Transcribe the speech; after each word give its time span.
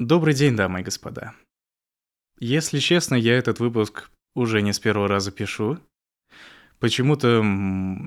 Добрый 0.00 0.34
день, 0.34 0.56
дамы 0.56 0.80
и 0.80 0.82
господа. 0.82 1.34
Если 2.40 2.80
честно, 2.80 3.14
я 3.14 3.38
этот 3.38 3.60
выпуск 3.60 4.10
уже 4.34 4.60
не 4.60 4.72
с 4.72 4.80
первого 4.80 5.06
раза 5.06 5.30
пишу. 5.30 5.78
Почему-то 6.80 7.44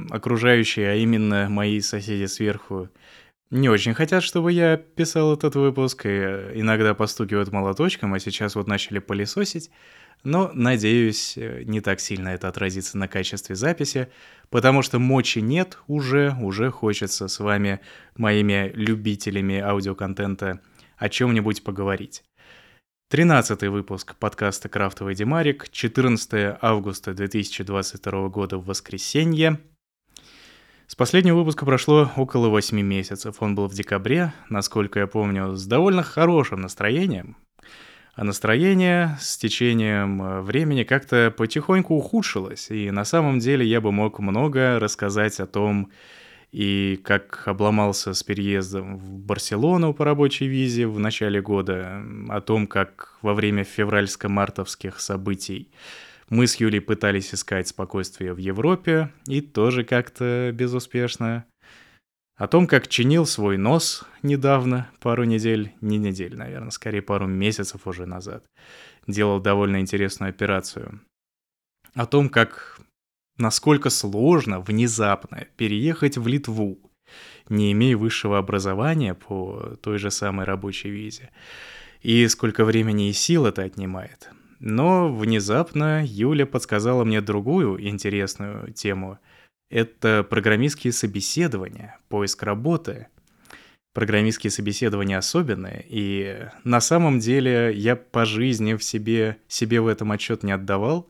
окружающие, 0.10 0.90
а 0.92 0.96
именно 0.96 1.48
мои 1.50 1.80
соседи 1.80 2.26
сверху, 2.26 2.90
не 3.52 3.70
очень 3.70 3.94
хотят, 3.94 4.24
чтобы 4.24 4.52
я 4.52 4.76
писал 4.76 5.34
этот 5.34 5.56
выпуск, 5.56 6.06
и 6.06 6.10
иногда 6.56 6.94
постукивают 6.94 7.54
молоточком, 7.54 8.14
а 8.14 8.20
сейчас 8.20 8.56
вот 8.56 8.68
начали 8.68 9.00
пылесосить. 9.00 9.72
Но, 10.26 10.52
надеюсь, 10.54 11.38
не 11.38 11.80
так 11.80 12.02
сильно 12.02 12.30
это 12.30 12.50
отразится 12.50 12.98
на 12.98 13.08
качестве 13.08 13.56
записи, 13.56 14.10
потому 14.50 14.82
что 14.82 15.00
мочи 15.00 15.40
нет 15.40 15.78
уже, 15.88 16.36
уже 16.42 16.70
хочется 16.70 17.30
с 17.30 17.40
вами, 17.40 17.80
моими 18.18 18.74
любителями 18.76 19.60
аудиоконтента, 19.60 20.60
о 20.98 21.10
чем-нибудь 21.10 21.64
поговорить. 21.64 22.24
Тринадцатый 23.10 23.70
выпуск 23.70 24.16
подкаста 24.16 24.68
«Крафтовый 24.68 25.16
Демарик», 25.16 25.70
14 25.70 26.58
августа 26.62 27.14
2022 27.14 28.30
года 28.30 28.58
в 28.58 28.66
воскресенье. 28.66 29.60
С 30.88 30.96
последнего 30.96 31.38
выпуска 31.38 31.66
прошло 31.66 32.12
около 32.18 32.50
8 32.50 32.82
месяцев. 32.82 33.38
Он 33.42 33.56
был 33.56 33.68
в 33.68 33.74
декабре, 33.74 34.34
насколько 34.50 35.00
я 35.00 35.08
помню, 35.08 35.56
с 35.56 35.66
довольно 35.66 36.04
хорошим 36.04 36.62
настроением. 36.62 37.38
А 38.16 38.24
настроение 38.24 39.16
с 39.22 39.38
течением 39.38 40.22
э, 40.22 40.42
времени 40.42 40.84
как-то 40.84 41.32
потихоньку 41.38 41.94
ухудшилось, 41.94 42.72
и 42.72 42.90
на 42.90 43.06
самом 43.06 43.38
деле 43.38 43.64
я 43.64 43.80
бы 43.80 43.92
мог 43.92 44.18
много 44.18 44.80
рассказать 44.80 45.40
о 45.40 45.46
том, 45.46 45.92
и 46.58 47.00
как 47.04 47.44
обломался 47.48 48.16
с 48.16 48.24
переездом 48.24 48.98
в 48.98 49.20
Барселону 49.20 49.94
по 49.94 50.04
рабочей 50.04 50.48
визе 50.48 50.88
в 50.88 50.98
начале 50.98 51.40
года, 51.40 52.04
о 52.30 52.42
том, 52.42 52.66
как 52.66 53.20
во 53.22 53.36
время 53.36 53.64
февральско-мартовских 53.64 55.00
событий 55.00 55.70
мы 56.30 56.48
с 56.48 56.56
Юлей 56.56 56.82
пытались 56.82 57.32
искать 57.32 57.68
спокойствие 57.68 58.34
в 58.34 58.38
Европе, 58.38 59.14
и 59.28 59.42
тоже 59.42 59.84
как-то 59.84 60.50
безуспешно. 60.52 61.46
О 62.36 62.48
том, 62.48 62.66
как 62.66 62.88
чинил 62.88 63.28
свой 63.28 63.58
нос 63.58 64.04
недавно, 64.24 64.90
пару 65.00 65.26
недель, 65.26 65.74
не 65.82 66.00
недель, 66.00 66.36
наверное, 66.36 66.72
скорее 66.72 67.04
пару 67.04 67.28
месяцев 67.28 67.86
уже 67.86 68.08
назад. 68.08 68.44
Делал 69.06 69.40
довольно 69.40 69.80
интересную 69.80 70.32
операцию. 70.32 71.02
О 71.94 72.08
том, 72.08 72.30
как 72.30 72.80
насколько 73.38 73.90
сложно 73.90 74.60
внезапно 74.60 75.46
переехать 75.56 76.18
в 76.18 76.28
Литву, 76.28 76.80
не 77.50 77.72
имея 77.72 77.96
высшего 77.96 78.38
образования 78.38 79.14
по 79.14 79.78
той 79.82 79.98
же 79.98 80.12
самой 80.12 80.46
рабочей 80.46 80.90
визе, 80.90 81.30
и 82.02 82.28
сколько 82.28 82.66
времени 82.66 83.10
и 83.10 83.14
сил 83.14 83.46
это 83.46 83.64
отнимает. 83.64 84.30
Но 84.60 85.14
внезапно 85.14 86.04
Юля 86.04 86.46
подсказала 86.46 87.04
мне 87.04 87.22
другую 87.22 87.88
интересную 87.88 88.74
тему. 88.74 89.20
Это 89.70 90.26
программистские 90.28 90.94
собеседования, 90.94 92.00
поиск 92.10 92.44
работы. 92.44 93.08
Программистские 93.94 94.52
собеседования 94.52 95.18
особенные, 95.18 95.84
и 95.90 96.50
на 96.64 96.80
самом 96.82 97.18
деле 97.18 97.74
я 97.74 97.96
по 97.96 98.26
жизни 98.26 98.76
в 98.76 98.84
себе, 98.84 99.38
себе 99.48 99.82
в 99.82 99.88
этом 99.88 100.12
отчет 100.12 100.44
не 100.44 100.52
отдавал, 100.52 101.10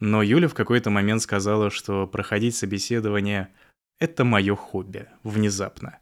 но 0.00 0.22
Юля 0.22 0.48
в 0.48 0.54
какой-то 0.54 0.90
момент 0.90 1.22
сказала, 1.22 1.70
что 1.70 2.06
проходить 2.06 2.54
собеседование— 2.54 3.48
это 3.98 4.24
мое 4.24 4.54
хобби, 4.54 5.08
внезапно. 5.22 5.98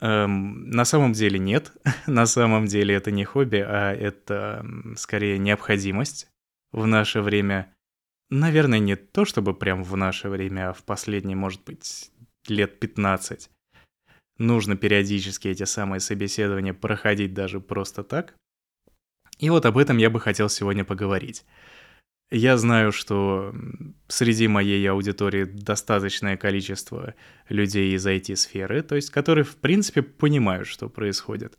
Эм, 0.00 0.70
на 0.70 0.84
самом 0.84 1.12
деле 1.12 1.38
нет. 1.38 1.72
на 2.06 2.26
самом 2.26 2.66
деле 2.66 2.94
это 2.94 3.10
не 3.10 3.24
хобби, 3.24 3.64
а 3.66 3.92
это 3.92 4.64
скорее 4.96 5.38
необходимость 5.38 6.28
в 6.72 6.86
наше 6.86 7.20
время. 7.20 7.74
Наверное, 8.30 8.78
не 8.78 8.96
то 8.96 9.24
чтобы 9.24 9.54
прям 9.54 9.82
в 9.82 9.96
наше 9.96 10.28
время, 10.28 10.70
а 10.70 10.72
в 10.72 10.82
последние, 10.82 11.36
может 11.36 11.62
быть, 11.64 12.10
лет 12.48 12.80
15. 12.80 13.50
Нужно 14.38 14.76
периодически 14.76 15.48
эти 15.48 15.64
самые 15.64 16.00
собеседования 16.00 16.74
проходить 16.74 17.34
даже 17.34 17.60
просто 17.60 18.02
так. 18.02 18.34
И 19.38 19.50
вот 19.50 19.66
об 19.66 19.78
этом 19.78 19.98
я 19.98 20.10
бы 20.10 20.20
хотел 20.20 20.48
сегодня 20.48 20.84
поговорить. 20.84 21.44
Я 22.30 22.56
знаю, 22.56 22.90
что 22.90 23.54
среди 24.08 24.48
моей 24.48 24.84
аудитории 24.90 25.44
достаточное 25.44 26.36
количество 26.36 27.14
людей 27.48 27.94
из 27.94 28.06
IT-сферы, 28.06 28.82
то 28.82 28.96
есть 28.96 29.10
которые, 29.10 29.44
в 29.44 29.56
принципе, 29.56 30.02
понимают, 30.02 30.66
что 30.66 30.88
происходит. 30.88 31.56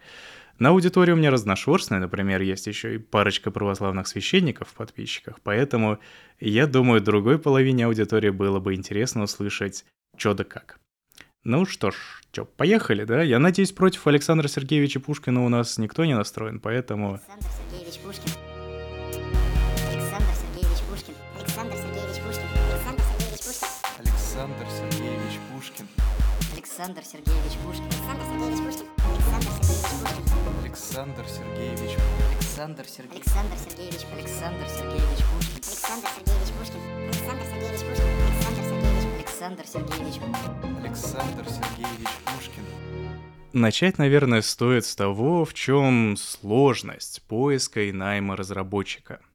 На 0.58 0.70
аудитории 0.70 1.12
у 1.12 1.18
меня 1.18 1.32
разношерстная, 1.32 2.00
например, 2.00 2.42
есть 2.42 2.68
еще 2.68 2.96
и 2.96 2.98
парочка 2.98 3.52
православных 3.52 4.08
священников 4.08 4.70
в 4.70 4.74
подписчиках, 4.74 5.40
поэтому 5.44 6.00
я 6.40 6.66
думаю, 6.66 7.02
другой 7.02 7.40
половине 7.40 7.86
аудитории 7.86 8.30
было 8.30 8.60
бы 8.60 8.74
интересно 8.74 9.24
услышать, 9.24 9.86
что 10.18 10.34
да 10.34 10.46
как. 10.46 10.80
Ну 11.44 11.66
что 11.66 11.92
ж, 11.92 11.96
что, 12.32 12.46
поехали, 12.46 13.04
да? 13.04 13.22
Я 13.22 13.38
надеюсь, 13.40 13.72
против 13.72 14.08
Александра 14.08 14.48
Сергеевича 14.48 15.00
Пушкина 15.00 15.46
у 15.46 15.50
нас 15.50 15.78
никто 15.78 16.04
не 16.04 16.16
настроен, 16.16 16.60
поэтому... 16.60 17.14
Александр 17.14 17.48
Сергеевич 17.70 18.00
Пушкин. 18.00 18.32
Александр 26.78 27.06
Сергеевич 27.06 27.54
Пушкин. 27.64 27.86
Александр 27.86 28.26
Сергеевич 28.26 28.60
Пушкин. 28.66 28.88
Александр 30.62 31.26
Сергеевич. 31.26 31.98
Александр 32.36 32.86
Сергеевич. 32.86 34.02
Александр 34.12 34.68
Сергеевич 34.68 35.24
Пушкин. 35.32 35.56
Александр 35.56 36.10
Сергеевич 36.12 36.52
Пушкин. 36.60 36.82
Александр 37.08 37.46
Сергеевич 37.48 37.80
Пушкин. 37.80 38.12
Александр 38.36 38.58
Сергеевич. 38.60 39.16
Александр 39.16 39.66
Сергеевич. 39.66 40.16
Александр 40.84 41.46
Сергеевич 41.48 42.10
Пушкин. 42.26 42.64
Начать, 43.54 43.98
наверное, 43.98 44.42
стоит 44.42 44.86
с 44.86 44.98
того, 44.98 45.46
в 45.46 45.54
чем 45.54 46.18
сложность 46.18 47.22
поиска 47.30 47.84
и 47.84 47.94
найма 47.94 48.36
разработчика– 48.36 49.22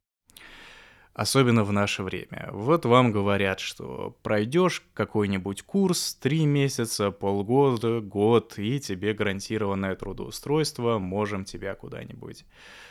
Особенно 1.12 1.64
в 1.64 1.72
наше 1.72 2.04
время. 2.04 2.48
Вот 2.52 2.84
вам 2.84 3.10
говорят, 3.10 3.58
что 3.58 4.16
пройдешь 4.22 4.84
какой-нибудь 4.94 5.62
курс 5.62 6.14
три 6.14 6.46
месяца, 6.46 7.10
полгода, 7.10 8.00
год, 8.00 8.58
и 8.58 8.78
тебе 8.78 9.12
гарантированное 9.12 9.96
трудоустройство, 9.96 10.98
можем 10.98 11.44
тебя 11.44 11.74
куда-нибудь 11.74 12.44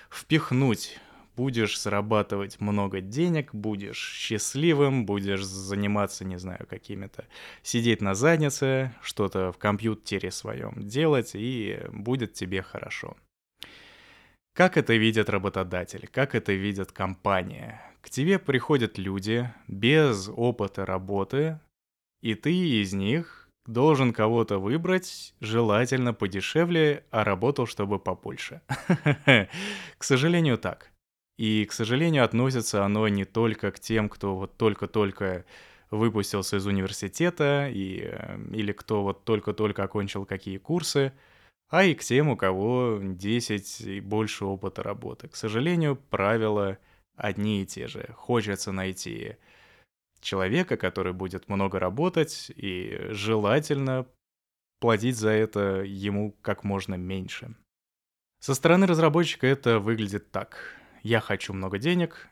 впихнуть. 0.09 0.99
Будешь 1.37 1.79
зарабатывать 1.79 2.59
много 2.59 2.99
денег, 2.99 3.55
будешь 3.55 4.13
счастливым, 4.13 5.05
будешь 5.05 5.45
заниматься, 5.45 6.25
не 6.25 6.37
знаю, 6.37 6.67
какими-то, 6.69 7.25
сидеть 7.63 8.01
на 8.01 8.13
заднице, 8.13 8.93
что-то 9.01 9.53
в 9.53 9.57
компьютере 9.57 10.31
своем 10.31 10.73
делать, 10.85 11.31
и 11.35 11.79
будет 11.93 12.33
тебе 12.33 12.61
хорошо. 12.61 13.15
Как 14.53 14.75
это 14.75 14.95
видят 14.95 15.29
работодатели, 15.29 16.07
как 16.07 16.35
это 16.35 16.51
видят 16.51 16.91
компания? 16.91 17.81
К 18.01 18.09
тебе 18.09 18.39
приходят 18.39 18.97
люди 18.97 19.51
без 19.67 20.29
опыта 20.29 20.85
работы, 20.85 21.59
и 22.21 22.35
ты 22.35 22.53
из 22.53 22.93
них 22.93 23.49
должен 23.65 24.13
кого-то 24.13 24.57
выбрать, 24.57 25.33
желательно 25.41 26.13
подешевле, 26.13 27.05
а 27.11 27.23
работал, 27.23 27.67
чтобы 27.67 27.99
побольше. 27.99 28.61
К 29.97 30.03
сожалению, 30.03 30.57
так. 30.57 30.91
И, 31.37 31.63
к 31.65 31.71
сожалению, 31.71 32.25
относится 32.25 32.83
оно 32.83 33.07
не 33.07 33.23
только 33.23 33.71
к 33.71 33.79
тем, 33.79 34.09
кто 34.09 34.35
вот 34.35 34.57
только-только 34.57 35.45
выпустился 35.89 36.57
из 36.57 36.65
университета, 36.65 37.69
и, 37.69 38.01
э, 38.03 38.39
или 38.51 38.73
кто 38.73 39.03
вот 39.03 39.23
только-только 39.23 39.83
окончил 39.83 40.25
какие 40.25 40.57
курсы, 40.57 41.13
а 41.69 41.85
и 41.85 41.93
к 41.93 42.03
тем, 42.03 42.27
у 42.27 42.35
кого 42.35 42.99
10 43.01 43.81
и 43.81 44.01
больше 44.01 44.43
опыта 44.43 44.83
работы. 44.83 45.29
К 45.29 45.35
сожалению, 45.37 45.95
правила 45.95 46.77
одни 47.19 47.61
и 47.61 47.65
те 47.65 47.87
же. 47.87 48.13
Хочется 48.15 48.71
найти 48.71 49.35
человека, 50.21 50.77
который 50.77 51.13
будет 51.13 51.49
много 51.49 51.79
работать, 51.79 52.51
и 52.55 52.97
желательно 53.11 54.05
платить 54.79 55.17
за 55.17 55.29
это 55.29 55.83
ему 55.83 56.31
как 56.41 56.63
можно 56.63 56.95
меньше. 56.95 57.55
Со 58.39 58.53
стороны 58.55 58.87
разработчика 58.87 59.47
это 59.47 59.79
выглядит 59.79 60.31
так. 60.31 60.75
Я 61.03 61.19
хочу 61.19 61.53
много 61.53 61.77
денег, 61.77 62.29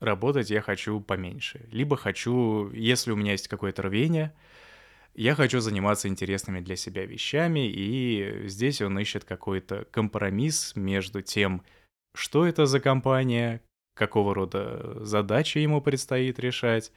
работать 0.00 0.50
я 0.50 0.60
хочу 0.60 1.00
поменьше. 1.00 1.66
Либо 1.70 1.96
хочу, 1.96 2.70
если 2.72 3.10
у 3.12 3.16
меня 3.16 3.32
есть 3.32 3.48
какое-то 3.48 3.82
рвение, 3.82 4.34
я 5.14 5.34
хочу 5.34 5.60
заниматься 5.60 6.08
интересными 6.08 6.60
для 6.60 6.76
себя 6.76 7.06
вещами, 7.06 7.70
и 7.70 8.46
здесь 8.48 8.82
он 8.82 8.98
ищет 8.98 9.24
какой-то 9.24 9.86
компромисс 9.90 10.76
между 10.76 11.22
тем, 11.22 11.64
что 12.14 12.46
это 12.46 12.66
за 12.66 12.80
компания, 12.80 13.62
какого 13.96 14.34
рода 14.34 15.04
задачи 15.04 15.58
ему 15.58 15.80
предстоит 15.80 16.38
решать, 16.38 16.92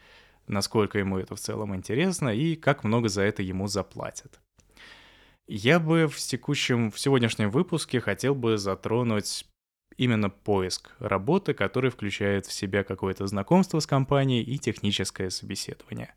насколько 0.48 1.00
ему 1.00 1.18
это 1.18 1.36
в 1.36 1.40
целом 1.40 1.76
интересно 1.76 2.30
и 2.30 2.56
как 2.56 2.84
много 2.84 3.10
за 3.10 3.24
это 3.24 3.42
ему 3.42 3.68
заплатят. 3.68 4.40
Я 5.48 5.80
бы 5.80 6.08
в 6.08 6.18
текущем, 6.18 6.92
в 6.92 7.00
сегодняшнем 7.00 7.50
выпуске 7.50 8.00
хотел 8.00 8.36
бы 8.36 8.58
затронуть 8.58 9.48
именно 9.98 10.30
поиск 10.30 10.92
работы, 11.00 11.54
который 11.54 11.90
включает 11.90 12.46
в 12.46 12.54
себя 12.54 12.84
какое-то 12.84 13.26
знакомство 13.26 13.80
с 13.80 13.88
компанией 13.88 14.44
и 14.44 14.60
техническое 14.60 15.30
собеседование. 15.30 16.14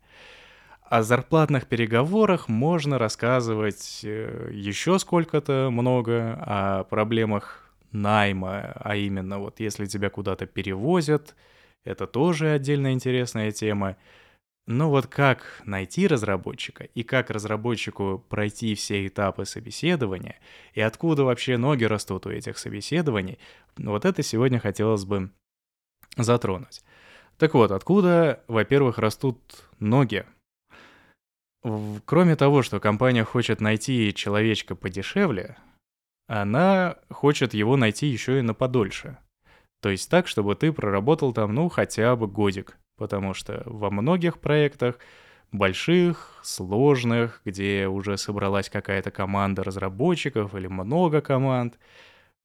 О 0.83 1.01
зарплатных 1.01 1.65
переговорах 1.67 2.47
можно 2.47 2.99
рассказывать 2.99 4.01
э, 4.03 4.49
еще 4.51 4.99
сколько-то 4.99 5.69
много, 5.71 6.37
о 6.45 6.83
проблемах 6.83 7.62
найма, 7.93 8.73
а 8.75 8.95
именно 8.95 9.39
вот 9.39 9.59
если 9.59 9.85
тебя 9.85 10.09
куда-то 10.09 10.45
перевозят, 10.45 11.35
это 11.85 12.07
тоже 12.07 12.51
отдельно 12.51 12.93
интересная 12.93 13.51
тема. 13.51 13.97
Но 14.65 14.89
вот 14.89 15.07
как 15.07 15.61
найти 15.65 16.07
разработчика 16.07 16.85
и 16.85 17.03
как 17.03 17.29
разработчику 17.29 18.23
пройти 18.29 18.75
все 18.75 19.05
этапы 19.05 19.45
собеседования 19.45 20.37
и 20.73 20.79
откуда 20.79 21.25
вообще 21.25 21.57
ноги 21.57 21.83
растут 21.83 22.25
у 22.25 22.29
этих 22.29 22.57
собеседований, 22.57 23.39
вот 23.75 24.05
это 24.05 24.23
сегодня 24.23 24.59
хотелось 24.59 25.03
бы 25.03 25.31
затронуть. 26.15 26.81
Так 27.37 27.55
вот, 27.55 27.71
откуда, 27.71 28.41
во-первых, 28.47 28.99
растут 28.99 29.39
ноги? 29.79 30.25
Кроме 32.05 32.35
того, 32.35 32.61
что 32.61 32.79
компания 32.79 33.23
хочет 33.23 33.59
найти 33.59 34.13
человечка 34.13 34.75
подешевле, 34.75 35.57
она 36.27 36.97
хочет 37.09 37.53
его 37.53 37.77
найти 37.77 38.07
еще 38.07 38.39
и 38.39 38.41
на 38.41 38.53
подольше. 38.53 39.17
То 39.81 39.89
есть 39.89 40.09
так, 40.09 40.27
чтобы 40.27 40.55
ты 40.55 40.71
проработал 40.71 41.33
там, 41.33 41.53
ну, 41.53 41.67
хотя 41.69 42.15
бы 42.15 42.27
годик. 42.27 42.77
Потому 42.97 43.33
что 43.33 43.63
во 43.65 43.89
многих 43.89 44.39
проектах, 44.39 44.99
больших, 45.51 46.39
сложных, 46.43 47.41
где 47.43 47.87
уже 47.87 48.17
собралась 48.17 48.69
какая-то 48.69 49.11
команда 49.11 49.63
разработчиков 49.63 50.55
или 50.55 50.67
много 50.67 51.21
команд, 51.21 51.77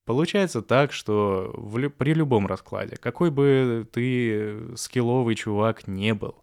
получается 0.04 0.62
так, 0.62 0.92
что 0.92 1.52
в, 1.54 1.88
при 1.90 2.14
любом 2.14 2.46
раскладе, 2.46 2.96
какой 2.96 3.30
бы 3.30 3.86
ты 3.92 4.76
скилловый 4.76 5.34
чувак 5.34 5.86
не 5.86 6.14
был, 6.14 6.42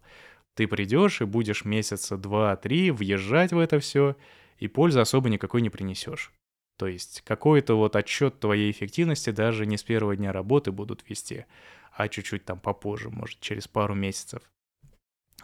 ты 0.54 0.66
придешь 0.66 1.20
и 1.20 1.24
будешь 1.24 1.64
месяца 1.64 2.16
два-три 2.16 2.90
въезжать 2.90 3.52
в 3.52 3.58
это 3.58 3.78
все, 3.80 4.16
и 4.58 4.68
пользы 4.68 5.00
особо 5.00 5.28
никакой 5.28 5.60
не 5.60 5.68
принесешь. 5.68 6.32
То 6.76 6.86
есть 6.86 7.22
какой-то 7.22 7.74
вот 7.76 7.96
отчет 7.96 8.38
твоей 8.40 8.70
эффективности 8.70 9.30
даже 9.30 9.66
не 9.66 9.76
с 9.76 9.82
первого 9.82 10.16
дня 10.16 10.32
работы 10.32 10.72
будут 10.72 11.08
вести, 11.08 11.46
а 11.92 12.08
чуть-чуть 12.08 12.44
там 12.44 12.60
попозже, 12.60 13.10
может, 13.10 13.40
через 13.40 13.66
пару 13.66 13.94
месяцев. 13.94 14.42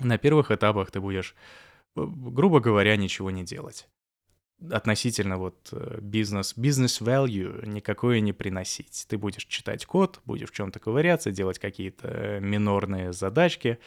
На 0.01 0.19
первых 0.19 0.51
этапах 0.51 0.91
ты 0.91 1.01
будешь, 1.01 1.35
грубо 1.95 2.61
говоря, 2.61 2.97
ничего 2.97 3.31
не 3.31 3.45
делать. 3.45 3.89
Относительно 4.71 5.39
вот 5.39 5.71
э, 5.73 5.99
бизнес, 6.01 6.57
бизнес 6.57 7.01
value 7.01 7.67
никакое 7.67 8.21
не 8.21 8.33
приносить. 8.33 9.07
Ты 9.09 9.19
будешь 9.19 9.45
читать 9.47 9.85
код, 9.87 10.21
будешь 10.25 10.51
в 10.51 10.55
чем-то 10.55 10.79
ковыряться, 10.79 11.33
делать 11.33 11.59
какие-то 11.59 12.39
минорные 12.41 13.13
задачки, 13.13 13.79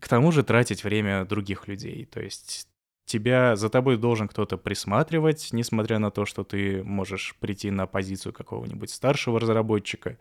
к 0.00 0.08
тому 0.08 0.32
же 0.32 0.44
тратить 0.44 0.82
время 0.82 1.26
других 1.26 1.68
людей. 1.68 2.06
То 2.06 2.22
есть 2.22 2.69
тебя, 3.10 3.56
за 3.56 3.68
тобой 3.68 3.96
должен 3.96 4.28
кто-то 4.28 4.56
присматривать, 4.56 5.48
несмотря 5.52 5.98
на 5.98 6.10
то, 6.10 6.24
что 6.24 6.44
ты 6.44 6.82
можешь 6.84 7.34
прийти 7.40 7.70
на 7.70 7.86
позицию 7.86 8.32
какого-нибудь 8.32 8.90
старшего 8.90 9.40
разработчика 9.40 10.16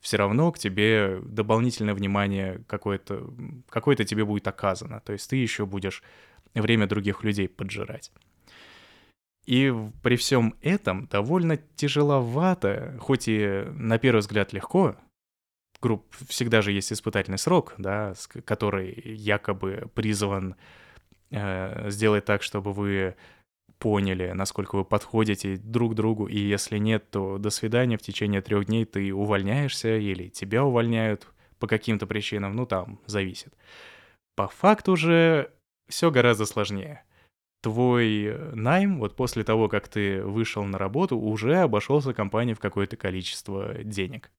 все 0.00 0.16
равно 0.16 0.52
к 0.52 0.58
тебе 0.58 1.18
дополнительное 1.22 1.94
внимание 1.94 2.62
какое-то 2.68 3.28
какое 3.68 3.96
тебе 3.96 4.24
будет 4.24 4.46
оказано. 4.46 5.00
То 5.00 5.12
есть 5.12 5.28
ты 5.28 5.36
еще 5.36 5.66
будешь 5.66 6.02
время 6.54 6.86
других 6.86 7.24
людей 7.24 7.48
поджирать. 7.48 8.12
И 9.44 9.74
при 10.02 10.16
всем 10.16 10.54
этом 10.60 11.06
довольно 11.06 11.56
тяжеловато, 11.56 12.96
хоть 13.00 13.28
и 13.28 13.64
на 13.72 13.98
первый 13.98 14.20
взгляд 14.20 14.52
легко, 14.52 14.94
групп 15.80 16.04
всегда 16.28 16.62
же 16.62 16.72
есть 16.72 16.92
испытательный 16.92 17.38
срок, 17.38 17.74
да, 17.78 18.14
который 18.44 18.92
якобы 19.04 19.90
призван 19.94 20.54
сделать 21.30 22.24
так, 22.24 22.42
чтобы 22.42 22.72
вы 22.72 23.14
поняли, 23.78 24.32
насколько 24.32 24.76
вы 24.76 24.84
подходите 24.84 25.56
друг 25.56 25.94
другу, 25.94 26.26
и 26.26 26.38
если 26.38 26.78
нет, 26.78 27.10
то 27.10 27.38
до 27.38 27.50
свидания, 27.50 27.96
в 27.96 28.02
течение 28.02 28.42
трех 28.42 28.66
дней 28.66 28.84
ты 28.84 29.12
увольняешься 29.12 29.96
или 29.96 30.28
тебя 30.28 30.64
увольняют 30.64 31.28
по 31.58 31.66
каким-то 31.66 32.06
причинам, 32.06 32.54
ну 32.56 32.66
там, 32.66 33.00
зависит. 33.06 33.54
По 34.36 34.48
факту 34.48 34.96
же 34.96 35.52
все 35.88 36.10
гораздо 36.10 36.46
сложнее. 36.46 37.04
Твой 37.60 38.26
э, 38.26 38.54
найм, 38.54 39.00
вот 39.00 39.16
после 39.16 39.42
того, 39.42 39.68
как 39.68 39.88
ты 39.88 40.22
вышел 40.22 40.62
на 40.64 40.78
работу, 40.78 41.18
уже 41.18 41.56
обошелся 41.56 42.14
компании 42.14 42.54
в 42.54 42.60
какое-то 42.60 42.96
количество 42.96 43.74
денег. 43.82 44.30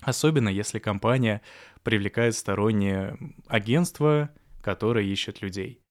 Особенно 0.00 0.48
если 0.48 0.80
компания 0.80 1.40
привлекает 1.84 2.34
стороннее 2.34 3.16
агентство, 3.46 4.30
которое 4.60 5.04
ищет 5.04 5.40
людей. 5.40 5.81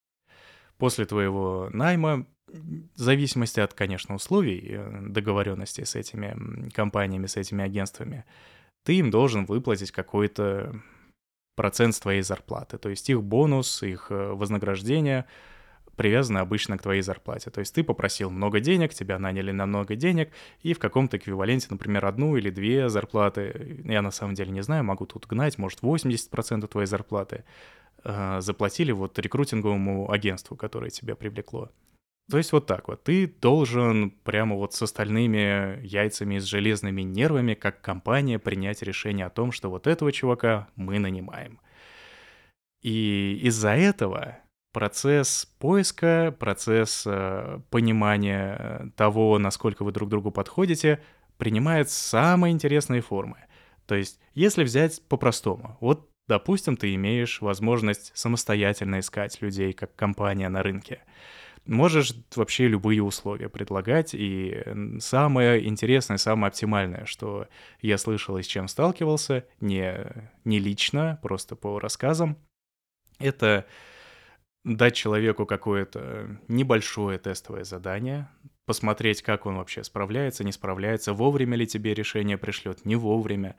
После 0.82 1.06
твоего 1.06 1.70
найма 1.72 2.26
в 2.48 3.00
зависимости 3.00 3.60
от, 3.60 3.76
конечно, 3.76 4.16
условий 4.16 4.66
э, 4.68 5.02
договоренности 5.10 5.84
с 5.84 5.96
этими 5.96 6.70
компаниями, 6.72 7.28
с 7.28 7.38
этими 7.38 7.64
агентствами, 7.64 8.26
ты 8.84 8.96
им 8.96 9.12
должен 9.12 9.46
выплатить 9.46 9.92
какой-то 9.92 10.74
процент 11.56 12.02
твоей 12.02 12.24
зарплаты. 12.24 12.80
То 12.80 12.90
есть 12.90 13.08
их 13.12 13.22
бонус, 13.22 13.84
их 13.84 14.08
э, 14.10 14.32
вознаграждение 14.34 15.26
привязаны 15.98 16.40
обычно 16.40 16.80
к 16.80 16.82
твоей 16.82 17.04
зарплате. 17.04 17.52
То 17.52 17.60
есть 17.60 17.76
ты 17.76 17.84
попросил 17.84 18.32
много 18.32 18.60
денег, 18.60 18.96
тебя 18.96 19.20
наняли 19.20 19.52
на 19.52 19.68
много 19.68 19.96
денег, 19.96 20.32
и 20.62 20.74
в 20.74 20.80
каком-то 20.80 21.18
эквиваленте, 21.18 21.68
например, 21.70 22.08
одну 22.08 22.38
или 22.38 22.50
две 22.50 22.90
зарплаты, 22.90 23.84
я 23.86 24.02
на 24.02 24.10
самом 24.10 24.34
деле 24.34 24.50
не 24.50 24.64
знаю, 24.64 24.84
могу 24.84 25.06
тут 25.06 25.28
гнать, 25.28 25.60
может, 25.60 25.82
80% 25.82 26.66
твоей 26.66 26.88
зарплаты, 26.88 27.44
заплатили 28.04 28.92
вот 28.92 29.18
рекрутинговому 29.20 30.12
агентству, 30.12 30.56
которое 30.56 30.90
тебя 30.90 31.16
привлекло. 31.16 31.70
То 32.30 32.38
есть 32.38 32.54
вот 32.54 32.66
так 32.66 32.88
вот. 32.88 33.04
Ты 33.04 33.28
должен 33.28 34.12
прямо 34.12 34.56
вот 34.56 34.74
с 34.74 34.82
остальными 34.82 35.86
яйцами, 35.86 36.38
с 36.38 36.44
железными 36.44 37.02
нервами, 37.02 37.56
как 37.56 37.82
компания, 37.82 38.40
принять 38.40 38.82
решение 38.82 39.26
о 39.26 39.30
том, 39.30 39.52
что 39.52 39.70
вот 39.70 39.86
этого 39.86 40.12
чувака 40.12 40.70
мы 40.76 41.00
нанимаем. 41.00 41.60
И 42.82 43.40
из-за 43.44 43.72
этого 43.72 44.38
процесс 44.72 45.46
поиска, 45.60 46.36
процесс 46.40 47.04
э, 47.06 47.60
понимания 47.70 48.92
того, 48.96 49.38
насколько 49.38 49.84
вы 49.84 49.92
друг 49.92 50.10
другу 50.10 50.32
подходите, 50.32 51.02
принимает 51.38 51.90
самые 51.90 52.54
интересные 52.54 53.02
формы. 53.02 53.38
То 53.86 53.96
есть, 53.96 54.20
если 54.34 54.64
взять 54.64 55.02
по-простому, 55.10 55.78
вот, 55.82 56.10
допустим, 56.28 56.78
ты 56.78 56.94
имеешь 56.96 57.42
возможность 57.42 58.12
самостоятельно 58.16 59.00
искать 59.00 59.42
людей, 59.42 59.74
как 59.74 59.96
компания 59.96 60.50
на 60.50 60.64
рынке– 60.64 61.04
Можешь 61.66 62.16
вообще 62.36 62.68
любые 62.68 63.04
условия 63.04 63.48
предлагать, 63.48 64.16
и 64.16 64.64
самое 65.00 65.68
интересное, 65.68 66.18
самое 66.18 66.50
оптимальное, 66.50 67.06
что 67.06 67.48
я 67.82 68.00
слышал 68.00 68.38
и 68.38 68.42
с 68.42 68.48
чем 68.48 68.68
сталкивался, 68.68 69.46
не, 69.60 70.08
не 70.44 70.58
лично, 70.58 71.20
просто 71.22 71.56
по 71.56 71.80
рассказам, 71.80 72.38
это 73.20 73.68
дать 74.64 74.96
человеку 74.96 75.46
какое-то 75.46 76.40
небольшое 76.48 77.20
тестовое 77.20 77.64
задание, 77.64 78.28
посмотреть, 78.66 79.22
как 79.22 79.46
он 79.46 79.58
вообще 79.58 79.84
справляется, 79.84 80.44
не 80.44 80.52
справляется, 80.52 81.14
вовремя 81.14 81.58
ли 81.58 81.68
тебе 81.68 81.94
решение 81.94 82.40
пришлет, 82.40 82.86
не 82.86 82.96
вовремя, 82.96 83.56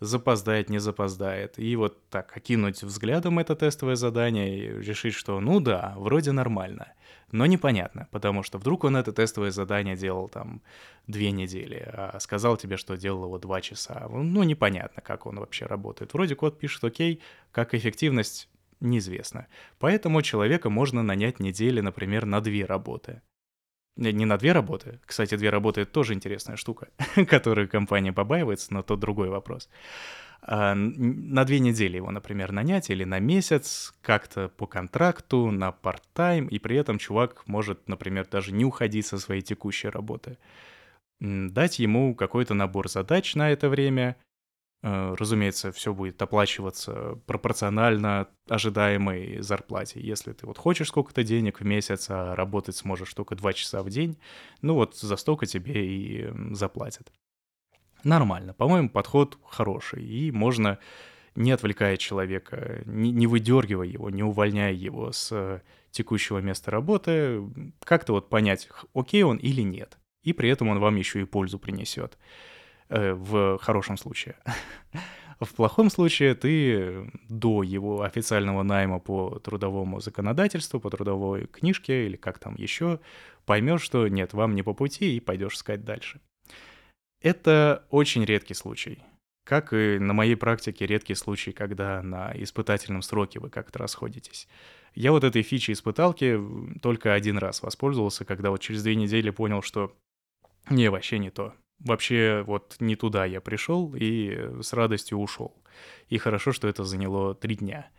запоздает, 0.00 0.70
не 0.70 0.78
запоздает. 0.78 1.58
И 1.58 1.76
вот 1.76 2.08
так 2.08 2.36
окинуть 2.36 2.82
взглядом 2.82 3.38
это 3.38 3.54
тестовое 3.54 3.96
задание 3.96 4.58
и 4.58 4.82
решить, 4.82 5.14
что 5.14 5.40
ну 5.40 5.60
да, 5.60 5.94
вроде 5.96 6.32
нормально. 6.32 6.92
Но 7.32 7.46
непонятно, 7.46 8.06
потому 8.10 8.42
что 8.42 8.58
вдруг 8.58 8.84
он 8.84 8.96
это 8.96 9.12
тестовое 9.12 9.50
задание 9.50 9.96
делал 9.96 10.28
там 10.28 10.62
две 11.06 11.32
недели, 11.32 11.84
а 11.92 12.18
сказал 12.20 12.56
тебе, 12.56 12.76
что 12.76 12.96
делал 12.96 13.24
его 13.24 13.38
два 13.38 13.60
часа. 13.60 14.06
Ну, 14.08 14.42
непонятно, 14.44 15.02
как 15.02 15.26
он 15.26 15.40
вообще 15.40 15.66
работает. 15.66 16.14
Вроде 16.14 16.36
код 16.36 16.58
пишет 16.58 16.84
окей, 16.84 17.20
как 17.50 17.74
эффективность 17.74 18.48
неизвестно. 18.80 19.46
Поэтому 19.78 20.22
человека 20.22 20.70
можно 20.70 21.02
нанять 21.02 21.40
недели, 21.40 21.80
например, 21.80 22.24
на 22.24 22.40
две 22.40 22.64
работы. 22.64 23.20
Не 23.96 24.24
на 24.24 24.36
две 24.38 24.52
работы. 24.52 24.98
Кстати, 25.06 25.36
две 25.36 25.50
работы— 25.50 25.80
это 25.82 25.92
тоже 25.92 26.14
интересная 26.14 26.56
штука, 26.56 26.88
которую 27.28 27.68
компания 27.68 28.12
побаивается, 28.12 28.74
но 28.74 28.82
то 28.82 28.96
другой 28.96 29.28
вопрос. 29.28 29.68
А, 30.42 30.74
на 30.74 31.44
две 31.44 31.60
недели 31.60 31.96
его, 31.96 32.10
например, 32.10 32.50
нанять 32.50 32.90
или 32.90 33.04
на 33.04 33.20
месяц, 33.20 33.94
как-то 34.02 34.48
по 34.48 34.66
контракту, 34.66 35.50
на 35.50 35.70
парт-тайм, 35.70 36.48
и 36.48 36.58
при 36.58 36.76
этом 36.76 36.98
чувак 36.98 37.46
может, 37.46 37.88
например, 37.88 38.26
даже 38.28 38.52
не 38.52 38.64
уходить 38.64 39.06
со 39.06 39.18
своей 39.18 39.42
текущей 39.42 39.88
работы. 39.88 40.38
Дать 41.20 41.78
ему 41.78 42.14
какой-то 42.16 42.54
набор 42.54 42.90
задач 42.90 43.36
на 43.36 43.50
это 43.50 43.68
время, 43.68 44.16
Э, 44.16 44.33
разумеется, 44.84 45.72
все 45.72 45.94
будет 45.94 46.20
оплачиваться 46.20 47.18
пропорционально 47.26 48.28
ожидаемой 48.48 49.40
зарплате. 49.40 50.00
Если 50.00 50.32
ты 50.32 50.46
вот 50.46 50.58
хочешь 50.58 50.88
сколько-то 50.88 51.24
денег 51.24 51.60
в 51.60 51.64
месяц, 51.64 52.08
а 52.10 52.36
работать 52.36 52.76
сможешь 52.76 53.14
только 53.14 53.34
2 53.34 53.52
часа 53.54 53.82
в 53.82 53.88
день, 53.88 54.18
ну 54.60 54.74
вот 54.74 54.94
за 54.96 55.16
столько 55.16 55.46
тебе 55.46 55.86
и 55.86 56.30
заплатят. 56.52 57.10
Нормально. 58.02 58.52
По-моему, 58.52 58.90
подход 58.90 59.38
хороший. 59.46 60.04
И 60.04 60.30
можно, 60.30 60.78
не 61.34 61.52
отвлекая 61.52 61.96
человека, 61.96 62.82
не, 62.84 63.10
не 63.10 63.26
выдергивая 63.26 63.86
его, 63.86 64.10
не 64.10 64.22
увольняя 64.22 64.72
его 64.72 65.12
с 65.12 65.62
текущего 65.90 66.40
места 66.40 66.70
работы, 66.70 67.42
как-то 67.82 68.12
вот 68.12 68.28
понять, 68.28 68.68
окей 68.92 69.22
он 69.22 69.38
или 69.38 69.62
нет. 69.62 69.96
И 70.22 70.34
при 70.34 70.50
этом 70.50 70.68
он 70.68 70.78
вам 70.78 70.96
еще 70.96 71.22
и 71.22 71.24
пользу 71.24 71.58
принесет. 71.58 72.18
Э, 72.88 73.12
в 73.14 73.58
хорошем 73.58 73.96
случае. 73.96 74.36
В 75.40 75.52
плохом 75.54 75.90
случае 75.90 76.34
ты 76.34 77.10
до 77.28 77.62
его 77.62 78.02
официального 78.02 78.62
найма 78.62 79.00
по 79.00 79.40
трудовому 79.40 80.00
законодательству, 80.00 80.80
по 80.80 80.90
трудовой 80.90 81.46
книжке 81.46 82.06
или 82.06 82.16
как 82.16 82.38
там 82.38 82.54
еще, 82.54 83.00
поймешь, 83.44 83.82
что 83.82 84.06
нет, 84.06 84.32
вам 84.32 84.54
не 84.54 84.62
по 84.62 84.74
пути 84.74 85.16
и 85.16 85.20
пойдешь 85.20 85.54
искать 85.54 85.84
дальше. 85.84 86.20
Это 87.20 87.84
очень 87.90 88.24
редкий 88.24 88.54
случай. 88.54 89.02
Как 89.44 89.72
и 89.72 89.98
на 89.98 90.12
моей 90.14 90.36
практике 90.36 90.86
редкий 90.86 91.14
случай, 91.14 91.52
когда 91.52 92.00
на 92.02 92.32
испытательном 92.36 93.02
сроке 93.02 93.40
вы 93.40 93.50
как-то 93.50 93.78
расходитесь. 93.80 94.46
Я 94.94 95.10
вот 95.10 95.24
этой 95.24 95.42
фичи 95.42 95.72
испыталки 95.72 96.40
только 96.80 97.12
один 97.12 97.38
раз 97.38 97.60
воспользовался, 97.60 98.24
когда 98.24 98.50
вот 98.50 98.60
через 98.60 98.82
две 98.82 98.94
недели 98.94 99.30
понял, 99.30 99.62
что 99.62 99.94
не, 100.70 100.88
вообще 100.88 101.18
не 101.18 101.30
то 101.30 101.54
вообще 101.78 102.42
вот 102.46 102.76
не 102.80 102.96
туда 102.96 103.24
я 103.24 103.40
пришел 103.40 103.94
и 103.94 104.60
с 104.62 104.72
радостью 104.72 105.18
ушел. 105.18 105.54
И 106.08 106.18
хорошо, 106.18 106.52
что 106.52 106.68
это 106.68 106.84
заняло 106.84 107.34
три 107.34 107.56
дня. 107.56 107.90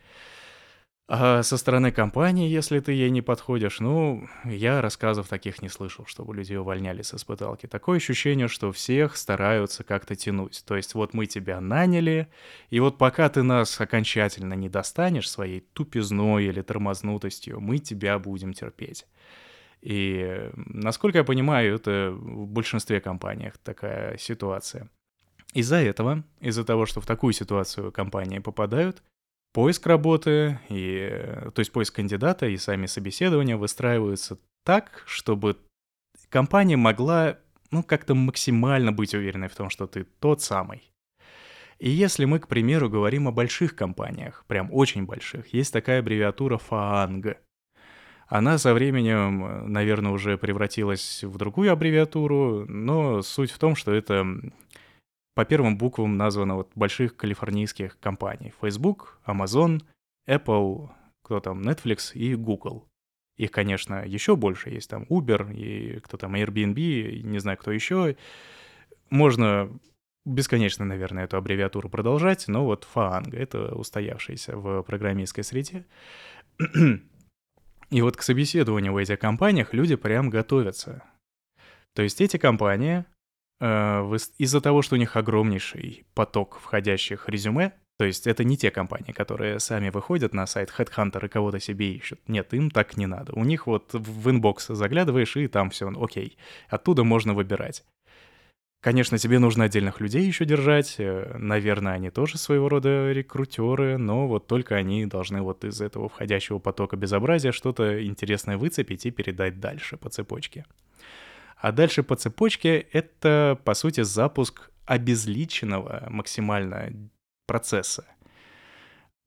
А 1.08 1.44
со 1.44 1.58
стороны 1.58 1.91
компании, 1.91 2.50
если 2.50 2.79
ты 2.79 2.91
ей 2.91 3.12
не 3.12 3.22
подходишь, 3.22 3.79
ну, 3.79 4.27
я 4.44 4.82
рассказов 4.82 5.27
таких 5.27 5.62
не 5.62 5.70
слышал, 5.70 6.08
чтобы 6.08 6.34
люди 6.34 6.55
увольняли 6.55 7.03
с 7.03 7.13
испыталки. 7.13 7.67
Такое 7.67 7.98
ощущение, 7.98 8.48
что 8.48 8.72
всех 8.72 9.15
стараются 9.15 9.84
как-то 9.84 10.15
тянуть. 10.15 10.63
То 10.65 10.75
есть 10.75 10.96
вот 10.96 11.13
мы 11.13 11.27
тебя 11.27 11.62
наняли, 11.62 12.27
и 12.72 12.79
вот 12.79 12.98
пока 12.98 13.29
ты 13.29 13.44
нас 13.44 13.79
окончательно 13.79 14.55
не 14.55 14.67
достанешь 14.67 15.29
своей 15.29 15.60
тупизной 15.60 16.46
или 16.46 16.63
тормознутостью, 16.63 17.60
мы 17.60 17.77
тебя 17.77 18.17
будем 18.17 18.53
терпеть. 18.53 19.05
И, 19.86 20.50
насколько 20.56 21.20
я 21.20 21.24
понимаю, 21.24 21.75
это 21.75 22.10
в 22.12 22.48
большинстве 22.48 23.00
компаниях 23.00 23.60
такая 23.60 24.18
ситуация. 24.18 24.89
Из-за 25.54 25.75
этого, 25.75 26.24
из-за 26.42 26.65
того, 26.65 26.88
что 26.88 27.01
в 27.01 27.06
такую 27.06 27.34
ситуацию 27.34 27.92
компании 27.92 28.39
попадают, 28.39 29.04
поиск 29.54 29.86
работы, 29.86 30.60
и, 30.70 31.08
то 31.54 31.60
есть 31.60 31.72
поиск 31.72 31.98
кандидата 31.98 32.48
и 32.48 32.58
сами 32.58 32.88
собеседования 32.88 33.58
выстраиваются 33.58 34.39
так, 34.63 35.04
чтобы 35.06 35.56
компания 36.30 36.77
могла 36.77 37.38
ну, 37.70 37.84
как-то 37.84 38.15
максимально 38.15 38.92
быть 38.92 39.13
уверенной 39.13 39.50
в 39.50 39.56
том, 39.56 39.70
что 39.70 39.86
ты 39.86 40.06
тот 40.20 40.42
самый. 40.42 40.92
И 41.77 41.89
если 41.92 42.25
мы, 42.25 42.39
к 42.39 42.48
примеру, 42.48 42.89
говорим 42.89 43.27
о 43.27 43.32
больших 43.32 43.75
компаниях, 43.75 44.46
прям 44.48 44.74
очень 44.74 45.06
больших, 45.06 45.54
есть 45.54 45.72
такая 45.72 46.00
аббревиатура 46.00 46.58
ФААНГ. 46.58 47.38
Она 48.27 48.58
со 48.58 48.74
временем, 48.74 49.72
наверное, 49.72 50.12
уже 50.12 50.38
превратилась 50.38 51.24
в 51.24 51.38
другую 51.38 51.72
аббревиатуру, 51.72 52.65
но 52.67 53.22
суть 53.22 53.51
в 53.51 53.60
том, 53.60 53.75
что 53.75 53.94
это 53.94 54.25
по 55.36 55.46
первым 55.46 55.77
буквам 55.77 56.17
названо 56.17 56.55
вот 56.55 56.72
больших 56.75 57.15
калифорнийских 57.15 58.00
компаний. 58.00 58.53
Facebook, 58.62 59.20
Amazon, 59.27 59.82
Apple, 60.27 60.89
кто 61.24 61.39
там, 61.39 61.62
Netflix 61.62 62.13
и 62.13 62.36
Google. 62.36 62.88
Их, 63.38 63.51
конечно, 63.51 64.05
еще 64.05 64.36
больше. 64.36 64.70
Есть 64.70 64.89
там 64.89 65.03
Uber 65.03 65.53
и 65.53 66.00
кто 66.00 66.17
там, 66.17 66.36
Airbnb, 66.36 67.22
не 67.22 67.39
знаю, 67.39 67.58
кто 67.58 67.72
еще. 67.72 68.15
Можно 69.10 69.70
бесконечно, 70.25 70.86
наверное, 70.86 71.25
эту 71.25 71.38
аббревиатуру 71.38 71.89
продолжать, 71.89 72.48
но 72.48 72.65
вот 72.65 72.88
FAANG— 72.96 73.36
это 73.38 73.75
устоявшаяся 73.75 74.58
в 74.58 74.82
программистской 74.84 75.44
среде. 75.44 75.86
И 77.89 78.01
вот 78.01 78.18
к 78.18 78.22
собеседованию 78.22 78.94
в 78.94 78.98
этих 78.98 79.20
компаниях 79.20 79.74
люди 79.74 79.96
прям 79.96 80.30
готовятся. 80.30 81.04
То 81.94 82.04
есть 82.04 82.22
эти 82.22 82.38
компании 82.38 83.06
э, 83.60 84.18
из-за 84.38 84.62
того, 84.62 84.82
что 84.82 84.96
у 84.96 85.00
них 85.00 85.15
огромнейший 85.15 86.06
поток 86.13 86.60
входящих 86.62 87.30
резюме, 87.30 87.74
то 87.98 88.04
есть 88.04 88.27
это 88.27 88.44
не 88.44 88.58
те 88.58 88.72
компании, 88.72 89.13
которые 89.13 89.60
сами 89.60 89.89
выходят 89.89 90.34
на 90.34 90.46
сайт 90.48 90.74
Headhunter 90.77 91.25
и 91.25 91.30
кого-то 91.30 91.60
себе 91.60 91.94
ищут. 91.94 92.20
Нет, 92.27 92.54
им 92.54 92.70
так 92.70 92.98
не 92.98 93.06
надо. 93.06 93.34
У 93.34 93.46
них 93.46 93.68
вот 93.68 93.94
в 93.94 94.30
inbox 94.30 94.68
заглядываешь, 94.68 95.38
и 95.38 95.48
там 95.48 95.70
все 95.70 95.89
окей. 95.89 96.38
Оттуда 96.68 97.06
можно 97.06 97.34
выбирать. 97.34 97.86
Конечно, 98.86 99.18
тебе 99.18 99.39
нужно 99.39 99.63
отдельных 99.63 100.00
людей 100.00 100.27
еще 100.27 100.46
держать. 100.46 100.98
Э, 101.00 101.38
наверное, 101.39 101.94
они 101.94 102.12
тоже 102.12 102.38
своего 102.38 102.70
рода 102.70 103.12
рекрутеры, 103.12 103.98
но 103.98 104.27
вот 104.27 104.46
только 104.46 104.75
они 104.75 105.08
должны 105.08 105.42
вот 105.42 105.63
из 105.63 105.82
этого 105.82 106.08
входящего 106.08 106.60
потока 106.60 106.96
безобразия 106.96 107.51
что-то 107.51 108.06
интересное 108.06 108.60
выцепить 108.60 109.08
и 109.08 109.10
передать 109.10 109.60
дальше 109.60 109.98
по 109.98 110.12
цепочке. 110.12 110.68
А 111.58 111.72
дальше 111.72 112.04
по 112.04 112.15
цепочке 112.15 112.77
это, 112.77 113.60
по 113.63 113.74
сути, 113.74 114.01
запуск 114.01 114.70
обезличенного 114.86 116.06
максимально 116.12 116.94
процесса. 117.48 118.06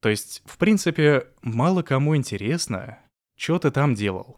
То 0.00 0.08
есть, 0.08 0.40
в 0.44 0.56
принципе, 0.56 1.26
мало 1.42 1.82
кому 1.82 2.14
интересно, 2.14 3.00
что 3.36 3.58
ты 3.58 3.72
там 3.72 3.96
делал. 3.96 4.36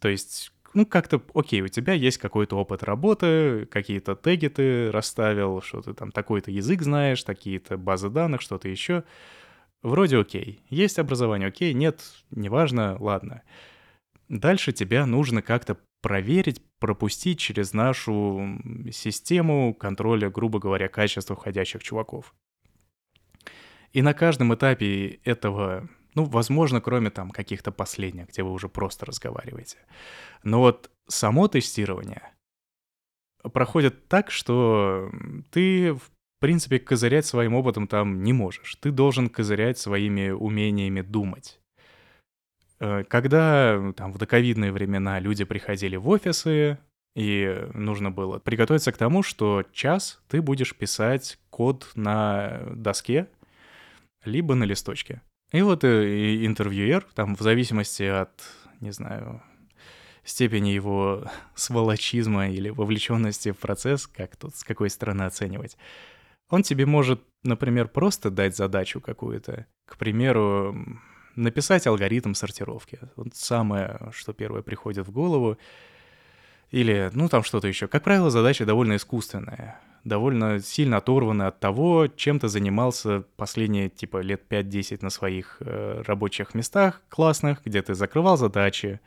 То 0.00 0.08
есть, 0.08 0.52
ну, 0.72 0.86
как-то, 0.86 1.22
окей, 1.34 1.62
у 1.62 1.68
тебя 1.68 1.92
есть 1.94 2.18
какой-то 2.18 2.56
опыт 2.56 2.82
работы, 2.82 3.66
какие-то 3.66 4.14
теги 4.14 4.48
ты 4.48 4.90
расставил, 4.92 5.60
что 5.62 5.82
ты 5.82 5.94
там 5.94 6.12
такой-то 6.12 6.50
язык 6.50 6.82
знаешь, 6.82 7.22
такие-то 7.24 7.76
базы 7.76 8.08
данных, 8.08 8.40
что-то 8.40 8.68
еще. 8.68 9.04
Вроде 9.82 10.18
окей. 10.18 10.60
Есть 10.68 10.98
образование, 10.98 11.48
окей, 11.48 11.72
нет, 11.72 12.00
неважно, 12.30 12.96
ладно. 13.00 13.42
Дальше 14.28 14.72
тебя 14.72 15.06
нужно 15.06 15.42
как-то 15.42 15.76
проверить, 16.02 16.62
пропустить 16.78 17.40
через 17.40 17.72
нашу 17.72 18.60
систему 18.92 19.74
контроля, 19.74 20.30
грубо 20.30 20.60
говоря, 20.60 20.88
качества 20.88 21.34
входящих 21.34 21.82
чуваков. 21.82 22.34
И 23.92 24.02
на 24.02 24.14
каждом 24.14 24.54
этапе 24.54 25.18
этого 25.24 25.88
ну, 26.14 26.24
возможно, 26.24 26.80
кроме 26.80 27.10
там 27.10 27.30
каких-то 27.30 27.72
последних, 27.72 28.28
где 28.28 28.42
вы 28.42 28.52
уже 28.52 28.68
просто 28.68 29.06
разговариваете. 29.06 29.78
Но 30.42 30.60
вот 30.60 30.90
само 31.08 31.48
тестирование 31.48 32.22
проходит 33.52 34.08
так, 34.08 34.30
что 34.30 35.10
ты, 35.50 35.94
в 35.94 36.10
принципе, 36.40 36.78
козырять 36.78 37.26
своим 37.26 37.54
опытом 37.54 37.86
там 37.86 38.22
не 38.22 38.32
можешь. 38.32 38.76
Ты 38.76 38.90
должен 38.90 39.28
козырять 39.28 39.78
своими 39.78 40.30
умениями 40.30 41.00
думать. 41.00 41.60
Э, 42.80 43.04
когда 43.04 43.92
там 43.92 44.12
в 44.12 44.18
доковидные 44.18 44.72
времена 44.72 45.20
люди 45.20 45.44
приходили 45.44 45.96
в 45.96 46.08
офисы, 46.08 46.78
и 47.16 47.66
нужно 47.74 48.10
было 48.10 48.38
приготовиться 48.38 48.92
к 48.92 48.96
тому, 48.96 49.22
что 49.22 49.64
час 49.72 50.22
ты 50.28 50.40
будешь 50.40 50.76
писать 50.76 51.38
код 51.50 51.90
на 51.94 52.62
доске, 52.74 53.28
либо 54.24 54.54
на 54.54 54.64
листочке. 54.64 55.22
И 55.52 55.62
вот 55.62 55.84
э, 55.84 56.44
интервьюер, 56.46 57.06
там 57.14 57.34
в 57.34 57.40
зависимости 57.40 58.04
от, 58.04 58.30
не 58.80 58.92
знаю, 58.92 59.42
степени 60.24 60.68
его 60.70 61.24
сволочизма 61.54 62.48
или 62.48 62.70
вовлеченности 62.70 63.52
в 63.52 63.58
процесс, 63.58 64.06
как 64.06 64.36
тут 64.36 64.54
с 64.54 64.64
какой 64.64 64.90
стороны 64.90 65.22
оценивать, 65.22 65.76
он 66.48 66.62
тебе 66.62 66.86
может, 66.86 67.22
например, 67.42 67.88
просто 67.88 68.30
дать 68.30 68.56
задачу 68.56 69.00
какую-то. 69.00 69.66
К 69.86 69.96
примеру, 69.96 70.76
написать 71.36 71.86
алгоритм 71.86 72.34
сортировки. 72.34 72.98
Вот 73.16 73.34
самое, 73.34 74.10
что 74.12 74.32
первое 74.32 74.62
приходит 74.62 75.06
в 75.06 75.12
голову. 75.12 75.58
Или, 76.70 77.10
ну, 77.12 77.28
там 77.28 77.44
что-то 77.44 77.68
еще. 77.68 77.88
Как 77.88 78.02
правило, 78.02 78.30
задача 78.30 78.66
довольно 78.66 78.96
искусственная 78.96 79.80
довольно 80.04 80.60
сильно 80.60 80.98
оторваны 80.98 81.44
от 81.44 81.60
того, 81.60 82.08
чем 82.08 82.38
ты 82.38 82.48
занимался 82.48 83.24
последние, 83.36 83.88
типа, 83.88 84.18
лет 84.18 84.42
5-10 84.48 84.98
на 85.02 85.10
своих 85.10 85.58
э, 85.60 86.02
рабочих 86.06 86.54
местах 86.54 87.02
классных, 87.08 87.62
где 87.64 87.82
ты 87.82 87.94
закрывал 87.94 88.36
задачи, 88.36 89.00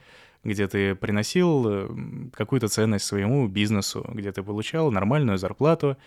где 0.44 0.68
ты 0.68 0.96
приносил 0.96 1.66
э, 1.68 1.90
какую-то 2.34 2.68
ценность 2.68 3.06
своему 3.06 3.48
бизнесу, 3.48 4.06
где 4.14 4.32
ты 4.32 4.44
получал 4.44 4.92
нормальную 4.92 5.38
зарплату, 5.38 5.98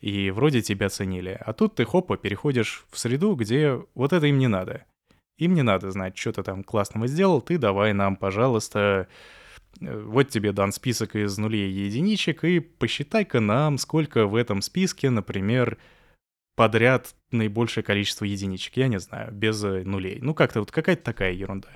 и 0.00 0.30
вроде 0.30 0.62
тебя 0.62 0.88
ценили. 0.88 1.38
А 1.40 1.52
тут 1.52 1.74
ты, 1.74 1.84
хопа, 1.84 2.16
переходишь 2.16 2.86
в 2.90 2.98
среду, 2.98 3.34
где 3.34 3.80
вот 3.94 4.12
это 4.12 4.26
им 4.26 4.38
не 4.38 4.48
надо. 4.48 4.84
Им 5.38 5.54
не 5.54 5.62
надо 5.62 5.90
знать, 5.90 6.16
что 6.16 6.32
ты 6.32 6.42
там 6.42 6.62
классного 6.62 7.06
сделал, 7.06 7.40
ты 7.40 7.58
давай 7.58 7.92
нам, 7.92 8.16
пожалуйста, 8.16 9.08
вот 9.80 10.28
тебе 10.28 10.52
дан 10.52 10.72
список 10.72 11.16
из 11.16 11.36
нулей 11.38 11.70
и 11.70 11.84
единичек, 11.86 12.44
и 12.44 12.60
посчитай-ка 12.60 13.40
нам, 13.40 13.78
сколько 13.78 14.26
в 14.26 14.34
этом 14.34 14.62
списке, 14.62 15.10
например, 15.10 15.78
подряд 16.56 17.14
наибольшее 17.30 17.82
количество 17.82 18.24
единичек, 18.24 18.76
я 18.76 18.88
не 18.88 19.00
знаю, 19.00 19.32
без 19.32 19.62
э, 19.64 19.82
нулей. 19.84 20.18
Ну, 20.20 20.34
как-то 20.34 20.60
вот 20.60 20.70
какая-то 20.70 21.02
такая 21.02 21.32
ерунда. 21.32 21.70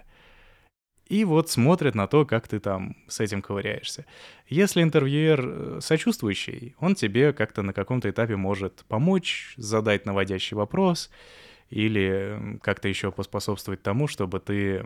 И 1.06 1.24
вот 1.24 1.50
смотрят 1.50 1.94
на 1.94 2.06
то, 2.06 2.24
как 2.24 2.48
ты 2.48 2.60
там 2.60 2.96
с 3.08 3.20
этим 3.20 3.42
ковыряешься. 3.42 4.06
Если 4.48 4.82
интервьюер 4.82 5.40
э, 5.42 5.78
сочувствующий, 5.80 6.74
он 6.78 6.94
тебе 6.94 7.32
как-то 7.32 7.62
на 7.62 7.72
каком-то 7.72 8.10
этапе 8.10 8.36
может 8.36 8.84
помочь, 8.88 9.54
задать 9.56 10.06
наводящий 10.06 10.56
вопрос 10.56 11.10
или 11.70 12.58
как-то 12.62 12.88
еще 12.88 13.10
поспособствовать 13.10 13.82
тому, 13.82 14.06
чтобы 14.06 14.40
ты 14.40 14.84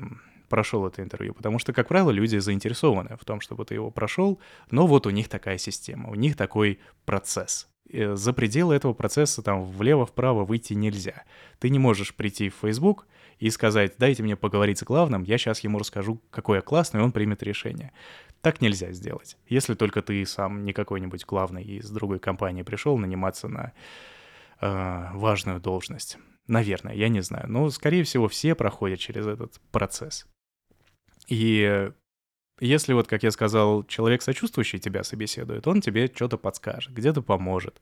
прошел 0.48 0.86
это 0.86 1.02
интервью. 1.02 1.34
Потому 1.34 1.58
что, 1.58 1.72
как 1.72 1.88
правило, 1.88 2.10
люди 2.10 2.36
заинтересованы 2.38 3.16
в 3.20 3.24
том, 3.24 3.40
чтобы 3.40 3.64
ты 3.64 3.74
его 3.74 3.90
прошел, 3.90 4.40
но 4.70 4.86
вот 4.86 5.06
у 5.06 5.10
них 5.10 5.28
такая 5.28 5.58
система, 5.58 6.10
у 6.10 6.14
них 6.14 6.36
такой 6.36 6.78
процесс. 7.04 7.68
За 7.90 8.32
пределы 8.34 8.74
этого 8.74 8.92
процесса 8.92 9.42
там 9.42 9.64
влево-вправо 9.64 10.44
выйти 10.44 10.74
нельзя. 10.74 11.24
Ты 11.58 11.70
не 11.70 11.78
можешь 11.78 12.14
прийти 12.14 12.50
в 12.50 12.56
Facebook 12.60 13.06
и 13.38 13.50
сказать, 13.50 13.94
дайте 13.98 14.22
мне 14.22 14.36
поговорить 14.36 14.78
с 14.78 14.82
главным, 14.82 15.22
я 15.22 15.38
сейчас 15.38 15.60
ему 15.60 15.78
расскажу, 15.78 16.20
какой 16.30 16.58
я 16.58 16.62
классный, 16.62 17.00
и 17.00 17.02
он 17.02 17.12
примет 17.12 17.42
решение. 17.42 17.92
Так 18.42 18.60
нельзя 18.60 18.92
сделать. 18.92 19.36
Если 19.48 19.74
только 19.74 20.02
ты 20.02 20.24
сам 20.26 20.64
не 20.64 20.72
какой-нибудь 20.72 21.24
главный 21.24 21.64
из 21.64 21.90
другой 21.90 22.18
компании 22.18 22.62
пришел 22.62 22.98
наниматься 22.98 23.48
на 23.48 23.72
э, 24.60 25.08
важную 25.14 25.60
должность. 25.60 26.18
Наверное, 26.46 26.94
я 26.94 27.08
не 27.08 27.20
знаю. 27.20 27.44
Но, 27.48 27.68
скорее 27.70 28.04
всего, 28.04 28.28
все 28.28 28.54
проходят 28.54 29.00
через 29.00 29.26
этот 29.26 29.60
процесс. 29.70 30.26
И 31.28 31.90
если 32.60 32.92
вот, 32.92 33.06
как 33.06 33.22
я 33.22 33.30
сказал, 33.30 33.84
человек 33.84 34.22
сочувствующий 34.22 34.78
тебя 34.78 35.04
собеседует, 35.04 35.66
он 35.66 35.80
тебе 35.80 36.10
что-то 36.12 36.38
подскажет, 36.38 36.92
где-то 36.92 37.22
поможет. 37.22 37.80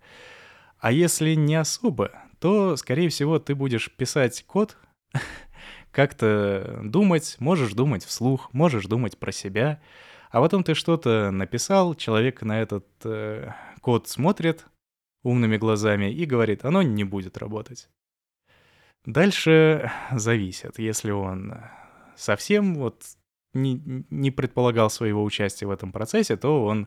А 0.78 0.92
если 0.92 1.34
не 1.34 1.54
особо, 1.54 2.12
то, 2.38 2.76
скорее 2.76 3.08
всего, 3.08 3.38
ты 3.38 3.54
будешь 3.54 3.90
писать 3.90 4.44
код, 4.46 4.76
как-то 5.90 6.80
думать, 6.84 7.36
можешь 7.38 7.72
думать 7.72 8.04
вслух, 8.04 8.52
можешь 8.52 8.84
думать 8.84 9.16
про 9.16 9.32
себя, 9.32 9.80
а 10.30 10.40
потом 10.42 10.64
ты 10.64 10.74
что-то 10.74 11.30
написал, 11.30 11.94
человек 11.94 12.42
на 12.42 12.60
этот 12.60 12.86
э, 13.04 13.52
код 13.80 14.08
смотрит 14.08 14.66
умными 15.22 15.56
глазами 15.56 16.12
и 16.12 16.26
говорит, 16.26 16.64
оно 16.64 16.82
не 16.82 17.04
будет 17.04 17.38
работать. 17.38 17.88
Дальше 19.06 19.90
зависит, 20.12 20.78
если 20.78 21.12
он 21.12 21.54
совсем 22.16 22.74
вот 22.74 23.02
не, 23.56 24.04
не 24.10 24.30
предполагал 24.30 24.90
своего 24.90 25.24
участия 25.24 25.66
в 25.66 25.70
этом 25.70 25.92
процессе, 25.92 26.36
то 26.36 26.64
он 26.64 26.86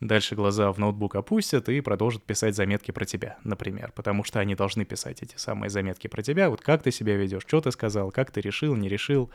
дальше 0.00 0.34
глаза 0.34 0.72
в 0.72 0.78
ноутбук 0.78 1.16
опустит 1.16 1.68
и 1.68 1.80
продолжит 1.80 2.22
писать 2.22 2.54
заметки 2.54 2.90
про 2.90 3.04
тебя, 3.04 3.38
например, 3.44 3.92
потому 3.94 4.24
что 4.24 4.40
они 4.40 4.54
должны 4.54 4.84
писать 4.84 5.22
эти 5.22 5.36
самые 5.36 5.70
заметки 5.70 6.06
про 6.06 6.22
тебя, 6.22 6.50
вот 6.50 6.60
как 6.60 6.82
ты 6.82 6.90
себя 6.90 7.16
ведешь, 7.16 7.42
что 7.46 7.60
ты 7.60 7.70
сказал, 7.72 8.10
как 8.10 8.30
ты 8.30 8.40
решил, 8.40 8.76
не 8.76 8.88
решил. 8.88 9.30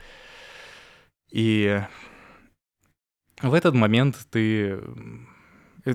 И 1.30 1.80
в 3.42 3.52
этот 3.52 3.74
момент 3.74 4.16
ты 4.30 4.80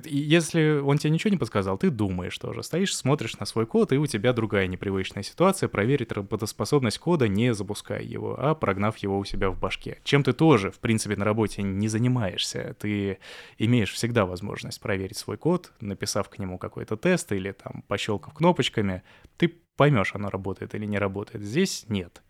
если 0.05 0.79
он 0.79 0.97
тебе 0.97 1.11
ничего 1.11 1.31
не 1.31 1.37
подсказал, 1.37 1.77
ты 1.77 1.89
думаешь 1.89 2.37
тоже. 2.37 2.63
Стоишь, 2.63 2.95
смотришь 2.95 3.37
на 3.39 3.45
свой 3.45 3.65
код, 3.65 3.91
и 3.91 3.97
у 3.97 4.05
тебя 4.05 4.33
другая 4.33 4.67
непривычная 4.67 5.23
ситуация. 5.23 5.69
Проверить 5.69 6.11
работоспособность 6.11 6.99
кода, 6.99 7.27
не 7.27 7.53
запуская 7.53 8.01
его, 8.01 8.35
а 8.37 8.55
прогнав 8.55 8.97
его 8.97 9.19
у 9.19 9.25
себя 9.25 9.49
в 9.49 9.59
башке. 9.59 9.99
Чем 10.03 10.23
ты 10.23 10.33
тоже, 10.33 10.71
в 10.71 10.79
принципе, 10.79 11.15
на 11.15 11.25
работе 11.25 11.61
не 11.61 11.87
занимаешься. 11.87 12.75
Ты 12.79 13.19
имеешь 13.57 13.91
всегда 13.91 14.25
возможность 14.25 14.79
проверить 14.79 15.17
свой 15.17 15.37
код, 15.37 15.71
написав 15.81 16.29
к 16.29 16.39
нему 16.39 16.57
какой-то 16.57 16.95
тест 16.95 17.31
или 17.31 17.51
там 17.51 17.83
пощелкав 17.87 18.33
кнопочками. 18.33 19.03
Ты 19.37 19.53
поймешь, 19.75 20.13
оно 20.13 20.29
работает 20.29 20.75
или 20.75 20.85
не 20.85 20.99
работает. 20.99 21.43
Здесь 21.43 21.85
нет. 21.89 22.21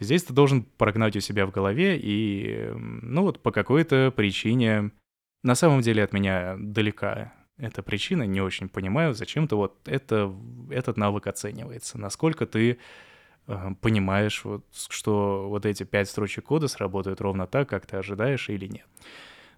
Здесь 0.00 0.24
ты 0.24 0.32
должен 0.32 0.62
прогнать 0.62 1.16
у 1.16 1.20
себя 1.20 1.46
в 1.46 1.50
голове 1.50 1.98
и, 1.98 2.70
ну 2.74 3.22
вот, 3.22 3.42
по 3.42 3.52
какой-то 3.52 4.12
причине 4.14 4.90
на 5.44 5.54
самом 5.54 5.82
деле 5.82 6.02
от 6.02 6.12
меня 6.12 6.56
далека 6.58 7.32
эта 7.58 7.82
причина, 7.82 8.24
не 8.24 8.40
очень 8.40 8.68
понимаю, 8.68 9.14
зачем-то 9.14 9.56
вот 9.56 9.76
это, 9.86 10.34
этот 10.70 10.96
навык 10.96 11.26
оценивается. 11.26 12.00
Насколько 12.00 12.46
ты 12.46 12.78
э, 13.46 13.70
понимаешь, 13.80 14.42
вот, 14.44 14.64
что 14.88 15.48
вот 15.48 15.66
эти 15.66 15.84
пять 15.84 16.08
строчек 16.08 16.46
кода 16.46 16.66
сработают 16.66 17.20
ровно 17.20 17.46
так, 17.46 17.68
как 17.68 17.86
ты 17.86 17.98
ожидаешь 17.98 18.48
или 18.48 18.66
нет. 18.66 18.86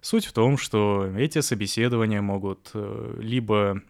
Суть 0.01 0.25
в 0.25 0.33
том, 0.33 0.57
что 0.57 1.07
эти 1.17 1.39
собеседования 1.39 2.21
могут 2.21 2.69
э, 2.73 3.17
либо 3.19 3.81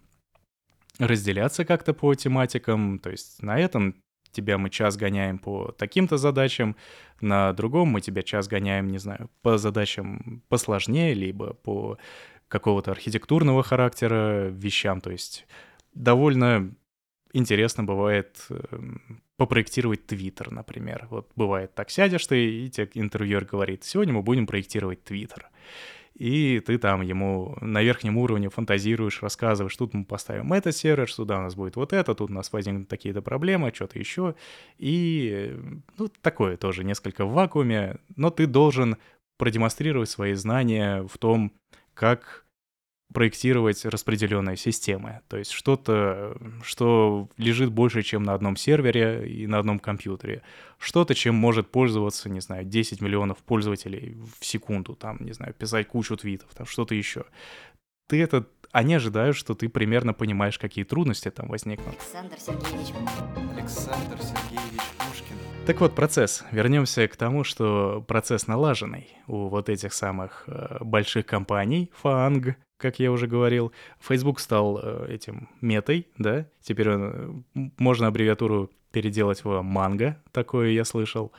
разделяться 1.00 1.66
как-то 1.66 1.94
по 1.94 2.14
тематикам, 2.16 3.00
то 3.00 3.10
есть 3.10 3.42
на 3.42 3.60
этом 3.60 3.96
тебя 4.38 4.58
мы 4.58 4.70
час 4.70 4.98
гоняем 4.98 5.40
по 5.40 5.72
таким-то 5.78 6.18
задачам, 6.18 6.76
на 7.22 7.52
другом 7.54 7.90
мы 7.90 8.02
тебя 8.02 8.22
час 8.22 8.48
гоняем, 8.48 8.88
не 8.88 9.00
знаю, 9.00 9.30
по 9.42 9.58
задачам 9.58 10.44
посложнее, 10.48 11.14
либо 11.14 11.54
по 11.54 11.98
какого-то 12.48 12.92
архитектурного 12.92 13.64
характера 13.64 14.48
вещам. 14.50 15.02
То 15.02 15.12
есть 15.12 15.48
довольно 15.94 16.72
интересно 17.34 17.84
бывает 17.84 18.46
эм, 18.50 19.22
попроектировать 19.36 20.06
Твиттер, 20.06 20.52
например. 20.52 21.08
Вот 21.10 21.32
бывает 21.36 21.74
так, 21.76 21.90
сядешь 21.90 22.28
ты, 22.28 22.66
и 22.66 22.70
тебе 22.70 22.90
интервьюер 22.94 23.46
говорит, 23.46 23.84
сегодня 23.84 24.14
мы 24.14 24.22
будем 24.22 24.48
проектировать 24.48 25.04
Твиттер 25.04 25.50
и 26.18 26.60
ты 26.62 26.80
там 26.80 27.02
ему 27.02 27.56
на 27.62 27.84
верхнем 27.84 28.18
уровне 28.18 28.50
фантазируешь, 28.50 29.22
рассказываешь, 29.22 29.78
тут 29.78 29.94
мы 29.94 30.04
поставим 30.04 30.52
этот 30.52 30.76
сервер, 30.76 31.12
сюда 31.12 31.38
у 31.38 31.42
нас 31.44 31.54
будет 31.54 31.76
вот 31.76 31.94
это, 31.94 32.16
тут 32.16 32.32
у 32.32 32.34
нас 32.34 32.52
возникнут 32.52 32.88
такие-то 32.88 33.22
проблемы, 33.22 33.72
что-то 33.74 34.00
еще. 34.00 34.34
И, 34.80 35.56
ну, 36.00 36.08
такое 36.22 36.58
тоже 36.58 36.84
несколько 36.84 37.24
в 37.24 37.34
вакууме, 37.34 37.98
но 38.16 38.32
ты 38.32 38.48
должен 38.48 38.98
продемонстрировать 39.38 40.10
свои 40.10 40.34
знания 40.34 41.04
в 41.04 41.20
том, 41.20 41.54
как 41.94 42.47
проектировать 43.14 43.86
распределенные 43.86 44.58
системы. 44.58 45.22
То 45.28 45.38
есть 45.38 45.52
что-то, 45.52 46.38
что 46.62 47.30
лежит 47.38 47.72
больше, 47.72 48.04
чем 48.04 48.24
на 48.24 48.34
одном 48.34 48.56
сервере 48.56 49.28
и 49.28 49.48
на 49.48 49.60
одном 49.60 49.80
компьютере. 49.80 50.44
Что-то, 50.78 51.16
чем 51.16 51.36
может 51.36 51.72
пользоваться, 51.72 52.30
не 52.30 52.42
знаю, 52.42 52.66
10 52.66 53.02
миллионов 53.02 53.38
пользователей 53.38 54.18
в 54.40 54.46
секунду, 54.46 54.96
там, 54.96 55.18
не 55.22 55.32
знаю, 55.32 55.54
писать 55.54 55.88
кучу 55.88 56.18
твитов, 56.18 56.54
там 56.54 56.66
что-то 56.66 56.96
еще. 56.96 57.26
Ты 58.08 58.22
это 58.22 58.46
они 58.72 58.96
ожидают, 58.96 59.36
что 59.36 59.56
ты 59.56 59.70
примерно 59.70 60.14
понимаешь, 60.14 60.60
какие 60.60 60.84
трудности 60.84 61.32
там 61.32 61.48
возникнут. 61.48 61.96
Александр 61.96 62.38
Сергеевич. 62.40 62.94
Александр 63.58 64.18
Сергеевич 64.22 64.82
Пушкин. 64.98 65.36
Так 65.66 65.80
вот, 65.80 65.96
процесс. 65.96 66.44
Вернемся 66.52 67.08
к 67.08 67.16
тому, 67.16 67.44
что 67.44 68.04
процесс 68.08 68.48
налаженный 68.48 69.08
у 69.26 69.48
вот 69.48 69.70
этих 69.70 69.94
самых 69.94 70.44
э, 70.48 70.78
больших 70.82 71.26
компаний, 71.26 71.92
FANG, 72.04 72.56
как 72.78 73.00
я 73.00 73.12
уже 73.12 73.28
говорил. 73.28 73.72
Facebook 74.00 74.40
стал 74.40 74.80
э, 74.82 75.08
этим 75.10 75.50
метой, 75.62 76.08
да? 76.18 76.48
Теперь 76.62 76.92
он, 76.92 77.44
э, 77.56 77.70
можно 77.78 78.08
аббревиатуру 78.08 78.70
переделать 78.92 79.44
в 79.44 79.62
манго, 79.62 80.22
такое 80.32 80.70
я 80.72 80.86
слышал. 80.86 81.32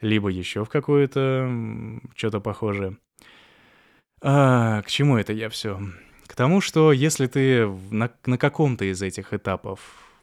Либо 0.00 0.28
еще 0.30 0.64
в 0.64 0.68
какое-то 0.68 1.50
что-то 2.16 2.40
похожее. 2.40 2.96
А, 4.22 4.82
к 4.82 4.88
чему 4.88 5.16
это 5.18 5.32
я 5.32 5.48
все? 5.48 5.80
К 6.26 6.34
тому, 6.34 6.60
что 6.60 6.92
если 6.92 7.26
ты 7.26 7.66
на, 7.90 8.10
на 8.24 8.38
каком-то 8.38 8.84
из 8.84 9.02
этих 9.02 9.34
этапов 9.34 9.80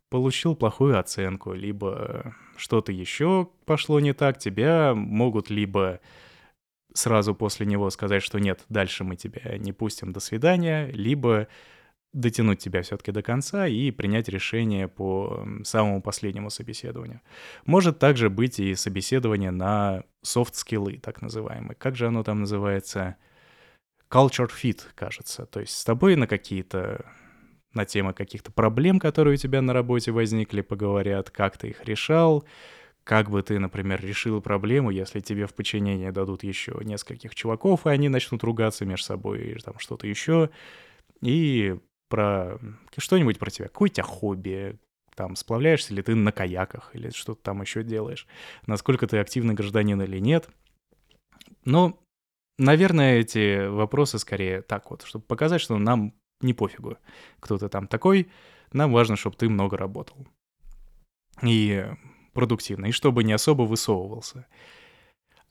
получил 0.09 0.55
плохую 0.55 0.99
оценку, 0.99 1.53
либо 1.53 2.35
что-то 2.55 2.91
еще 2.91 3.49
пошло 3.65 3.99
не 3.99 4.13
так, 4.13 4.39
тебя 4.39 4.93
могут 4.95 5.49
либо 5.49 5.99
сразу 6.97 7.35
после 7.35 7.65
него 7.65 7.89
сказать, 7.89 8.23
что 8.23 8.39
нет, 8.39 8.63
дальше 8.69 9.03
мы 9.03 9.15
тебя 9.15 9.57
не 9.57 9.73
пустим, 9.73 10.13
до 10.13 10.19
свидания, 10.19 10.87
либо 10.91 11.47
дотянуть 12.13 12.59
тебя 12.59 12.81
все-таки 12.81 13.11
до 13.11 13.21
конца 13.21 13.67
и 13.67 13.91
принять 13.91 14.27
решение 14.29 14.87
по 14.87 15.45
самому 15.63 16.01
последнему 16.01 16.49
собеседованию. 16.49 17.21
Может 17.65 17.99
также 17.99 18.29
быть 18.29 18.59
и 18.59 18.75
собеседование 18.75 19.51
на 19.51 20.03
софт-скиллы, 20.23 20.97
так 20.97 21.21
называемые. 21.21 21.75
Как 21.75 21.95
же 21.95 22.07
оно 22.07 22.23
там 22.23 22.41
называется? 22.41 23.17
culture 24.09 24.49
fit, 24.49 24.81
кажется. 24.95 25.45
То 25.45 25.59
есть 25.59 25.77
с 25.77 25.83
тобой 25.83 26.15
на 26.15 26.27
какие-то 26.27 27.05
на 27.73 27.85
темы 27.85 28.13
каких-то 28.13 28.51
проблем, 28.51 28.99
которые 28.99 29.35
у 29.35 29.37
тебя 29.37 29.61
на 29.61 29.73
работе 29.73 30.11
возникли, 30.11 30.61
поговорят, 30.61 31.29
как 31.29 31.57
ты 31.57 31.69
их 31.69 31.85
решал, 31.85 32.43
как 33.07 33.29
бы 33.29 33.41
ты, 33.41 33.57
например, 33.57 34.01
решил 34.03 34.41
проблему, 34.41 34.89
если 34.89 35.21
тебе 35.21 35.47
в 35.47 35.53
подчинение 35.53 36.11
дадут 36.11 36.43
еще 36.43 36.77
нескольких 36.83 37.33
чуваков, 37.35 37.87
и 37.87 37.89
они 37.89 38.09
начнут 38.09 38.43
ругаться 38.43 38.83
между 38.85 39.05
собой, 39.05 39.39
или 39.39 39.59
там 39.59 39.79
что-то 39.79 40.05
еще, 40.07 40.49
и 41.21 41.79
про 42.09 42.59
что-нибудь 42.97 43.39
про 43.39 43.49
тебя, 43.49 43.69
какое 43.69 43.89
у 43.89 43.93
тебя 43.93 44.03
хобби, 44.03 44.77
там, 45.15 45.37
сплавляешься 45.37 45.93
ли 45.93 46.01
ты 46.01 46.15
на 46.15 46.33
каяках, 46.33 46.91
или 46.95 47.09
что-то 47.11 47.41
там 47.41 47.61
еще 47.61 47.81
делаешь, 47.81 48.27
насколько 48.65 49.07
ты 49.07 49.19
активный 49.19 49.53
гражданин 49.53 50.01
или 50.01 50.19
нет. 50.19 50.49
Но 51.63 51.97
Наверное, 52.59 53.19
эти 53.19 53.67
вопросы 53.67 54.17
скорее 54.17 54.63
так 54.63 54.89
вот, 54.89 55.03
чтобы 55.03 55.23
показать, 55.23 55.61
что 55.61 55.77
нам 55.77 56.15
не 56.41 56.55
пофигу, 56.55 56.97
кто 57.39 57.59
ты 57.59 57.69
там 57.69 57.87
такой, 57.87 58.31
нам 58.73 58.91
важно, 58.91 59.15
чтобы 59.15 59.35
ты 59.35 59.47
много 59.47 59.77
работал. 59.77 60.17
и 61.43 61.85
продуктивно, 62.37 62.85
и 62.85 62.91
чтобы 62.91 63.23
не 63.23 63.33
особо 63.33 63.63
высовывался. 63.63 64.45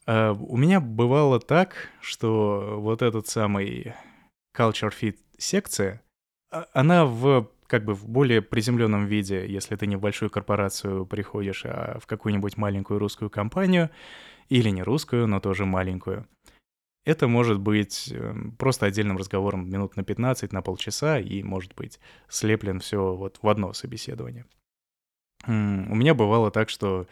А 0.07 0.35
у 0.35 0.57
меня 0.57 0.79
бывало 0.79 1.41
так, 1.41 1.89
что 2.01 2.77
вот 2.79 3.03
этот 3.03 3.27
самый 3.27 3.93
Culture 4.57 4.93
Fit 4.93 5.17
секция, 5.37 6.01
а, 6.53 6.67
она 6.73 7.05
в 7.05 7.51
как 7.67 7.85
бы 7.85 7.93
в 7.95 8.09
более 8.09 8.41
приземленном 8.41 9.07
виде, 9.07 9.45
если 9.49 9.75
ты 9.75 9.89
не 9.89 9.97
в 9.97 10.01
большую 10.01 10.31
корпорацию 10.31 11.05
приходишь, 11.07 11.65
а 11.65 11.99
в 12.01 12.07
какую-нибудь 12.07 12.57
маленькую 12.57 13.01
русскую 13.01 13.31
компанию, 13.31 13.91
или 14.49 14.69
не 14.69 14.85
русскую, 14.85 15.27
но 15.27 15.41
тоже 15.41 15.67
маленькую. 15.67 16.29
Это 17.05 17.27
может 17.27 17.59
быть 17.59 18.13
эм, 18.13 18.53
просто 18.53 18.87
отдельным 18.87 19.17
разговором 19.17 19.69
минут 19.69 19.97
на 19.97 20.05
15, 20.05 20.53
на 20.53 20.63
полчаса, 20.63 21.19
и 21.19 21.43
может 21.43 21.75
быть 21.75 21.99
слеплен 22.29 22.79
все 22.79 23.17
вот 23.17 23.41
в 23.43 23.49
одно 23.49 23.73
собеседование. 23.73 24.45
У 25.47 25.51
меня 25.53 26.15
бывало 26.15 26.51
так, 26.51 26.71
что 26.71 27.07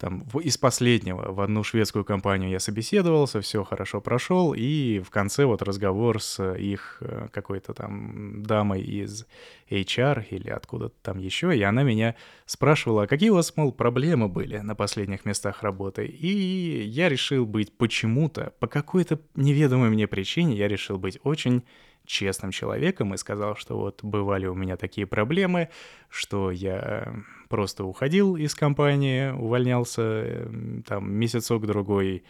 там 0.00 0.24
из 0.42 0.56
последнего 0.56 1.30
в 1.30 1.42
одну 1.42 1.62
шведскую 1.62 2.06
компанию 2.06 2.48
я 2.50 2.58
собеседовался, 2.58 3.42
все 3.42 3.62
хорошо 3.64 4.00
прошел, 4.00 4.54
и 4.54 5.00
в 5.00 5.10
конце 5.10 5.44
вот 5.44 5.60
разговор 5.60 6.22
с 6.22 6.54
их 6.54 6.96
э, 7.02 7.28
какой-то 7.30 7.74
там 7.74 8.42
дамой 8.42 8.80
из 8.80 9.26
HR 9.68 10.24
или 10.30 10.48
откуда-то 10.48 10.94
там 11.02 11.18
еще, 11.18 11.54
и 11.54 11.60
она 11.60 11.82
меня 11.82 12.14
спрашивала, 12.46 13.02
а 13.02 13.06
какие 13.06 13.28
у 13.28 13.34
вас, 13.34 13.54
мол, 13.56 13.72
проблемы 13.72 14.28
были 14.28 14.56
на 14.56 14.74
последних 14.74 15.26
местах 15.26 15.62
работы, 15.62 16.06
и 16.06 16.82
я 16.82 17.10
решил 17.10 17.44
быть 17.44 17.76
почему-то, 17.76 18.54
по 18.58 18.68
какой-то 18.68 19.20
неведомой 19.34 19.90
мне 19.90 20.06
причине, 20.06 20.56
я 20.56 20.66
решил 20.66 20.96
быть 20.96 21.18
очень 21.24 21.62
честным 22.06 22.50
человеком 22.50 23.14
и 23.14 23.16
сказал, 23.16 23.56
что 23.56 23.78
вот 23.78 24.02
бывали 24.02 24.46
у 24.46 24.54
меня 24.54 24.76
такие 24.76 25.06
проблемы, 25.06 25.68
что 26.08 26.50
я 26.50 27.14
просто 27.48 27.84
уходил 27.84 28.36
из 28.36 28.54
компании, 28.54 29.30
увольнялся 29.30 30.02
эм, 30.02 30.82
там 30.82 31.12
месяцок-другой, 31.12 32.24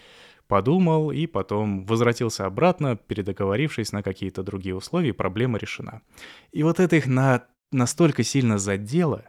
подумал 0.47 1.13
и 1.13 1.27
потом 1.27 1.85
возвратился 1.85 2.45
обратно, 2.45 2.97
передоговорившись 2.97 3.93
на 3.93 4.03
какие-то 4.03 4.43
другие 4.43 4.75
условия, 4.75 5.15
проблема 5.15 5.59
решена. 5.59 6.03
И 6.51 6.63
вот 6.63 6.81
это 6.81 6.97
их 6.97 7.07
на... 7.07 7.45
настолько 7.71 8.25
сильно 8.25 8.59
задело, 8.59 9.25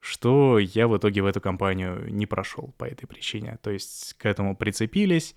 что 0.00 0.58
я 0.58 0.86
в 0.86 0.96
итоге 0.96 1.22
в 1.22 1.26
эту 1.26 1.40
компанию 1.40 2.12
не 2.12 2.26
прошел 2.26 2.74
по 2.76 2.84
этой 2.84 3.06
причине. 3.06 3.58
То 3.62 3.70
есть 3.70 4.14
к 4.18 4.26
этому 4.26 4.54
прицепились, 4.54 5.34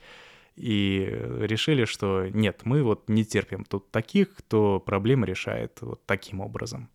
и 0.55 1.07
решили, 1.39 1.85
что 1.85 2.27
нет, 2.27 2.61
мы 2.63 2.83
вот 2.83 3.09
не 3.09 3.25
терпим 3.25 3.63
тут 3.63 3.91
таких, 3.91 4.35
кто 4.35 4.79
проблемы 4.79 5.25
решает 5.25 5.79
вот 5.81 6.05
таким 6.05 6.41
образом. 6.41 6.89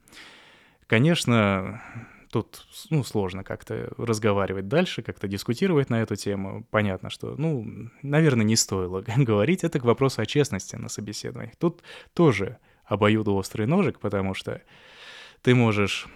Конечно, 0.86 1.82
тут 2.30 2.66
ну, 2.90 3.02
сложно 3.04 3.44
как-то 3.44 3.92
разговаривать 3.96 4.68
дальше, 4.68 5.02
как-то 5.02 5.28
дискутировать 5.28 5.90
на 5.90 6.02
эту 6.02 6.16
тему. 6.16 6.66
Понятно, 6.70 7.10
что, 7.10 7.34
ну, 7.36 7.90
наверное, 8.02 8.44
не 8.44 8.56
стоило 8.56 9.02
говорить. 9.16 9.64
Это 9.64 9.80
к 9.80 9.84
вопросу 9.84 10.22
о 10.22 10.26
честности 10.26 10.76
на 10.76 10.88
собеседованиях. 10.88 11.56
Тут 11.56 11.82
тоже 12.14 12.58
обоюдоострый 12.84 13.66
ножик, 13.66 13.98
потому 14.00 14.34
что 14.34 14.62
ты 15.42 15.54
можешь 15.54 16.06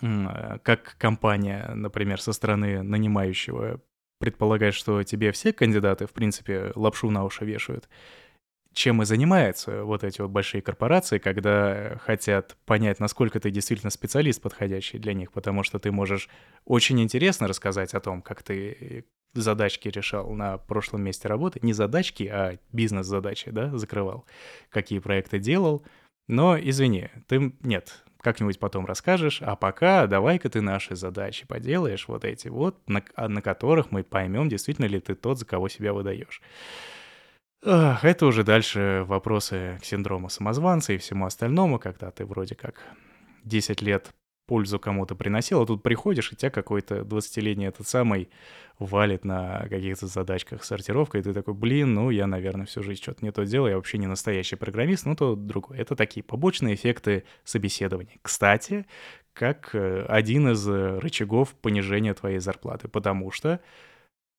как 0.00 0.96
компания, 0.98 1.70
например, 1.74 2.20
со 2.20 2.32
стороны 2.32 2.82
нанимающего 2.82 3.80
предполагать, 4.22 4.74
что 4.74 5.02
тебе 5.02 5.32
все 5.32 5.52
кандидаты, 5.52 6.06
в 6.06 6.12
принципе, 6.12 6.70
лапшу 6.76 7.10
на 7.10 7.24
уши 7.24 7.44
вешают. 7.44 7.88
Чем 8.72 9.02
и 9.02 9.04
занимаются 9.04 9.82
вот 9.82 10.04
эти 10.04 10.20
вот 10.20 10.30
большие 10.30 10.62
корпорации, 10.62 11.18
когда 11.18 11.98
хотят 12.04 12.56
понять, 12.64 13.00
насколько 13.00 13.40
ты 13.40 13.50
действительно 13.50 13.90
специалист, 13.90 14.40
подходящий 14.40 14.98
для 14.98 15.12
них, 15.12 15.32
потому 15.32 15.64
что 15.64 15.80
ты 15.80 15.90
можешь 15.90 16.28
очень 16.64 17.02
интересно 17.02 17.48
рассказать 17.48 17.94
о 17.94 18.00
том, 18.00 18.22
как 18.22 18.44
ты 18.44 19.04
задачки 19.34 19.88
решал 19.88 20.30
на 20.34 20.56
прошлом 20.56 21.02
месте 21.02 21.26
работы. 21.26 21.58
Не 21.62 21.72
задачки, 21.72 22.30
а 22.32 22.58
бизнес-задачи, 22.70 23.50
да, 23.50 23.76
закрывал. 23.76 24.24
Какие 24.70 25.00
проекты 25.00 25.40
делал. 25.40 25.84
Но, 26.28 26.56
извини, 26.56 27.08
ты... 27.26 27.52
Нет, 27.62 28.04
как-нибудь 28.22 28.58
потом 28.58 28.86
расскажешь, 28.86 29.42
а 29.42 29.56
пока 29.56 30.06
давай-ка 30.06 30.48
ты 30.48 30.60
наши 30.60 30.96
задачи 30.96 31.46
поделаешь, 31.46 32.08
вот 32.08 32.24
эти 32.24 32.48
вот, 32.48 32.76
на, 32.88 33.02
а, 33.14 33.28
на 33.28 33.42
которых 33.42 33.90
мы 33.90 34.04
поймем, 34.04 34.48
действительно 34.48 34.86
ли 34.86 35.00
ты 35.00 35.14
тот, 35.14 35.38
за 35.38 35.44
кого 35.44 35.68
себя 35.68 35.92
выдаешь. 35.92 36.40
Это 37.62 38.26
уже 38.26 38.42
дальше 38.42 39.04
вопросы 39.06 39.78
к 39.80 39.84
синдрому 39.84 40.28
самозванца 40.28 40.92
и 40.92 40.98
всему 40.98 41.26
остальному, 41.26 41.78
когда 41.78 42.10
ты 42.10 42.24
вроде 42.24 42.54
как 42.54 42.82
10 43.44 43.82
лет 43.82 44.12
пользу 44.52 44.78
кому-то 44.78 45.14
приносил, 45.14 45.62
а 45.62 45.66
тут 45.66 45.82
приходишь, 45.82 46.30
и 46.30 46.36
тебя 46.36 46.50
какой-то 46.50 46.96
20-летний 46.96 47.64
этот 47.64 47.88
самый 47.88 48.28
валит 48.78 49.24
на 49.24 49.66
каких-то 49.70 50.06
задачках 50.06 50.62
сортировка, 50.62 51.16
и 51.16 51.22
ты 51.22 51.32
такой, 51.32 51.54
блин, 51.54 51.94
ну 51.94 52.10
я, 52.10 52.26
наверное, 52.26 52.66
всю 52.66 52.82
жизнь 52.82 53.00
что-то 53.00 53.24
не 53.24 53.32
то 53.32 53.46
делаю, 53.46 53.70
я 53.70 53.76
вообще 53.76 53.96
не 53.96 54.06
настоящий 54.06 54.56
программист, 54.56 55.06
ну 55.06 55.16
то 55.16 55.36
другое. 55.36 55.78
Это 55.78 55.96
такие 55.96 56.22
побочные 56.22 56.74
эффекты 56.74 57.24
собеседования. 57.44 58.18
Кстати, 58.20 58.84
как 59.32 59.74
э, 59.74 60.04
один 60.06 60.50
из 60.50 60.68
э, 60.68 60.98
рычагов 60.98 61.54
понижения 61.54 62.12
твоей 62.12 62.38
зарплаты, 62.38 62.88
потому 62.88 63.30
что 63.30 63.58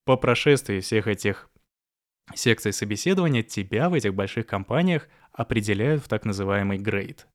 по 0.05 0.15
прошествии 0.15 0.79
всех 0.79 1.07
этих 1.07 1.49
секций 2.35 2.71
собеседования 2.71 3.41
тебя 3.41 3.89
в 3.89 3.95
этих 3.95 4.13
больших 4.13 4.45
компаниях 4.45 5.07
определяют 5.31 6.03
в 6.03 6.07
так 6.07 6.23
называемый 6.23 6.77
грейд. 6.77 7.25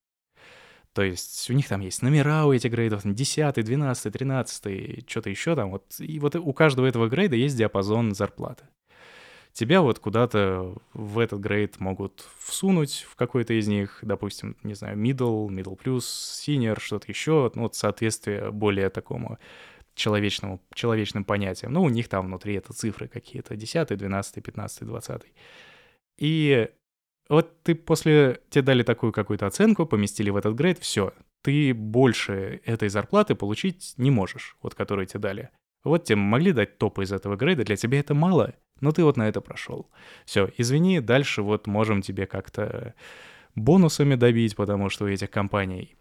То 0.98 1.04
есть 1.04 1.48
у 1.48 1.52
них 1.52 1.68
там 1.68 1.80
есть 1.80 2.02
номера 2.02 2.44
у 2.44 2.52
этих 2.52 2.72
грейдов, 2.72 3.04
там 3.04 3.14
10, 3.14 3.54
12, 3.54 4.12
13, 4.12 5.08
что-то 5.08 5.30
еще 5.30 5.54
там. 5.54 5.70
Вот, 5.70 5.94
и 6.00 6.18
вот 6.18 6.34
у 6.34 6.52
каждого 6.52 6.86
этого 6.86 7.06
грейда 7.06 7.36
есть 7.36 7.56
диапазон 7.56 8.16
зарплаты. 8.16 8.64
Тебя 9.52 9.80
вот 9.80 10.00
куда-то 10.00 10.74
в 10.94 11.20
этот 11.20 11.38
грейд 11.38 11.78
могут 11.78 12.26
всунуть 12.40 13.06
в 13.08 13.14
какой-то 13.14 13.54
из 13.54 13.68
них, 13.68 14.00
допустим, 14.02 14.56
не 14.64 14.74
знаю, 14.74 14.98
middle, 14.98 15.46
middle 15.46 15.78
plus, 15.78 16.00
senior, 16.00 16.80
что-то 16.80 17.06
еще, 17.06 17.48
ну 17.54 17.62
вот 17.62 17.76
соответствие 17.76 18.50
более 18.50 18.90
такому 18.90 19.38
человечному, 19.94 20.60
человечным 20.74 21.22
понятиям. 21.24 21.74
Ну, 21.74 21.84
у 21.84 21.90
них 21.90 22.08
там 22.08 22.26
внутри 22.26 22.54
это 22.54 22.72
цифры 22.72 23.06
какие-то, 23.06 23.54
10, 23.54 23.96
12, 23.96 24.42
15, 24.42 24.84
20. 24.84 25.22
И 26.16 26.68
вот 27.28 27.62
ты 27.62 27.74
после... 27.74 28.40
Тебе 28.50 28.62
дали 28.62 28.82
такую 28.82 29.12
какую-то 29.12 29.46
оценку, 29.46 29.86
поместили 29.86 30.30
в 30.30 30.36
этот 30.36 30.54
грейд, 30.54 30.78
все. 30.78 31.12
Ты 31.42 31.74
больше 31.74 32.60
этой 32.64 32.88
зарплаты 32.88 33.34
получить 33.34 33.94
не 33.96 34.10
можешь, 34.10 34.56
вот 34.62 34.74
которую 34.74 35.06
тебе 35.06 35.20
дали. 35.20 35.50
Вот 35.84 36.04
тебе 36.04 36.16
могли 36.16 36.52
дать 36.52 36.78
топ 36.78 36.98
из 36.98 37.12
этого 37.12 37.36
грейда, 37.36 37.64
для 37.64 37.76
тебя 37.76 38.00
это 38.00 38.14
мало, 38.14 38.54
но 38.80 38.92
ты 38.92 39.04
вот 39.04 39.16
на 39.16 39.28
это 39.28 39.40
прошел. 39.40 39.90
Все, 40.24 40.50
извини, 40.56 41.00
дальше 41.00 41.42
вот 41.42 41.66
можем 41.66 42.02
тебе 42.02 42.26
как-то 42.26 42.94
бонусами 43.54 44.14
добить, 44.14 44.56
потому 44.56 44.88
что 44.88 45.04
у 45.04 45.08
этих 45.08 45.30
компаний 45.30 45.96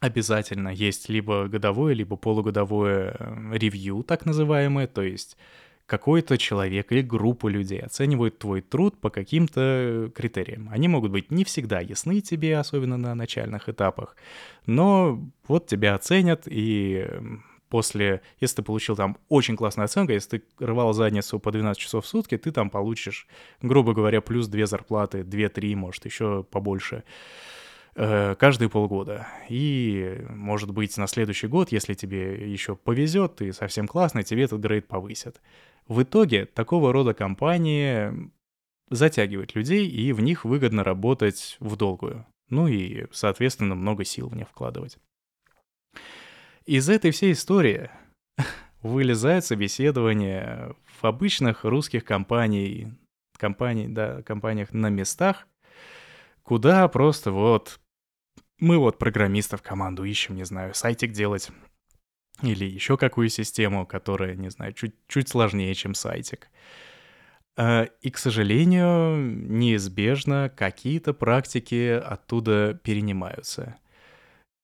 обязательно 0.00 0.68
есть 0.68 1.08
либо 1.08 1.48
годовое, 1.48 1.94
либо 1.94 2.16
полугодовое 2.16 3.16
э, 3.18 3.58
ревью, 3.58 4.02
так 4.02 4.26
называемое, 4.26 4.86
то 4.86 5.02
есть 5.02 5.36
какой-то 5.86 6.36
человек 6.36 6.90
или 6.90 7.00
группа 7.00 7.46
людей 7.46 7.80
оценивают 7.80 8.38
твой 8.38 8.60
труд 8.60 8.98
по 9.00 9.08
каким-то 9.08 10.10
критериям. 10.14 10.68
Они 10.72 10.88
могут 10.88 11.12
быть 11.12 11.30
не 11.30 11.44
всегда 11.44 11.80
ясны 11.80 12.20
тебе, 12.20 12.58
особенно 12.58 12.96
на 12.96 13.14
начальных 13.14 13.68
этапах, 13.68 14.16
но 14.66 15.20
вот 15.46 15.66
тебя 15.68 15.94
оценят, 15.94 16.42
и 16.46 17.06
после, 17.68 18.22
если 18.40 18.56
ты 18.56 18.62
получил 18.62 18.96
там 18.96 19.16
очень 19.28 19.56
классную 19.56 19.84
оценку, 19.84 20.12
если 20.12 20.38
ты 20.38 20.42
рвал 20.58 20.92
задницу 20.92 21.38
по 21.38 21.52
12 21.52 21.80
часов 21.80 22.04
в 22.04 22.08
сутки, 22.08 22.36
ты 22.36 22.50
там 22.50 22.70
получишь, 22.70 23.26
грубо 23.62 23.92
говоря, 23.92 24.20
плюс 24.20 24.48
две 24.48 24.66
зарплаты, 24.66 25.20
2-3, 25.20 25.76
может, 25.76 26.04
еще 26.04 26.44
побольше 26.44 27.04
э, 27.94 28.34
каждые 28.38 28.70
полгода. 28.70 29.28
И, 29.48 30.24
может 30.28 30.70
быть, 30.72 30.96
на 30.96 31.06
следующий 31.06 31.46
год, 31.46 31.70
если 31.72 31.94
тебе 31.94 32.50
еще 32.50 32.76
повезет, 32.76 33.36
ты 33.36 33.52
совсем 33.52 33.86
классный, 33.86 34.22
тебе 34.22 34.44
этот 34.44 34.60
грейд 34.60 34.86
повысят. 34.86 35.40
В 35.88 36.02
итоге 36.02 36.46
такого 36.46 36.92
рода 36.92 37.14
компании 37.14 38.30
затягивают 38.90 39.54
людей, 39.54 39.88
и 39.88 40.12
в 40.12 40.20
них 40.20 40.44
выгодно 40.44 40.84
работать 40.84 41.56
в 41.60 41.76
долгую. 41.76 42.26
Ну 42.48 42.68
и, 42.68 43.06
соответственно, 43.12 43.74
много 43.74 44.04
сил 44.04 44.28
в 44.28 44.36
них 44.36 44.48
вкладывать. 44.48 44.98
Из 46.64 46.88
этой 46.88 47.10
всей 47.10 47.32
истории 47.32 47.90
вылезает 48.82 49.44
собеседование 49.44 50.74
в 51.00 51.04
обычных 51.04 51.64
русских 51.64 52.04
компаний, 52.04 52.92
компаний, 53.36 53.88
да, 53.88 54.22
компаниях 54.22 54.72
на 54.72 54.88
местах, 54.88 55.46
куда 56.42 56.86
просто 56.88 57.30
вот 57.30 57.80
мы 58.58 58.78
вот 58.78 58.98
программистов 58.98 59.62
команду 59.62 60.04
ищем, 60.04 60.34
не 60.34 60.44
знаю, 60.44 60.74
сайтик 60.74 61.12
делать, 61.12 61.50
или 62.42 62.64
еще 62.64 62.96
какую 62.96 63.28
систему, 63.28 63.86
которая, 63.86 64.34
не 64.34 64.50
знаю, 64.50 64.72
чуть, 64.72 64.94
чуть 65.08 65.28
сложнее, 65.28 65.74
чем 65.74 65.94
сайтик. 65.94 66.48
А, 67.56 67.84
и, 68.02 68.10
к 68.10 68.18
сожалению, 68.18 69.16
неизбежно 69.16 70.52
какие-то 70.54 71.14
практики 71.14 71.90
оттуда 71.90 72.78
перенимаются. 72.82 73.76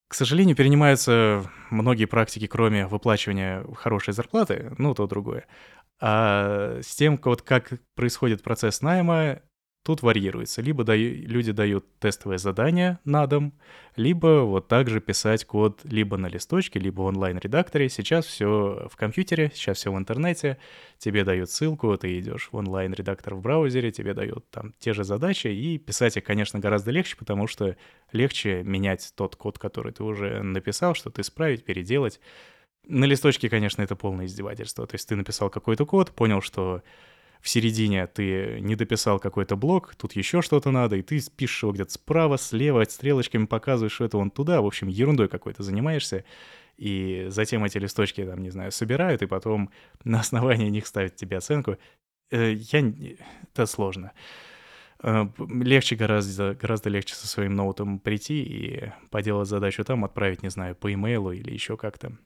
К 0.08 0.14
сожалению, 0.14 0.56
перенимаются 0.56 1.50
многие 1.70 2.04
практики, 2.04 2.46
кроме 2.46 2.87
выплачивания 2.87 3.64
хорошей 3.74 4.12
зарплаты, 4.12 4.74
ну, 4.76 4.94
то 4.94 5.06
другое. 5.06 5.46
А 6.00 6.80
с 6.82 6.94
тем, 6.96 7.18
вот 7.24 7.40
как 7.40 7.72
происходит 7.94 8.42
процесс 8.42 8.82
найма, 8.82 9.40
тут 9.83 10.03
варьируется. 10.03 10.62
Либо 10.62 10.85
даю, 10.85 11.27
люди 11.27 11.53
дают 11.53 11.85
тестовое 11.99 12.38
задание 12.38 12.99
на 13.05 13.27
дом, 13.27 13.53
либо 13.97 14.42
вот 14.42 14.68
также 14.68 15.01
писать 15.01 15.45
код 15.45 15.81
либо 15.85 16.16
на 16.16 16.29
листочке, 16.29 16.79
либо 16.79 17.03
в 17.03 17.07
онлайн-редакторе. 17.07 17.88
Сейчас 17.88 18.27
все 18.27 18.88
в 18.90 18.97
компьютере, 18.97 19.51
сейчас 19.55 19.79
все 19.79 19.92
в 19.92 19.99
интернете. 19.99 20.59
Тебе 20.99 21.25
дают 21.25 21.51
ссылку, 21.51 21.97
ты 21.97 22.18
идешь 22.21 22.49
в 22.53 22.57
онлайн-редактор 22.57 23.35
в 23.35 23.40
браузере, 23.40 23.90
тебе 23.90 24.14
дают 24.14 24.49
там 24.51 24.75
те 24.79 24.92
же 24.92 25.05
задачи, 25.05 25.49
и 25.49 25.79
писать 25.79 26.16
их, 26.16 26.25
конечно, 26.25 26.61
гораздо 26.61 26.92
легче, 26.92 27.16
потому 27.16 27.47
что 27.47 27.77
легче 28.12 28.62
менять 28.62 29.12
тот 29.16 29.37
код, 29.37 29.59
который 29.59 29.92
ты 29.92 30.05
уже 30.05 30.42
написал, 30.42 30.95
что-то 30.95 31.23
исправить, 31.23 31.64
переделать. 31.64 32.21
На 32.87 33.05
листочке, 33.05 33.49
конечно, 33.49 33.83
это 33.83 33.95
полное 33.97 34.27
издевательство. 34.27 34.87
То 34.87 34.95
есть 34.95 35.09
ты 35.09 35.16
написал 35.16 35.51
какой-то 35.51 35.87
код, 35.87 36.11
понял, 36.12 36.40
что 36.40 36.83
в 37.42 37.48
середине 37.48 38.07
ты 38.07 38.61
не 38.61 38.76
дописал 38.76 39.18
какой-то 39.18 39.57
блок, 39.57 39.96
тут 39.96 40.12
еще 40.12 40.42
что-то 40.42 40.70
надо, 40.70 40.96
и 40.96 41.02
ты 41.02 41.20
пишешь 41.37 41.64
его 41.64 41.72
где-то 41.72 41.92
справа, 41.92 42.38
слева, 42.38 42.85
стрелочками 42.85 43.46
показываешь, 43.46 43.92
что 43.92 44.05
это 44.05 44.16
вон 44.16 44.31
туда, 44.31 44.62
в 44.62 44.66
общем, 44.66 44.87
ерундой 44.87 45.28
какой-то 45.28 45.64
занимаешься, 45.64 46.24
и 46.76 47.26
затем 47.31 47.64
эти 47.64 47.78
листочки, 47.78 48.24
там, 48.24 48.40
не 48.42 48.50
знаю, 48.50 48.70
собирают, 48.70 49.22
и 49.22 49.26
потом 49.26 49.70
на 50.05 50.20
основании 50.20 50.70
них 50.70 50.87
ставят 50.87 51.16
тебе 51.16 51.38
оценку. 51.38 51.78
Э, 52.31 52.52
я... 52.55 52.92
Это 53.52 53.66
сложно. 53.66 54.12
Э, 55.02 55.26
легче 55.48 55.96
гораздо, 55.96 56.55
гораздо 56.55 56.90
легче 56.90 57.16
со 57.16 57.26
своим 57.26 57.55
ноутом 57.55 57.98
прийти 57.98 58.40
и 58.42 58.92
поделать 59.11 59.48
задачу 59.48 59.83
там, 59.85 60.05
отправить, 60.05 60.44
не 60.44 60.48
знаю, 60.48 60.76
по 60.76 60.92
имейлу 60.92 61.33
или 61.33 61.52
еще 61.52 61.76
как-то. 61.76 62.16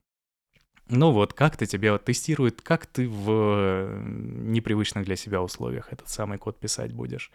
Ну 0.88 1.11
вот, 1.11 1.33
как-то 1.33 1.66
тебя 1.66 1.92
вот 1.92 2.05
тестирует, 2.05 2.62
как 2.62 2.87
ты 2.87 3.09
в 3.09 3.99
непривычных 4.05 5.05
для 5.05 5.16
себя 5.16 5.42
условиях 5.42 5.92
этот 5.92 6.09
самый 6.09 6.38
код 6.38 6.61
писать 6.61 6.92
будешь. 6.92 7.33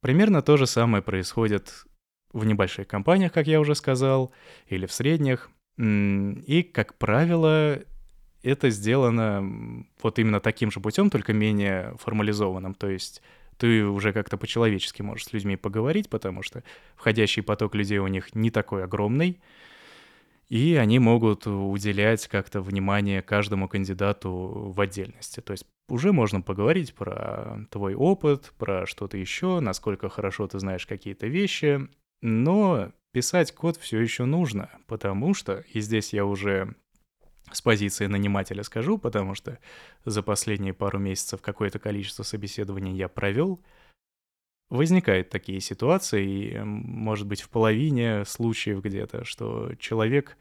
Примерно 0.00 0.40
то 0.40 0.56
же 0.56 0.66
самое 0.66 1.02
происходит 1.02 1.84
в 2.32 2.44
небольших 2.44 2.86
компаниях, 2.86 3.32
как 3.32 3.46
я 3.46 3.60
уже 3.60 3.74
сказал, 3.74 4.32
или 4.68 4.86
в 4.86 4.92
средних. 4.92 5.50
И, 5.78 6.70
как 6.72 6.94
правило, 6.94 7.78
это 8.42 8.70
сделано 8.70 9.84
вот 10.02 10.18
именно 10.18 10.40
таким 10.40 10.70
же 10.70 10.80
путем, 10.80 11.10
только 11.10 11.34
менее 11.34 11.94
формализованным. 11.98 12.74
То 12.74 12.88
есть 12.88 13.20
ты 13.58 13.84
уже 13.84 14.12
как-то 14.12 14.36
по-человечески 14.38 15.02
можешь 15.02 15.26
с 15.26 15.32
людьми 15.32 15.56
поговорить, 15.56 16.08
потому 16.08 16.42
что 16.42 16.62
входящий 16.94 17.42
поток 17.42 17.74
людей 17.74 17.98
у 17.98 18.06
них 18.06 18.34
не 18.34 18.50
такой 18.50 18.84
огромный, 18.84 19.40
и 20.48 20.74
они 20.76 20.98
могут 20.98 21.46
уделять 21.46 22.26
как-то 22.28 22.60
внимание 22.60 23.22
каждому 23.22 23.68
кандидату 23.68 24.72
в 24.74 24.80
отдельности. 24.80 25.40
То 25.40 25.52
есть 25.52 25.66
уже 25.88 26.12
можно 26.12 26.40
поговорить 26.40 26.94
про 26.94 27.66
твой 27.70 27.94
опыт, 27.94 28.52
про 28.58 28.86
что-то 28.86 29.16
еще, 29.16 29.60
насколько 29.60 30.08
хорошо 30.08 30.46
ты 30.46 30.58
знаешь 30.58 30.86
какие-то 30.86 31.26
вещи, 31.26 31.88
но 32.22 32.92
писать 33.12 33.52
код 33.52 33.76
все 33.76 34.00
еще 34.00 34.24
нужно, 34.24 34.70
потому 34.86 35.34
что, 35.34 35.64
и 35.72 35.80
здесь 35.80 36.12
я 36.12 36.24
уже 36.24 36.74
с 37.52 37.62
позиции 37.62 38.06
нанимателя 38.06 38.62
скажу, 38.62 38.98
потому 38.98 39.34
что 39.34 39.58
за 40.04 40.22
последние 40.22 40.74
пару 40.74 40.98
месяцев 40.98 41.40
какое-то 41.40 41.78
количество 41.78 42.22
собеседований 42.22 42.96
я 42.96 43.08
провел— 43.08 43.60
Возникают 44.68 45.30
такие 45.30 45.60
ситуации, 45.60 46.26
и, 46.26 46.58
может 46.58 47.26
быть, 47.26 47.40
в 47.40 47.48
половине 47.48 48.24
случаев 48.24 48.82
где-то, 48.82 49.24
что 49.24 49.74
человек 49.78 50.36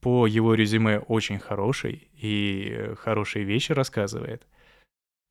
по 0.00 0.26
его 0.26 0.54
резюме 0.54 0.98
очень 0.98 1.38
хороший 1.38 2.08
и 2.12 2.92
хорошие 2.98 3.44
вещи 3.44 3.72
рассказывает. 3.72 4.46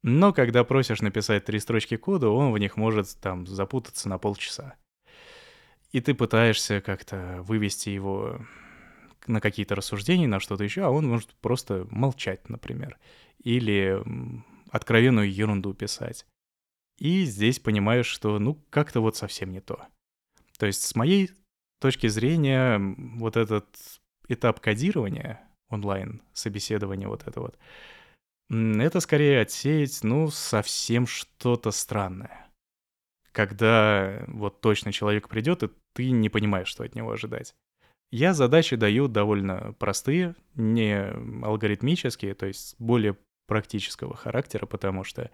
Но 0.03 0.33
когда 0.33 0.63
просишь 0.63 1.01
написать 1.01 1.45
три 1.45 1.59
строчки 1.59 1.95
кода, 1.95 2.29
он 2.29 2.51
в 2.51 2.57
них 2.57 2.75
может 2.75 3.17
там 3.19 3.45
запутаться 3.45 4.09
на 4.09 4.17
полчаса. 4.17 4.75
И 5.91 6.01
ты 6.01 6.13
пытаешься 6.13 6.81
как-то 6.81 7.39
вывести 7.41 7.89
его 7.89 8.39
на 9.25 9.41
какие-то 9.41 9.75
рассуждения, 9.75 10.27
на 10.27 10.39
что-то 10.39 10.63
еще, 10.63 10.81
а 10.81 10.89
он 10.89 11.07
может 11.07 11.35
просто 11.35 11.87
молчать, 11.89 12.49
например. 12.49 12.97
Или 13.43 14.01
откровенную 14.71 15.31
ерунду 15.31 15.73
писать. 15.73 16.25
И 16.97 17.25
здесь 17.25 17.59
понимаешь, 17.59 18.07
что 18.07 18.39
ну 18.39 18.55
как-то 18.69 19.01
вот 19.01 19.15
совсем 19.15 19.51
не 19.51 19.61
то. 19.61 19.87
То 20.57 20.65
есть 20.65 20.81
с 20.81 20.95
моей 20.95 21.31
точки 21.79 22.07
зрения 22.07 22.79
вот 22.79 23.37
этот 23.37 23.67
этап 24.27 24.59
кодирования 24.59 25.41
онлайн, 25.69 26.21
собеседования 26.33 27.07
вот 27.07 27.27
это 27.27 27.41
вот, 27.41 27.57
это 28.49 28.99
скорее 28.99 29.41
отсеять, 29.41 30.03
ну, 30.03 30.29
совсем 30.29 31.05
что-то 31.05 31.71
странное. 31.71 32.47
Когда 33.33 34.23
вот 34.27 34.61
точно 34.61 34.91
человек 34.91 35.27
придет, 35.27 35.63
и 35.63 35.69
ты 35.93 36.11
не 36.11 36.29
понимаешь, 36.29 36.69
что 36.69 36.83
от 36.83 36.95
него 36.95 37.11
ожидать. 37.11 37.53
Я 38.09 38.33
задачи 38.33 38.77
даю 38.77 39.09
довольно 39.09 39.73
простые, 39.79 40.35
не 40.55 40.95
алгоритмические, 41.43 42.33
то 42.35 42.45
есть 42.45 42.75
более 42.79 43.17
практического 43.47 44.15
характера, 44.15 44.65
потому 44.65 45.03
что 45.03 45.29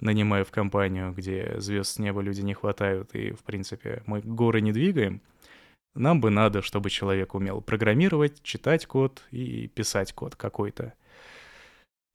нанимаю 0.00 0.44
в 0.44 0.50
компанию, 0.50 1.12
где 1.12 1.54
звезд 1.58 1.94
с 1.94 1.98
неба 1.98 2.20
люди 2.20 2.40
не 2.40 2.54
хватают, 2.54 3.14
и, 3.14 3.32
в 3.32 3.40
принципе, 3.40 4.02
мы 4.06 4.20
горы 4.20 4.60
не 4.60 4.72
двигаем, 4.72 5.20
нам 5.94 6.20
бы 6.20 6.30
надо, 6.30 6.62
чтобы 6.62 6.90
человек 6.90 7.34
умел 7.34 7.60
программировать, 7.60 8.42
читать 8.42 8.86
код 8.86 9.24
и 9.30 9.66
писать 9.68 10.12
код 10.12 10.36
какой-то. 10.36 10.94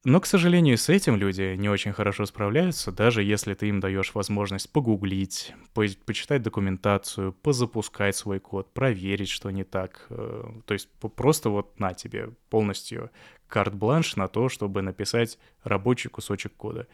Но, 0.05 0.21
к 0.21 0.27
сожалению, 0.27 0.77
с 0.77 0.87
этим 0.87 1.15
люди 1.17 1.55
не 1.55 1.67
очень 1.67 1.91
хорошо 1.91 2.27
справляются, 2.27 2.91
даже 2.91 3.23
если 3.23 3.55
ты 3.55 3.69
им 3.69 3.79
даешь 3.79 4.13
возможность 4.13 4.71
погуглить, 4.71 5.55
по 5.73 5.83
почитать 6.05 6.43
документацию, 6.43 7.33
позапускать 7.33 8.15
свой 8.15 8.39
код, 8.39 8.71
проверить, 8.71 9.29
что 9.29 9.49
не 9.49 9.63
так. 9.63 10.05
Э, 10.11 10.43
то 10.65 10.73
есть 10.75 10.89
просто 11.15 11.49
вот 11.49 11.79
на 11.79 11.95
тебе 11.95 12.29
полностью 12.51 13.09
карт-бланш 13.47 14.15
на 14.15 14.27
то, 14.27 14.47
чтобы 14.47 14.83
написать 14.83 15.39
рабочий 15.63 16.09
кусочек 16.09 16.53
кода. 16.53 16.87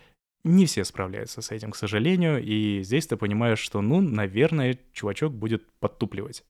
Не 0.44 0.66
все 0.66 0.84
справляются 0.84 1.42
с 1.42 1.52
этим, 1.52 1.72
к 1.72 1.76
сожалению, 1.76 2.44
и 2.44 2.82
здесь 2.82 3.08
ты 3.08 3.16
понимаешь, 3.16 3.60
что, 3.60 3.82
ну, 3.82 4.02
наверное, 4.02 4.80
чувачок 4.92 5.34
будет 5.34 5.68
подтупливать. 5.80 6.44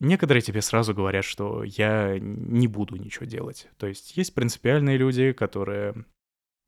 Некоторые 0.00 0.42
тебе 0.42 0.62
сразу 0.62 0.94
говорят, 0.94 1.24
что 1.24 1.62
я 1.62 2.18
не 2.18 2.66
буду 2.66 2.96
ничего 2.96 3.26
делать. 3.26 3.68
То 3.76 3.86
есть 3.86 4.16
есть 4.16 4.34
принципиальные 4.34 4.96
люди, 4.96 5.32
которые 5.32 5.94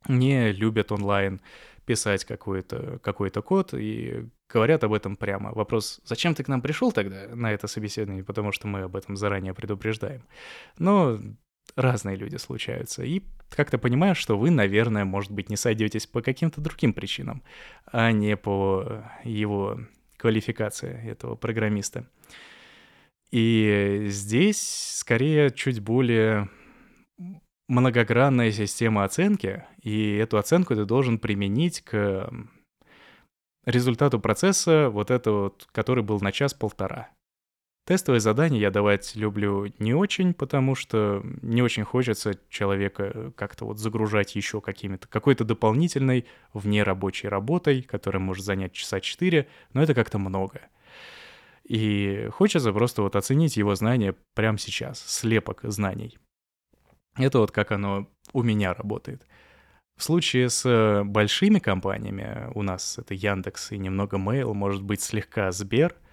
не 0.08 0.52
любят 0.52 0.92
онлайн 0.92 1.40
писать 1.86 2.24
какой-то 2.24 2.98
какой 3.02 3.30
код 3.30 3.72
и 3.74 4.28
говорят 4.52 4.84
об 4.84 4.92
этом 4.92 5.16
прямо. 5.16 5.52
Вопрос, 5.52 6.00
зачем 6.04 6.34
ты 6.34 6.44
к 6.44 6.48
нам 6.48 6.60
пришел 6.60 6.92
тогда 6.92 7.28
на 7.34 7.52
это 7.52 7.68
собеседование, 7.68 8.24
потому 8.24 8.52
что 8.52 8.66
мы 8.66 8.82
об 8.82 8.96
этом 8.96 9.16
заранее 9.16 9.54
предупреждаем. 9.54 10.22
Но 10.78 11.18
разные 11.74 12.16
люди 12.16 12.36
случаются. 12.36 13.02
И 13.02 13.22
как-то 13.48 13.78
понимаешь, 13.78 14.18
что 14.18 14.38
вы, 14.38 14.50
наверное, 14.50 15.04
может 15.04 15.30
быть, 15.32 15.50
не 15.50 15.56
сойдетесь 15.56 16.06
по 16.06 16.22
каким-то 16.22 16.60
другим 16.60 16.92
причинам, 16.92 17.42
а 17.86 18.12
не 18.12 18.36
по 18.36 19.04
его 19.24 19.80
квалификации 20.16 21.08
этого 21.08 21.34
программиста. 21.34 22.08
И 23.30 24.04
здесь 24.06 24.96
скорее 24.98 25.50
чуть 25.50 25.80
более 25.80 26.48
многогранная 27.68 28.52
система 28.52 29.04
оценки, 29.04 29.64
и 29.82 30.14
эту 30.16 30.38
оценку 30.38 30.74
ты 30.74 30.84
должен 30.84 31.18
применить 31.18 31.80
к 31.80 32.30
результату 33.64 34.20
процесса, 34.20 34.88
вот 34.90 35.10
этого, 35.10 35.52
который 35.72 36.04
был 36.04 36.20
на 36.20 36.30
час-полтора. 36.30 37.10
Тестовые 37.86 38.18
задания 38.18 38.58
я 38.58 38.72
давать 38.72 39.14
люблю 39.14 39.72
не 39.78 39.94
очень, 39.94 40.34
потому 40.34 40.74
что 40.74 41.22
не 41.40 41.62
очень 41.62 41.84
хочется 41.84 42.36
человека 42.48 43.32
как-то 43.36 43.64
вот 43.64 43.78
загружать 43.78 44.34
еще 44.34 44.60
какими-то, 44.60 45.06
какой-то 45.06 45.44
дополнительной 45.44 46.26
внерабочей 46.52 47.28
работой, 47.28 47.82
которая 47.82 48.20
может 48.20 48.44
занять 48.44 48.72
часа 48.72 48.98
4, 48.98 49.46
но 49.72 49.80
это 49.80 49.94
как-то 49.94 50.18
много. 50.18 50.62
И 51.62 52.28
хочется 52.32 52.72
просто 52.72 53.02
вот 53.02 53.14
оценить 53.14 53.56
его 53.56 53.76
знания 53.76 54.16
прямо 54.34 54.58
сейчас, 54.58 54.98
слепок 55.06 55.60
знаний. 55.62 56.18
Это 57.16 57.38
вот 57.38 57.52
как 57.52 57.70
оно 57.70 58.08
у 58.32 58.42
меня 58.42 58.74
работает. 58.74 59.24
В 59.96 60.02
случае 60.02 60.50
с 60.50 61.04
большими 61.04 61.60
компаниями, 61.60 62.50
у 62.56 62.62
нас 62.62 62.98
это 62.98 63.14
Яндекс 63.14 63.70
и 63.70 63.78
немного 63.78 64.16
Mail, 64.16 64.54
может 64.54 64.82
быть 64.82 65.02
слегка 65.02 65.52
Сбер— 65.52 65.94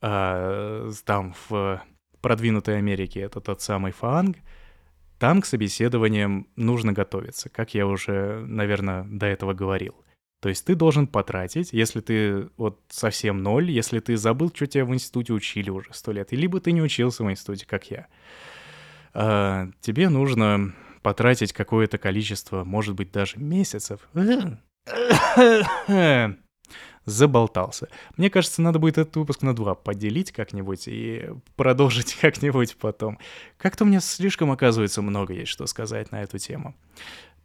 а, 0.00 0.90
там 1.04 1.34
в 1.48 1.82
продвинутой 2.20 2.78
Америке 2.78 3.20
это 3.20 3.40
тот 3.40 3.62
самый 3.62 3.92
фанг, 3.92 4.36
там 5.18 5.42
к 5.42 5.46
собеседованиям 5.46 6.46
нужно 6.56 6.92
готовиться, 6.92 7.48
как 7.48 7.74
я 7.74 7.86
уже, 7.86 8.44
наверное, 8.46 9.04
до 9.04 9.26
этого 9.26 9.52
говорил. 9.52 9.94
То 10.40 10.48
есть 10.48 10.64
ты 10.64 10.76
должен 10.76 11.08
потратить, 11.08 11.72
если 11.72 12.00
ты 12.00 12.48
вот 12.56 12.80
совсем 12.88 13.42
ноль, 13.42 13.70
если 13.70 13.98
ты 13.98 14.16
забыл, 14.16 14.52
что 14.54 14.66
тебя 14.66 14.84
в 14.84 14.94
институте 14.94 15.32
учили 15.32 15.70
уже 15.70 15.92
сто 15.92 16.12
лет, 16.12 16.30
либо 16.30 16.60
ты 16.60 16.70
не 16.70 16.80
учился 16.80 17.24
в 17.24 17.30
институте, 17.30 17.66
как 17.66 17.90
я, 17.90 18.06
а, 19.14 19.68
тебе 19.80 20.08
нужно 20.08 20.74
потратить 21.02 21.52
какое-то 21.52 21.98
количество, 21.98 22.62
может 22.62 22.94
быть, 22.94 23.10
даже 23.10 23.38
месяцев. 23.38 24.08
Заболтался. 27.04 27.88
Мне 28.16 28.30
кажется, 28.30 28.62
надо 28.62 28.78
будет 28.78 28.98
этот 28.98 29.16
выпуск 29.16 29.42
на 29.42 29.54
два 29.54 29.74
поделить 29.74 30.32
как-нибудь 30.32 30.88
и 30.88 31.30
продолжить 31.56 32.14
как-нибудь 32.20 32.76
потом. 32.76 33.18
Как-то 33.56 33.84
у 33.84 33.86
меня 33.86 34.00
слишком, 34.00 34.50
оказывается, 34.50 35.02
много 35.02 35.32
есть 35.34 35.50
что 35.50 35.66
сказать 35.66 36.12
на 36.12 36.22
эту 36.22 36.38
тему. 36.38 36.74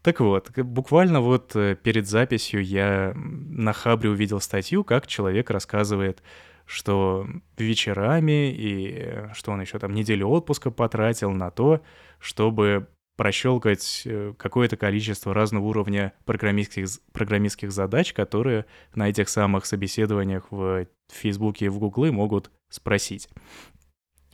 Так 0.01 0.19
вот, 0.19 0.51
буквально 0.57 1.21
вот 1.21 1.55
э, 1.55 1.77
перед 1.81 2.07
записью 2.07 2.62
я 2.62 3.13
на 3.15 3.71
Хабре 3.71 4.09
увидел 4.09 4.41
статью, 4.41 4.83
как 4.83 5.07
человек 5.07 5.49
рассказывает, 5.49 6.21
что 6.65 7.25
вечерами 7.57 8.51
и 8.51 8.97
э, 8.97 9.29
что 9.33 9.53
он 9.53 9.62
еще 9.62 9.79
там 9.79 9.93
неделю 9.93 10.27
отпуска 10.27 10.71
потратил 10.71 11.31
на 11.31 11.51
то, 11.51 11.81
чтобы 12.19 12.88
прощелкать 13.15 14.04
э, 14.06 14.34
какое-то 14.38 14.78
количество 14.78 15.34
разного 15.34 15.65
уровня 15.65 16.13
программистских, 16.26 16.88
программистских 17.12 17.71
задач, 17.71 18.13
которые 18.13 18.65
на 18.95 19.10
этих 19.10 19.30
самых 19.30 19.65
собеседованиях 19.65 20.47
в 20.52 20.88
Фейсбуке 21.10 21.65
и 21.65 21.69
в 21.69 21.80
Гугле 21.80 22.12
могут 22.12 22.52
спросить. 22.69 23.30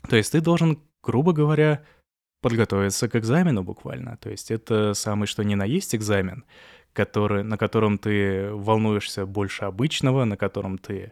То 0.07 0.15
есть 0.15 0.31
ты 0.31 0.41
должен, 0.41 0.81
грубо 1.03 1.33
говоря, 1.33 1.83
подготовиться 2.41 3.09
к 3.09 3.15
экзамену 3.15 3.63
буквально. 3.63 4.17
То 4.17 4.29
есть 4.29 4.49
это 4.49 4.93
самый 4.93 5.27
что 5.27 5.43
ни 5.43 5.55
на 5.55 5.65
есть 5.65 5.93
экзамен, 5.93 6.45
который, 6.93 7.43
на 7.43 7.57
котором 7.57 7.97
ты 7.97 8.49
волнуешься 8.51 9.25
больше 9.25 9.65
обычного, 9.65 10.23
на 10.23 10.37
котором 10.37 10.77
ты... 10.77 11.11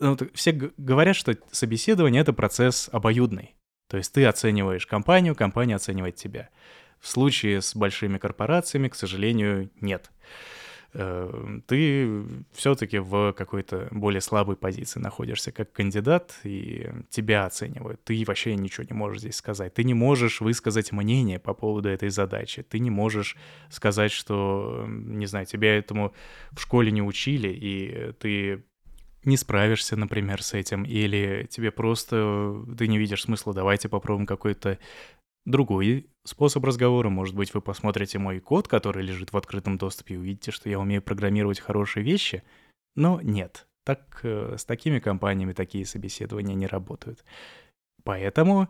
Ну, 0.00 0.18
все 0.34 0.52
говорят, 0.52 1.14
что 1.14 1.36
собеседование— 1.52 2.20
это 2.22 2.32
процесс 2.32 2.88
обоюдный. 2.90 3.54
То 3.94 3.98
есть 3.98 4.12
ты 4.12 4.24
оцениваешь 4.24 4.88
компанию, 4.88 5.36
компания 5.36 5.76
оценивает 5.76 6.16
тебя. 6.16 6.48
В 6.98 7.06
случае 7.06 7.62
с 7.62 7.76
большими 7.76 8.18
корпорациями, 8.18 8.88
к 8.88 8.96
сожалению, 8.96 9.70
нет. 9.80 10.10
Э, 10.94 11.60
ты 11.68 12.24
все-таки 12.54 12.98
в 12.98 13.32
какой-то 13.34 13.86
более 13.92 14.20
слабой 14.20 14.56
позиции 14.56 14.98
находишься 14.98 15.52
как 15.52 15.70
кандидат, 15.70 16.34
и 16.42 16.90
тебя 17.08 17.46
оценивают. 17.46 18.02
Ты 18.02 18.20
вообще 18.26 18.56
ничего 18.56 18.84
не 18.90 18.94
можешь 18.94 19.20
здесь 19.20 19.36
сказать. 19.36 19.74
Ты 19.74 19.84
не 19.84 19.94
можешь 19.94 20.40
высказать 20.40 20.90
мнение 20.90 21.38
по 21.38 21.54
поводу 21.54 21.88
этой 21.88 22.08
задачи. 22.08 22.64
Ты 22.64 22.80
не 22.80 22.90
можешь 22.90 23.36
сказать, 23.70 24.10
что, 24.10 24.86
не 24.88 25.26
знаю, 25.26 25.46
тебя 25.46 25.78
этому 25.78 26.12
в 26.50 26.60
школе 26.60 26.90
не 26.90 27.00
учили, 27.00 27.48
и 27.48 28.12
ты 28.18 28.64
не 29.26 29.36
справишься, 29.36 29.96
например, 29.96 30.42
с 30.42 30.54
этим, 30.54 30.84
или 30.84 31.46
тебе 31.50 31.70
просто 31.70 32.64
ты 32.76 32.88
не 32.88 32.98
видишь 32.98 33.22
смысла, 33.22 33.54
давайте 33.54 33.88
попробуем 33.88 34.26
какой-то 34.26 34.78
другой 35.44 36.08
способ 36.24 36.64
разговора. 36.64 37.10
Может 37.10 37.34
быть, 37.34 37.52
вы 37.54 37.60
посмотрите 37.60 38.18
мой 38.18 38.40
код, 38.40 38.68
который 38.68 39.02
лежит 39.02 39.32
в 39.32 39.36
открытом 39.36 39.78
доступе, 39.78 40.14
и 40.14 40.18
увидите, 40.18 40.50
что 40.50 40.68
я 40.68 40.78
умею 40.78 41.02
программировать 41.02 41.60
хорошие 41.60 42.04
вещи. 42.04 42.42
Но 42.96 43.20
нет, 43.20 43.66
так 43.84 44.20
э, 44.22 44.56
с 44.56 44.64
такими 44.64 44.98
компаниями 44.98 45.52
такие 45.52 45.84
собеседования 45.84 46.54
не 46.54 46.66
работают. 46.66 47.24
Поэтому 48.04 48.68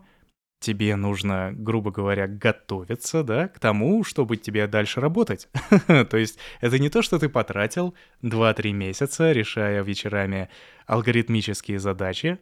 тебе 0.65 0.95
нужно, 0.95 1.53
грубо 1.53 1.91
говоря, 1.91 2.27
готовиться, 2.27 3.23
да, 3.23 3.47
к 3.47 3.59
тому, 3.59 4.03
чтобы 4.03 4.35
тебе 4.35 4.65
дальше 4.65 4.99
работать. 4.99 5.47
то 5.87 6.17
есть 6.17 6.39
это 6.59 6.79
не 6.79 6.89
то, 6.89 7.03
что 7.03 7.19
ты 7.19 7.29
потратил 7.29 7.93
2-3 8.23 8.71
месяца, 8.71 9.31
решая 9.31 9.83
вечерами 9.83 10.49
алгоритмические 10.87 11.77
задачи, 11.77 12.39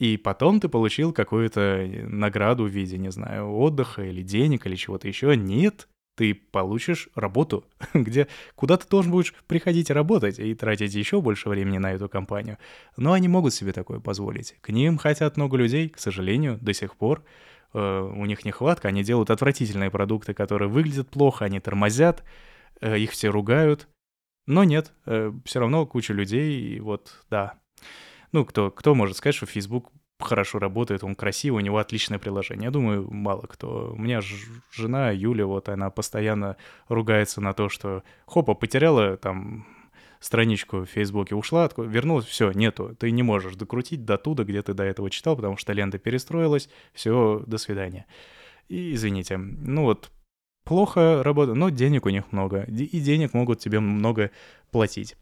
и 0.00 0.16
потом 0.16 0.58
ты 0.60 0.68
получил 0.68 1.12
какую-то 1.12 1.88
награду 2.08 2.64
в 2.64 2.68
виде, 2.70 2.98
не 2.98 3.12
знаю, 3.12 3.52
отдыха 3.52 4.02
или 4.02 4.22
денег 4.22 4.66
или 4.66 4.74
чего-то 4.74 5.06
еще. 5.06 5.36
Нет, 5.36 5.88
ты 6.16 6.34
получишь 6.34 7.08
работу, 7.14 7.64
где 7.94 8.26
куда 8.56 8.76
ты 8.76 8.88
должен 8.88 9.12
будешь 9.12 9.34
приходить 9.46 9.90
работать 9.90 10.38
и 10.38 10.54
тратить 10.54 10.94
еще 10.94 11.20
больше 11.20 11.48
времени 11.48 11.78
на 11.78 11.92
эту 11.92 12.08
компанию. 12.08 12.58
Но 12.96 13.12
они 13.12 13.28
могут 13.28 13.54
себе 13.54 13.72
такое 13.72 14.00
позволить. 14.00 14.56
К 14.62 14.70
ним 14.70 14.98
хотят 14.98 15.36
много 15.36 15.56
людей, 15.56 15.88
к 15.88 15.98
сожалению, 15.98 16.58
до 16.60 16.72
сих 16.72 16.96
пор. 16.96 17.22
Э, 17.74 18.00
у 18.00 18.24
них 18.24 18.44
нехватка, 18.44 18.88
они 18.88 19.04
делают 19.04 19.30
отвратительные 19.30 19.90
продукты, 19.90 20.34
которые 20.34 20.68
выглядят 20.68 21.08
плохо, 21.08 21.44
они 21.44 21.60
тормозят, 21.60 22.24
э, 22.80 22.98
их 22.98 23.12
все 23.12 23.28
ругают. 23.28 23.86
Но 24.46 24.64
нет, 24.64 24.92
э, 25.04 25.32
все 25.44 25.60
равно 25.60 25.84
куча 25.86 26.14
людей, 26.14 26.60
и 26.60 26.80
вот, 26.80 27.24
да, 27.30 27.58
ну, 28.32 28.44
кто, 28.44 28.70
кто 28.70 28.94
может 28.94 29.16
сказать, 29.16 29.34
что 29.34 29.46
Facebook 29.46 29.92
хорошо 30.18 30.58
работает, 30.58 31.04
он 31.04 31.14
красивый, 31.14 31.62
у 31.62 31.64
него 31.64 31.78
отличное 31.78 32.18
приложение. 32.18 32.66
Я 32.66 32.70
думаю, 32.70 33.08
мало 33.10 33.42
кто. 33.42 33.92
У 33.96 33.98
меня 33.98 34.20
жена 34.72 35.10
Юля, 35.10 35.46
вот 35.46 35.68
она 35.68 35.90
постоянно 35.90 36.56
ругается 36.88 37.40
на 37.40 37.52
то, 37.52 37.68
что 37.68 38.02
хопа, 38.26 38.54
потеряла 38.54 39.16
там 39.16 39.66
страничку 40.20 40.78
в 40.80 40.86
Фейсбуке, 40.86 41.34
ушла, 41.34 41.68
вернулась, 41.76 42.26
все, 42.26 42.50
нету. 42.52 42.96
Ты 42.98 43.10
не 43.10 43.22
можешь 43.22 43.56
докрутить 43.56 44.04
до 44.04 44.16
туда, 44.16 44.44
где 44.44 44.62
ты 44.62 44.74
до 44.74 44.84
этого 44.84 45.10
читал, 45.10 45.36
потому 45.36 45.56
что 45.56 45.72
лента 45.72 45.98
перестроилась, 45.98 46.68
все, 46.94 47.42
до 47.46 47.58
свидания. 47.58 48.06
И 48.68 48.94
извините, 48.94 49.36
ну 49.36 49.82
вот, 49.82 50.10
плохо 50.64 51.22
работает, 51.22 51.58
но 51.58 51.68
денег 51.68 52.06
у 52.06 52.10
них 52.10 52.32
много, 52.32 52.62
и 52.62 53.00
денег 53.00 53.34
могут 53.34 53.60
тебе 53.60 53.80
много 53.80 54.30
платить. 54.70 55.16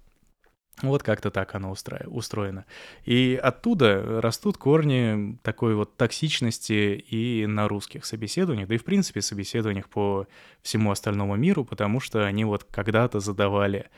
Вот 0.83 1.03
как-то 1.03 1.31
так 1.31 1.55
оно 1.55 1.73
устроено. 2.07 2.65
И 3.05 3.39
оттуда 3.41 4.21
растут 4.21 4.59
корни 4.59 5.39
такой 5.43 5.77
вот 5.77 5.97
токсичности 5.97 6.97
и 6.97 7.47
на 7.47 7.69
русских 7.69 8.05
собеседованиях, 8.05 8.69
да 8.69 8.75
и 8.75 8.79
в 8.79 8.85
принципе 8.85 9.23
собеседованиях 9.23 9.89
по 9.89 10.27
всему 10.63 10.91
остальному 10.91 11.37
миру, 11.37 11.65
потому 11.65 12.01
что 12.01 12.27
они 12.27 12.45
вот 12.45 12.65
когда-то 12.65 13.21
задавали 13.21 13.89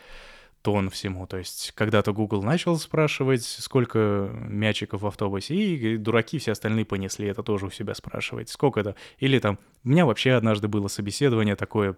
тон 0.61 0.91
всему. 0.91 1.27
То 1.27 1.39
есть 1.39 1.73
когда-то 1.75 2.13
Google 2.13 2.43
начал 2.43 2.77
спрашивать, 2.77 3.45
сколько 3.45 4.31
мячиков 4.33 5.03
в 5.03 5.07
автобусе, 5.07 5.55
и 5.55 5.97
дураки 5.97 6.39
все 6.39 6.53
остальные 6.53 6.85
понесли 6.85 7.29
это 7.29 7.43
тоже 7.43 7.67
у 7.67 7.71
себя 7.71 7.95
спрашивать. 7.95 8.49
Сколько 8.51 8.81
это? 8.81 8.97
Или 9.19 9.39
там, 9.39 9.59
у 9.85 9.89
меня 9.89 10.05
вообще 10.05 10.33
однажды 10.33 10.69
было 10.69 10.89
собеседование 10.89 11.57
такое 11.57 11.97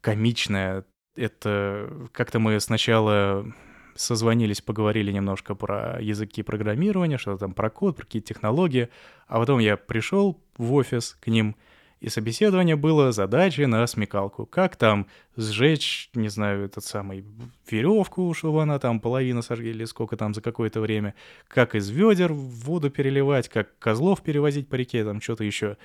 комичное. 0.00 0.84
Это 1.16 1.90
как-то 2.12 2.38
мы 2.38 2.60
сначала 2.60 3.46
созвонились, 3.94 4.60
поговорили 4.60 5.12
немножко 5.12 5.54
про 5.54 5.98
языки 6.00 6.42
программирования, 6.42 7.18
что 7.18 7.36
там 7.36 7.52
про 7.52 7.70
код, 7.70 7.96
про 7.96 8.04
какие-то 8.04 8.28
технологии. 8.28 8.88
А 9.26 9.38
потом 9.38 9.58
я 9.58 9.76
пришел 9.76 10.40
в 10.56 10.72
офис 10.74 11.16
к 11.20 11.28
ним, 11.28 11.56
и 12.00 12.10
собеседование 12.10 12.76
было 12.76 13.12
задачи 13.12 13.62
на 13.62 13.86
смекалку. 13.86 14.44
Как 14.44 14.76
там 14.76 15.06
сжечь, 15.36 16.10
не 16.14 16.28
знаю, 16.28 16.66
этот 16.66 16.84
самый 16.84 17.24
веревку, 17.70 18.34
чтобы 18.34 18.62
она 18.62 18.78
там 18.78 19.00
половину 19.00 19.40
сожгли, 19.40 19.70
или 19.70 19.86
сколько 19.86 20.16
там 20.16 20.34
за 20.34 20.42
какое-то 20.42 20.80
время. 20.80 21.14
Как 21.48 21.74
из 21.74 21.88
ведер 21.88 22.32
воду 22.32 22.90
переливать, 22.90 23.48
как 23.48 23.78
козлов 23.78 24.22
перевозить 24.22 24.68
по 24.68 24.74
реке, 24.74 25.02
там 25.02 25.22
что-то 25.22 25.44
еще. 25.44 25.78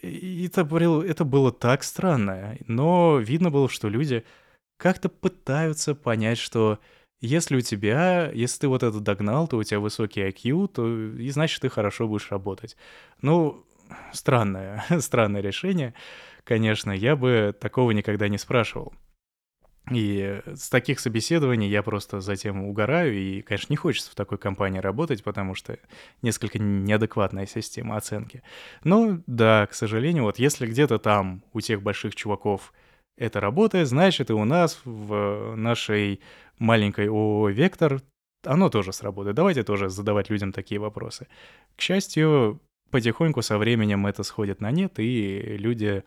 И 0.00 0.46
это, 0.46 0.62
это 1.06 1.24
было 1.24 1.52
так 1.52 1.84
странно. 1.84 2.56
Но 2.66 3.18
видно 3.18 3.50
было, 3.50 3.68
что 3.68 3.88
люди 3.88 4.24
как-то 4.78 5.08
пытаются 5.08 5.94
понять, 5.94 6.38
что 6.38 6.80
если 7.22 7.56
у 7.56 7.60
тебя, 7.60 8.30
если 8.32 8.60
ты 8.60 8.68
вот 8.68 8.82
это 8.82 9.00
догнал, 9.00 9.46
то 9.46 9.56
у 9.56 9.62
тебя 9.62 9.78
высокий 9.78 10.20
IQ, 10.22 10.68
то 10.68 10.86
и 11.16 11.30
значит 11.30 11.62
ты 11.62 11.68
хорошо 11.68 12.08
будешь 12.08 12.30
работать. 12.30 12.76
Ну, 13.22 13.64
странное, 14.12 14.84
странное 14.98 15.40
решение, 15.40 15.94
конечно, 16.44 16.90
я 16.90 17.14
бы 17.16 17.54
такого 17.58 17.92
никогда 17.92 18.28
не 18.28 18.38
спрашивал. 18.38 18.92
И 19.90 20.40
с 20.46 20.68
таких 20.68 21.00
собеседований 21.00 21.68
я 21.68 21.82
просто 21.82 22.20
затем 22.20 22.64
угораю, 22.64 23.14
и, 23.14 23.42
конечно, 23.42 23.72
не 23.72 23.76
хочется 23.76 24.10
в 24.10 24.14
такой 24.14 24.38
компании 24.38 24.78
работать, 24.78 25.24
потому 25.24 25.54
что 25.54 25.78
несколько 26.22 26.58
неадекватная 26.58 27.46
система 27.46 27.96
оценки. 27.96 28.42
Но 28.84 29.20
да, 29.26 29.66
к 29.66 29.74
сожалению, 29.74 30.24
вот 30.24 30.38
если 30.38 30.66
где-то 30.66 30.98
там 30.98 31.42
у 31.52 31.60
тех 31.60 31.82
больших 31.82 32.14
чуваков 32.14 32.72
это 33.16 33.40
работает, 33.40 33.88
значит 33.88 34.30
и 34.30 34.32
у 34.32 34.44
нас 34.44 34.80
в 34.84 35.54
нашей 35.56 36.20
маленькой 36.58 37.08
ООО 37.08 37.50
«Вектор», 37.50 38.00
оно 38.44 38.70
тоже 38.70 38.92
сработает. 38.92 39.36
Давайте 39.36 39.62
тоже 39.62 39.88
задавать 39.88 40.30
людям 40.30 40.52
такие 40.52 40.80
вопросы. 40.80 41.28
К 41.76 41.80
счастью, 41.80 42.60
потихоньку 42.90 43.42
со 43.42 43.58
временем 43.58 44.06
это 44.06 44.22
сходит 44.22 44.60
на 44.60 44.70
нет, 44.70 44.98
и 44.98 45.56
люди 45.58 46.02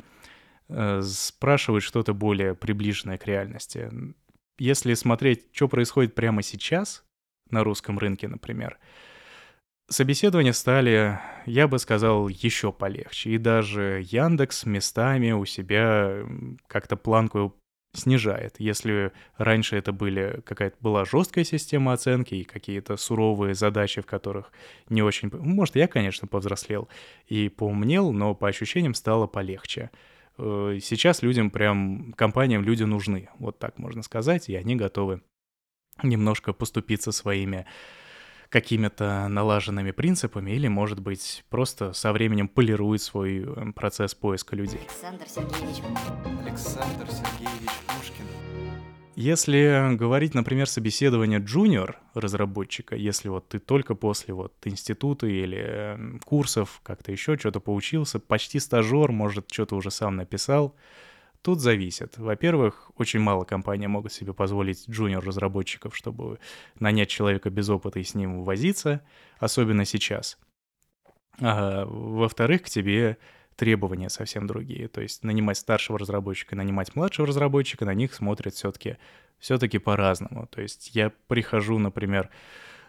э, 0.67 1.01
спрашивают 1.01 1.83
что-то 1.83 2.13
более 2.13 2.55
приближенное 2.55 3.17
к 3.17 3.25
реальности. 3.25 3.89
Если 4.57 4.93
смотреть, 4.93 5.47
что 5.51 5.67
происходит 5.67 6.15
прямо 6.15 6.41
сейчас 6.41 7.03
на 7.49 7.63
русском 7.63 7.99
рынке, 7.99 8.27
например, 8.27 8.77
собеседования 9.87 10.53
стали, 10.53 11.19
я 11.45 11.67
бы 11.67 11.79
сказал, 11.79 12.27
еще 12.27 12.71
полегче. 12.71 13.31
И 13.31 13.37
даже 13.37 14.03
Яндекс 14.05 14.65
местами 14.65 15.31
у 15.31 15.45
себя 15.45 16.25
как-то 16.67 16.95
планку 16.95 17.55
снижает. 17.93 18.55
Если 18.59 19.11
раньше 19.37 19.77
это 19.77 19.91
были 19.91 20.41
какая-то 20.45 20.77
была 20.79 21.05
жесткая 21.05 21.43
система 21.43 21.93
оценки 21.93 22.35
и 22.35 22.43
какие-то 22.43 22.97
суровые 22.97 23.55
задачи, 23.55 24.01
в 24.01 24.05
которых 24.05 24.51
не 24.89 25.01
очень... 25.01 25.29
Может, 25.31 25.75
я, 25.75 25.87
конечно, 25.87 26.27
повзрослел 26.27 26.89
и 27.27 27.49
поумнел, 27.49 28.11
но 28.11 28.35
по 28.35 28.47
ощущениям 28.47 28.93
стало 28.93 29.27
полегче. 29.27 29.91
Э, 30.37 30.77
сейчас 30.81 31.21
людям 31.21 31.49
прям, 31.49 32.13
компаниям 32.13 32.63
люди 32.63 32.83
нужны, 32.83 33.29
вот 33.39 33.59
так 33.59 33.77
можно 33.77 34.03
сказать, 34.03 34.49
и 34.49 34.55
они 34.55 34.75
готовы 34.75 35.21
немножко 36.03 36.51
поступиться 36.53 37.11
своими 37.11 37.65
какими-то 38.49 39.27
налаженными 39.27 39.91
принципами 39.91 40.51
или, 40.51 40.67
может 40.67 40.99
быть, 40.99 41.43
просто 41.49 41.93
со 41.93 42.11
временем 42.11 42.47
полирует 42.47 43.01
свой 43.01 43.43
э, 43.45 43.71
процесс 43.73 44.15
поиска 44.15 44.55
людей. 44.55 44.81
Александр 44.81 45.25
Сергеевич. 45.27 45.83
Александр 46.41 47.07
Сергеевич 47.09 47.69
Пушкин. 47.87 48.25
Если 49.15 49.95
говорить, 49.95 50.33
например, 50.33 50.67
собеседование 50.67 51.39
джуниор 51.39 51.99
разработчика, 52.13 52.97
если 52.97 53.29
вот 53.29 53.47
ты 53.47 53.59
только 53.59 53.95
после 53.95 54.33
вот 54.33 54.53
института 54.65 55.25
или 55.25 55.57
э, 55.57 56.19
курсов 56.25 56.81
как-то 56.83 57.13
еще 57.13 57.37
что-то 57.37 57.61
поучился, 57.61 58.19
почти 58.19 58.59
стажер, 58.59 59.13
может, 59.13 59.51
что-то 59.51 59.77
уже 59.77 59.89
сам 59.89 60.17
написал, 60.17 60.75
Тут 61.45 61.61
зависит. 61.61 62.17
Во-первых, 62.17 62.89
очень 62.97 63.19
мало 63.19 63.43
компаний 63.43 63.85
могут 63.85 64.11
себе 64.11 64.33
позволить 64.33 64.89
джуниор-разработчиков, 64.89 65.95
чтобы 65.95 66.39
нанять 66.79 67.09
человека 67.09 67.51
без 67.51 67.69
опыта 67.69 67.99
и 67.99 68.03
с 68.03 68.15
ним 68.15 68.41
возиться, 68.41 69.01
особенно 69.37 69.85
сейчас. 69.85 70.39
А, 71.39 71.85
во-вторых, 71.85 72.63
к 72.63 72.69
тебе 72.69 73.19
требования 73.57 74.09
совсем 74.09 74.47
другие. 74.47 74.87
То 74.87 75.01
есть 75.01 75.23
нанимать 75.23 75.59
старшего 75.59 75.99
разработчика, 75.99 76.55
нанимать 76.55 76.95
младшего 76.95 77.27
разработчика, 77.27 77.85
на 77.85 77.93
них 77.93 78.15
смотрят 78.15 78.55
все-таки 78.55 78.97
все-таки 79.37 79.77
по-разному. 79.77 80.47
То 80.47 80.63
есть 80.63 80.95
я 80.95 81.11
прихожу, 81.27 81.77
например, 81.77 82.31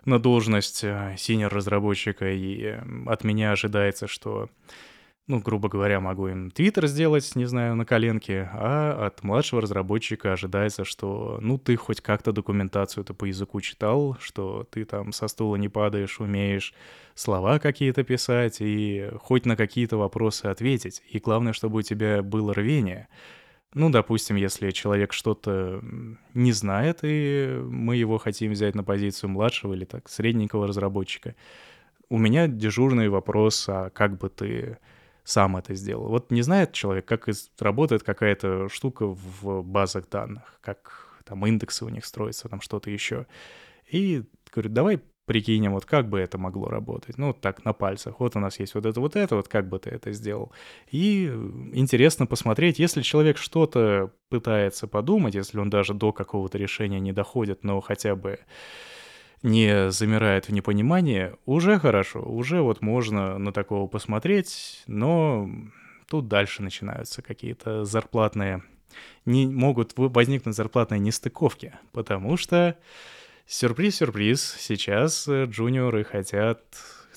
на 0.07 0.19
должность 0.19 0.83
синер 1.19 1.53
разработчика, 1.53 2.33
и 2.33 2.63
э, 2.63 2.83
от 3.05 3.23
меня 3.23 3.53
ожидается, 3.53 4.07
что 4.07 4.49
ну, 5.29 5.41
грубо 5.41 5.69
говоря, 5.69 6.01
могу 6.01 6.29
им 6.29 6.51
твиттер 6.53 6.87
сделать, 6.87 7.35
не 7.35 7.47
знаю, 7.47 7.75
на 7.75 7.85
коленке, 7.85 8.49
а 8.53 9.07
от 9.07 9.25
младшего 9.25 9.61
разработчика 9.61 10.33
ожидается, 10.33 10.85
что, 10.85 11.39
ну, 11.41 11.59
ты 11.59 11.75
хоть 11.75 12.01
как-то 12.01 12.33
документацию-то 12.33 13.13
по 13.13 13.25
языку 13.25 13.61
читал, 13.61 14.17
что 14.21 14.65
ты 14.71 14.85
там 14.85 15.13
со 15.13 15.27
стула 15.27 15.57
не 15.57 15.69
падаешь, 15.69 16.21
умеешь 16.21 16.75
слова 17.15 17.59
какие-то 17.59 18.05
писать 18.05 18.59
и 18.61 19.11
хоть 19.21 19.47
на 19.47 19.57
какие-то 19.57 19.97
вопросы 19.97 20.47
ответить. 20.47 21.03
И 21.11 21.19
главное, 21.19 21.53
чтобы 21.53 21.79
у 21.79 21.83
тебя 21.83 22.23
было 22.23 22.55
рвение. 22.55 23.09
Ну, 23.75 23.91
допустим, 23.91 24.37
если 24.37 24.71
человек 24.71 25.13
что-то 25.13 25.83
не 26.35 26.53
знает, 26.53 27.01
и 27.03 27.61
мы 27.65 27.97
его 27.97 28.19
хотим 28.19 28.53
взять 28.53 28.77
на 28.77 28.85
позицию 28.85 29.31
младшего 29.31 29.75
или 29.75 29.85
так 29.85 30.09
средненького 30.09 30.69
разработчика, 30.69 31.35
у 32.09 32.17
меня 32.17 32.47
дежурный 32.47 33.09
вопрос, 33.09 33.69
а 33.69 33.91
как 33.91 34.19
бы 34.19 34.29
ты 34.29 34.79
сам 35.27 35.57
это 35.57 35.75
сделал. 35.75 36.09
Вот 36.09 36.31
не 36.31 36.43
знает 36.43 36.73
человек, 36.73 37.05
как 37.05 37.29
работает 37.59 38.05
какая-то 38.05 38.69
штука 38.69 39.07
в 39.07 39.63
базах 39.63 40.09
данных, 40.09 40.59
как 40.61 41.21
там 41.25 41.45
индексы 41.45 41.85
у 41.85 41.89
них 41.89 42.05
строятся, 42.05 42.49
там 42.49 42.61
что-то 42.61 42.91
еще. 42.91 43.27
И 43.91 44.23
говорит, 44.53 44.73
давай 44.73 45.01
прикинем, 45.25 45.73
вот 45.73 45.85
как 45.85 46.09
бы 46.09 46.21
это 46.21 46.39
могло 46.39 46.69
работать. 46.69 47.19
Ну, 47.19 47.35
так, 47.35 47.65
на 47.65 47.73
пальцах. 47.73 48.21
Вот 48.21 48.37
у 48.37 48.39
нас 48.39 48.61
есть 48.61 48.77
вот 48.77 48.87
это, 48.87 49.01
вот 49.01 49.17
это, 49.17 49.35
вот 49.35 49.49
как 49.49 49.69
бы 49.69 49.81
ты 49.81 49.91
это 49.91 50.13
сделал. 50.13 50.53
И 50.93 51.27
интересно 51.73 52.27
посмотреть, 52.27 52.79
если 52.79 53.03
человек 53.03 53.37
что-то 53.37 54.13
пытается 54.29 54.87
подумать, 54.87 55.35
если 55.35 55.59
он 55.59 55.71
даже 55.71 55.93
до 55.93 56.13
какого-то 56.13 56.57
решения 56.57 57.01
не 57.01 57.13
доходит, 57.13 57.65
но 57.65 57.81
хотя 57.81 58.15
бы 58.15 58.39
не 59.43 59.91
замирает 59.91 60.49
в 60.49 60.53
непонимании, 60.53 61.33
уже 61.45 61.79
хорошо, 61.79 62.23
уже 62.23 62.61
вот 62.61 62.81
можно 62.83 63.39
на 63.39 63.53
такого 63.53 63.87
посмотреть, 63.87 64.83
но 64.87 65.49
тут 66.09 66.29
дальше 66.29 66.63
начинаются 66.63 67.23
какие-то 67.23 67.85
зарплатные, 67.85 68.63
не 69.25 69.47
могут 69.47 69.93
возникнуть 69.97 70.57
зарплатные 70.57 71.01
нестыковки, 71.01 71.75
потому 71.93 72.37
что, 72.37 72.77
сюрприз-сюрприз, 73.47 74.57
сейчас 74.59 75.29
джуниоры 75.29 76.05
хотят 76.05 76.63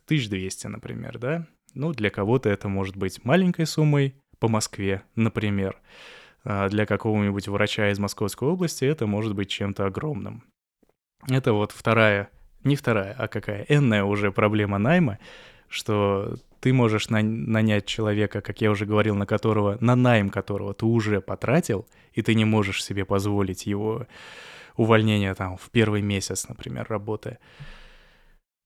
1200, 0.06 0.68
например, 0.68 1.18
да? 1.20 1.48
Ну, 1.76 1.94
для 1.94 2.10
кого-то 2.10 2.50
это 2.50 2.68
может 2.68 2.98
быть 2.98 3.24
маленькой 3.24 3.68
суммой 3.68 4.16
по 4.40 4.48
Москве, 4.48 5.04
например. 5.16 5.80
А 6.44 6.68
для 6.70 6.86
какого-нибудь 6.86 7.48
врача 7.48 7.92
из 7.92 8.00
Московской 8.00 8.48
области 8.48 8.86
это 8.86 9.06
может 9.06 9.36
быть 9.36 9.50
чем-то 9.50 9.86
огромным. 9.86 10.44
Это 11.28 11.54
вот 11.54 11.72
вторая, 11.72 12.30
не 12.64 12.76
вторая, 12.76 13.16
а 13.18 13.28
какая, 13.28 13.66
энная 13.70 14.04
уже 14.04 14.32
проблема 14.32 14.78
найма, 14.78 15.20
что 15.68 16.36
ты 16.60 16.74
можешь 16.74 17.10
на, 17.10 17.22
нанять 17.22 17.86
человека, 17.86 18.42
как 18.42 18.62
я 18.62 18.72
уже 18.72 18.86
говорил, 18.86 19.16
на 19.16 19.26
которого, 19.26 19.78
на 19.82 19.96
найм 19.96 20.30
которого 20.30 20.74
ты 20.74 20.86
уже 20.86 21.22
потратил, 21.22 21.88
и 22.14 22.22
ты 22.22 22.36
не 22.36 22.46
можешь 22.46 22.84
себе 22.84 23.06
позволить 23.06 23.66
его 23.66 24.08
увольнение 24.76 25.34
там 25.36 25.58
в 25.58 25.70
первый 25.72 26.02
месяц, 26.02 26.48
например, 26.48 26.86
работы. 26.90 27.38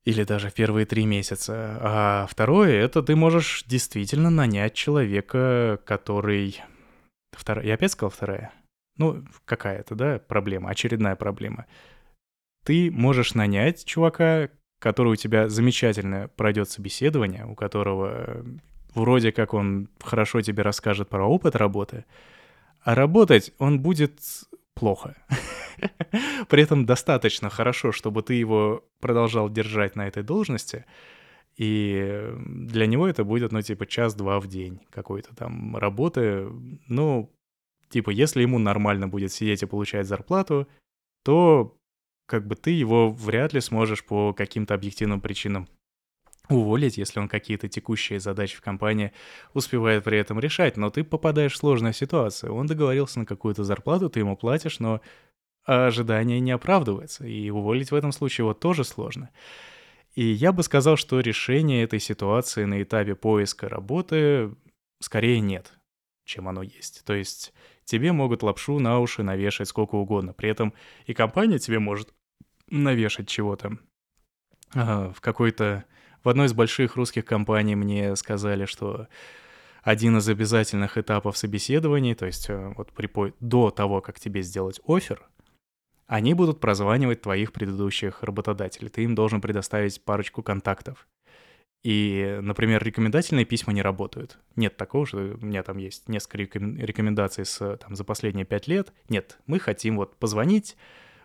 Или 0.05 0.23
даже 0.25 0.49
в 0.49 0.53
первые 0.53 0.85
три 0.85 1.05
месяца. 1.05 1.77
А 1.81 2.27
второе, 2.29 2.73
это 2.83 3.01
ты 3.01 3.15
можешь 3.15 3.63
действительно 3.67 4.29
нанять 4.29 4.73
человека, 4.73 5.79
который... 5.85 6.61
Вторая... 7.31 7.65
Я 7.65 7.75
опять 7.75 7.91
сказал 7.91 8.09
вторая? 8.09 8.51
Ну, 8.97 9.23
какая-то, 9.45 9.95
да, 9.95 10.19
проблема, 10.19 10.69
очередная 10.69 11.15
проблема 11.15 11.65
ты 12.63 12.91
можешь 12.91 13.33
нанять 13.33 13.85
чувака, 13.85 14.49
который 14.79 15.13
у 15.13 15.15
тебя 15.15 15.49
замечательно 15.49 16.29
пройдет 16.35 16.69
собеседование, 16.69 17.45
у 17.45 17.55
которого 17.55 18.45
вроде 18.93 19.31
как 19.31 19.53
он 19.53 19.89
хорошо 20.01 20.41
тебе 20.41 20.63
расскажет 20.63 21.09
про 21.09 21.25
опыт 21.25 21.55
работы, 21.55 22.05
а 22.81 22.95
работать 22.95 23.53
он 23.59 23.81
будет 23.81 24.19
плохо. 24.73 25.15
При 26.49 26.63
этом 26.63 26.85
достаточно 26.85 27.49
хорошо, 27.49 27.91
чтобы 27.91 28.23
ты 28.23 28.33
его 28.33 28.83
продолжал 28.99 29.49
держать 29.49 29.95
на 29.95 30.07
этой 30.07 30.23
должности, 30.23 30.85
и 31.55 32.33
для 32.45 32.87
него 32.87 33.07
это 33.07 33.23
будет, 33.23 33.51
ну, 33.51 33.61
типа, 33.61 33.85
час-два 33.85 34.39
в 34.39 34.47
день 34.47 34.79
какой-то 34.89 35.35
там 35.35 35.77
работы. 35.77 36.49
Ну, 36.87 37.31
типа, 37.89 38.09
если 38.09 38.41
ему 38.41 38.57
нормально 38.57 39.07
будет 39.07 39.31
сидеть 39.31 39.61
и 39.61 39.67
получать 39.67 40.07
зарплату, 40.07 40.67
то 41.23 41.77
как 42.25 42.47
бы 42.47 42.55
ты 42.55 42.71
его 42.71 43.09
вряд 43.09 43.53
ли 43.53 43.61
сможешь 43.61 44.03
по 44.03 44.33
каким-то 44.33 44.73
объективным 44.73 45.21
причинам 45.21 45.67
уволить, 46.49 46.97
если 46.97 47.19
он 47.19 47.27
какие-то 47.27 47.69
текущие 47.69 48.19
задачи 48.19 48.57
в 48.57 48.61
компании 48.61 49.13
успевает 49.53 50.03
при 50.03 50.17
этом 50.17 50.39
решать, 50.39 50.77
но 50.77 50.89
ты 50.89 51.03
попадаешь 51.03 51.53
в 51.53 51.57
сложную 51.57 51.93
ситуацию. 51.93 52.53
Он 52.53 52.67
договорился 52.67 53.19
на 53.19 53.25
какую-то 53.25 53.63
зарплату, 53.63 54.09
ты 54.09 54.19
ему 54.19 54.35
платишь, 54.35 54.79
но 54.79 55.01
ожидания 55.63 56.39
не 56.39 56.51
оправдываются, 56.51 57.25
и 57.25 57.49
уволить 57.49 57.91
в 57.91 57.95
этом 57.95 58.11
случае 58.11 58.43
его 58.43 58.53
тоже 58.53 58.83
сложно. 58.83 59.29
И 60.15 60.23
я 60.25 60.51
бы 60.51 60.63
сказал, 60.63 60.97
что 60.97 61.19
решение 61.21 61.83
этой 61.83 61.99
ситуации 61.99 62.65
на 62.65 62.83
этапе 62.83 63.15
поиска 63.15 63.69
работы 63.69 64.53
скорее 64.99 65.39
нет, 65.39 65.73
чем 66.25 66.47
оно 66.47 66.61
есть. 66.61 67.03
То 67.05 67.13
есть 67.13 67.53
тебе 67.93 68.11
могут 68.11 68.41
лапшу 68.41 68.79
на 68.79 68.99
уши 68.99 69.21
навешать 69.21 69.67
сколько 69.67 69.93
угодно. 69.93 70.33
При 70.33 70.49
этом 70.49 70.73
и 71.05 71.13
компания 71.13 71.59
тебе 71.59 71.77
может 71.77 72.11
навешать 72.69 73.27
чего-то. 73.27 73.77
В 74.73 75.15
какой-то... 75.21 75.85
В 76.23 76.29
одной 76.29 76.47
из 76.47 76.53
больших 76.53 76.95
русских 76.95 77.23
компаний 77.25 77.75
мне 77.75 78.15
сказали, 78.15 78.65
что 78.65 79.07
один 79.83 80.17
из 80.17 80.27
обязательных 80.27 80.97
этапов 80.97 81.37
собеседований, 81.37 82.15
то 82.15 82.25
есть 82.25 82.49
э, 82.49 82.73
вот 82.77 82.93
при, 82.93 83.11
до 83.41 83.69
того, 83.69 84.01
как 84.01 84.19
тебе 84.19 84.41
сделать 84.41 84.79
офер, 84.87 85.21
они 86.07 86.33
будут 86.33 86.61
прозванивать 86.61 87.21
твоих 87.21 87.51
предыдущих 87.51 88.23
работодателей. 88.23 88.89
Ты 88.89 89.03
им 89.03 89.13
должен 89.13 89.41
предоставить 89.41 90.03
парочку 90.03 90.41
контактов. 90.41 91.07
И, 91.83 92.39
например, 92.41 92.81
рекомендательные 92.81 93.43
письма 93.43 93.73
не 93.73 93.81
работают. 93.81 94.37
Нет 94.55 94.77
такого, 94.77 95.05
что 95.05 95.17
у 95.17 95.45
меня 95.45 95.63
там 95.63 95.77
есть 95.77 96.07
несколько 96.07 96.57
рекомендаций 96.57 97.45
с, 97.45 97.77
там, 97.77 97.95
за 97.95 98.05
последние 98.05 98.45
пять 98.45 98.67
лет. 98.67 98.93
Нет, 99.09 99.37
мы 99.47 99.59
хотим 99.59 99.97
вот 99.97 100.15
позвонить, 100.15 100.77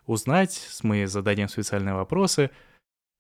узнать, 0.07 0.69
мы 0.83 1.07
зададим 1.07 1.49
специальные 1.49 1.95
вопросы. 1.95 2.51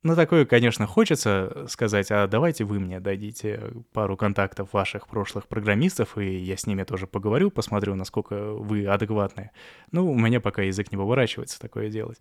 На 0.04 0.14
такое, 0.14 0.44
конечно, 0.46 0.86
хочется 0.86 1.66
сказать, 1.68 2.12
а 2.12 2.28
давайте 2.28 2.62
вы 2.62 2.78
мне 2.78 3.00
дадите 3.00 3.72
пару 3.92 4.16
контактов 4.16 4.72
ваших 4.72 5.08
прошлых 5.08 5.48
программистов, 5.48 6.16
и 6.18 6.38
я 6.38 6.56
с 6.56 6.66
ними 6.66 6.84
тоже 6.84 7.08
поговорю, 7.08 7.50
посмотрю, 7.50 7.96
насколько 7.96 8.52
вы 8.52 8.86
адекватные. 8.86 9.50
Ну, 9.90 10.08
у 10.08 10.16
меня 10.16 10.40
пока 10.40 10.62
язык 10.62 10.92
не 10.92 10.96
поворачивается 10.96 11.58
такое 11.58 11.90
делать. 11.90 12.20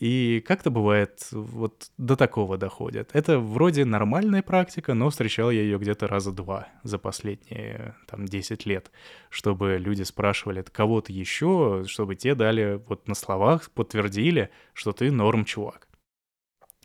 И 0.00 0.44
как-то 0.46 0.70
бывает, 0.70 1.28
вот 1.30 1.90
до 1.96 2.16
такого 2.16 2.58
доходят. 2.58 3.10
Это 3.14 3.38
вроде 3.38 3.84
нормальная 3.84 4.42
практика, 4.42 4.92
но 4.92 5.08
встречал 5.08 5.50
я 5.50 5.62
ее 5.62 5.78
где-то 5.78 6.06
раза 6.06 6.32
два 6.32 6.68
за 6.82 6.98
последние 6.98 7.94
там 8.06 8.26
10 8.26 8.66
лет, 8.66 8.90
чтобы 9.30 9.78
люди 9.78 10.02
спрашивали 10.02 10.62
кого-то 10.62 11.12
еще, 11.12 11.84
чтобы 11.86 12.14
те 12.16 12.34
дали 12.34 12.80
вот 12.88 13.08
на 13.08 13.14
словах, 13.14 13.70
подтвердили, 13.70 14.50
что 14.74 14.92
ты 14.92 15.10
норм 15.10 15.44
чувак. 15.44 15.85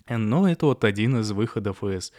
Но 0.07 0.49
это 0.49 0.65
вот 0.65 0.83
один 0.83 1.19
из 1.19 1.31
выходов 1.31 1.83
из 1.83 2.11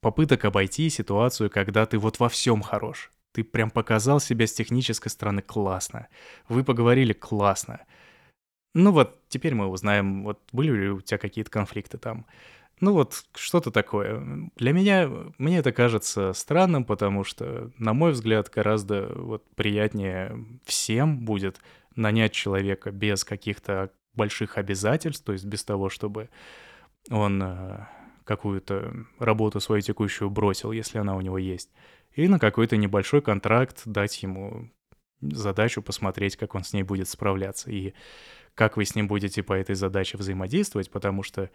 попыток 0.00 0.44
обойти 0.44 0.90
ситуацию, 0.90 1.50
когда 1.50 1.86
ты 1.86 1.98
вот 1.98 2.18
во 2.18 2.28
всем 2.28 2.62
хорош. 2.62 3.12
Ты 3.32 3.44
прям 3.44 3.70
показал 3.70 4.20
себя 4.20 4.46
с 4.46 4.52
технической 4.52 5.10
стороны 5.10 5.40
классно. 5.40 6.08
Вы 6.48 6.64
поговорили 6.64 7.12
классно. 7.12 7.80
Ну 8.74 8.92
вот, 8.92 9.20
теперь 9.28 9.54
мы 9.54 9.66
узнаем, 9.66 10.24
вот 10.24 10.40
были 10.52 10.72
ли 10.72 10.90
у 10.90 11.00
тебя 11.00 11.18
какие-то 11.18 11.50
конфликты 11.50 11.98
там. 11.98 12.26
Ну 12.80 12.94
вот, 12.94 13.24
что-то 13.34 13.70
такое. 13.70 14.50
Для 14.56 14.72
меня, 14.72 15.08
мне 15.38 15.58
это 15.58 15.72
кажется 15.72 16.32
странным, 16.32 16.84
потому 16.84 17.22
что, 17.22 17.70
на 17.78 17.92
мой 17.92 18.12
взгляд, 18.12 18.50
гораздо 18.50 19.06
вот 19.14 19.44
приятнее 19.54 20.44
всем 20.64 21.24
будет 21.24 21.60
нанять 21.94 22.32
человека 22.32 22.90
без 22.90 23.24
каких-то 23.24 23.92
больших 24.14 24.58
обязательств, 24.58 25.24
то 25.24 25.32
есть 25.32 25.44
без 25.44 25.64
того, 25.64 25.90
чтобы 25.90 26.28
он 27.10 27.42
э, 27.42 27.86
какую-то 28.24 28.94
работу 29.18 29.60
свою 29.60 29.82
текущую 29.82 30.30
бросил, 30.30 30.72
если 30.72 30.98
она 30.98 31.16
у 31.16 31.20
него 31.20 31.38
есть, 31.38 31.70
и 32.14 32.28
на 32.28 32.38
какой-то 32.38 32.76
небольшой 32.76 33.22
контракт 33.22 33.82
дать 33.84 34.22
ему 34.22 34.70
задачу 35.20 35.82
посмотреть, 35.82 36.36
как 36.36 36.54
он 36.54 36.64
с 36.64 36.72
ней 36.72 36.82
будет 36.82 37.08
справляться, 37.08 37.70
и 37.70 37.94
как 38.54 38.76
вы 38.76 38.84
с 38.84 38.94
ним 38.94 39.08
будете 39.08 39.42
по 39.42 39.52
этой 39.52 39.74
задаче 39.74 40.18
взаимодействовать, 40.18 40.90
потому 40.90 41.22
что 41.22 41.50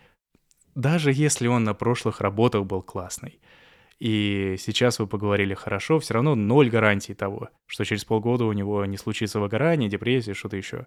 даже 0.75 1.11
если 1.11 1.47
он 1.47 1.63
на 1.63 1.73
прошлых 1.73 2.21
работах 2.21 2.65
был 2.65 2.81
классный, 2.81 3.39
и 3.99 4.55
сейчас 4.59 4.99
вы 4.99 5.07
поговорили 5.07 5.53
хорошо, 5.55 5.99
все 5.99 6.13
равно 6.13 6.35
ноль 6.35 6.69
гарантий 6.69 7.15
того, 7.15 7.49
что 7.65 7.83
через 7.83 8.05
полгода 8.05 8.45
у 8.45 8.53
него 8.53 8.85
не 8.85 8.97
случится 8.97 9.39
выгорание, 9.39 9.89
депрессия, 9.89 10.35
что-то 10.35 10.55
еще. 10.55 10.85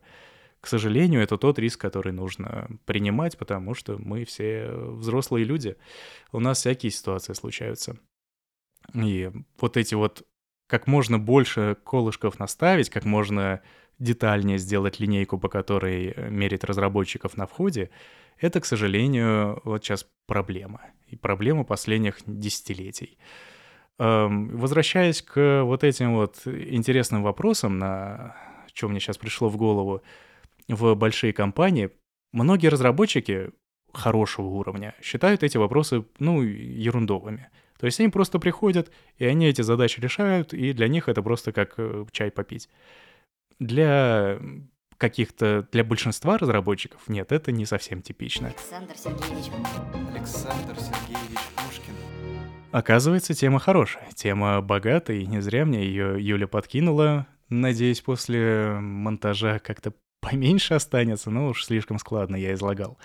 К 0.61 0.67
сожалению, 0.67 1.23
это 1.23 1.39
тот 1.39 1.59
риск, 1.59 1.81
который 1.81 2.13
нужно 2.13 2.69
принимать, 2.85 3.39
потому 3.39 3.75
что 3.75 3.97
мы 3.99 4.25
все 4.25 4.71
взрослые 4.71 5.45
люди. 5.45 5.77
У 6.33 6.41
нас 6.41 6.59
всякие 6.59 6.93
ситуации 6.93 7.33
случаются. 7.33 7.99
И 8.95 9.31
вот 9.59 9.77
эти 9.77 9.95
вот 9.95 10.27
как 10.69 10.87
можно 10.87 11.19
больше 11.19 11.77
колышков 11.85 12.39
наставить, 12.39 12.91
как 12.91 13.05
можно 13.05 13.63
детальнее 13.99 14.59
сделать 14.59 15.01
линейку, 15.01 15.39
по 15.39 15.49
которой 15.49 16.15
мерить 16.31 16.65
разработчиков 16.65 17.37
на 17.37 17.47
входе, 17.47 17.91
это, 18.39 18.61
к 18.61 18.67
сожалению, 18.67 19.61
вот 19.65 19.85
сейчас 19.85 20.07
проблема. 20.27 20.83
И 21.09 21.17
проблема 21.17 21.65
последних 21.65 22.19
десятилетий. 22.27 23.19
Возвращаясь 23.99 25.21
к 25.23 25.63
вот 25.65 25.85
этим 25.85 26.15
вот 26.15 26.43
интересным 26.47 27.23
вопросам, 27.23 27.79
на 27.79 28.37
что 28.73 28.89
мне 28.89 29.01
сейчас 29.01 29.19
пришло 29.19 29.49
в 29.49 29.57
голову, 29.57 30.03
в 30.75 30.95
большие 30.95 31.33
компании, 31.33 31.91
многие 32.33 32.69
разработчики 32.69 33.51
хорошего 33.93 34.47
уровня 34.47 34.95
считают 35.03 35.43
эти 35.43 35.57
вопросы, 35.57 36.05
ну, 36.19 36.43
ерундовыми. 36.43 37.51
То 37.79 37.87
есть 37.87 37.99
они 37.99 38.11
просто 38.11 38.39
приходят, 38.39 38.91
и 39.17 39.25
они 39.25 39.47
эти 39.47 39.63
задачи 39.63 40.01
решают, 40.01 40.53
и 40.53 40.73
для 40.73 40.87
них 40.87 41.09
это 41.09 41.23
просто 41.23 41.53
как 41.53 41.75
э, 41.79 42.05
чай 42.13 42.31
попить. 42.31 42.69
Для 43.59 44.39
каких-то, 44.99 45.67
для 45.73 45.83
большинства 45.83 46.37
разработчиков 46.37 47.09
нет, 47.09 47.33
это 47.33 47.53
не 47.53 47.65
совсем 47.65 48.03
типично. 48.03 48.49
Александр 48.49 48.95
Сергеевич. 48.97 49.51
Александр 50.15 50.79
Сергеевич 50.79 51.41
Пушкин. 51.57 51.95
Оказывается, 52.71 53.33
тема 53.33 53.59
хорошая, 53.59 54.09
тема 54.15 54.61
богатая, 54.61 55.17
и 55.17 55.27
не 55.27 55.41
зря 55.41 55.65
мне 55.65 55.83
ее 55.85 56.17
Юля 56.21 56.47
подкинула. 56.47 57.27
Надеюсь, 57.49 58.03
после 58.03 58.79
монтажа 58.79 59.59
как-то 59.59 59.95
поменьше 60.21 60.75
останется, 60.75 61.31
но 61.31 61.49
уж 61.49 61.65
слишком 61.65 61.99
складно 61.99 62.37
я 62.37 62.55
излагал. 62.55 62.99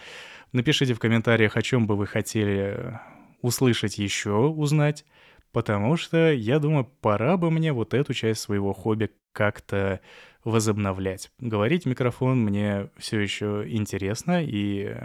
Напишите 0.51 0.93
в 0.93 0.99
комментариях, 0.99 1.57
о 1.57 1.61
чем 1.61 1.87
бы 1.87 1.95
вы 1.95 2.07
хотели 2.07 2.99
услышать 3.41 3.97
еще, 3.97 4.31
узнать, 4.31 5.05
потому 5.51 5.97
что, 5.97 6.31
я 6.31 6.59
думаю, 6.59 6.85
пора 6.85 7.37
бы 7.37 7.51
мне 7.51 7.73
вот 7.73 7.93
эту 7.93 8.13
часть 8.13 8.41
своего 8.41 8.73
хобби 8.73 9.11
как-то 9.31 9.99
возобновлять. 10.43 11.31
Говорить 11.39 11.83
в 11.83 11.89
микрофон 11.89 12.39
мне 12.39 12.89
все 12.97 13.19
еще 13.19 13.65
интересно, 13.67 14.43
и 14.43 14.95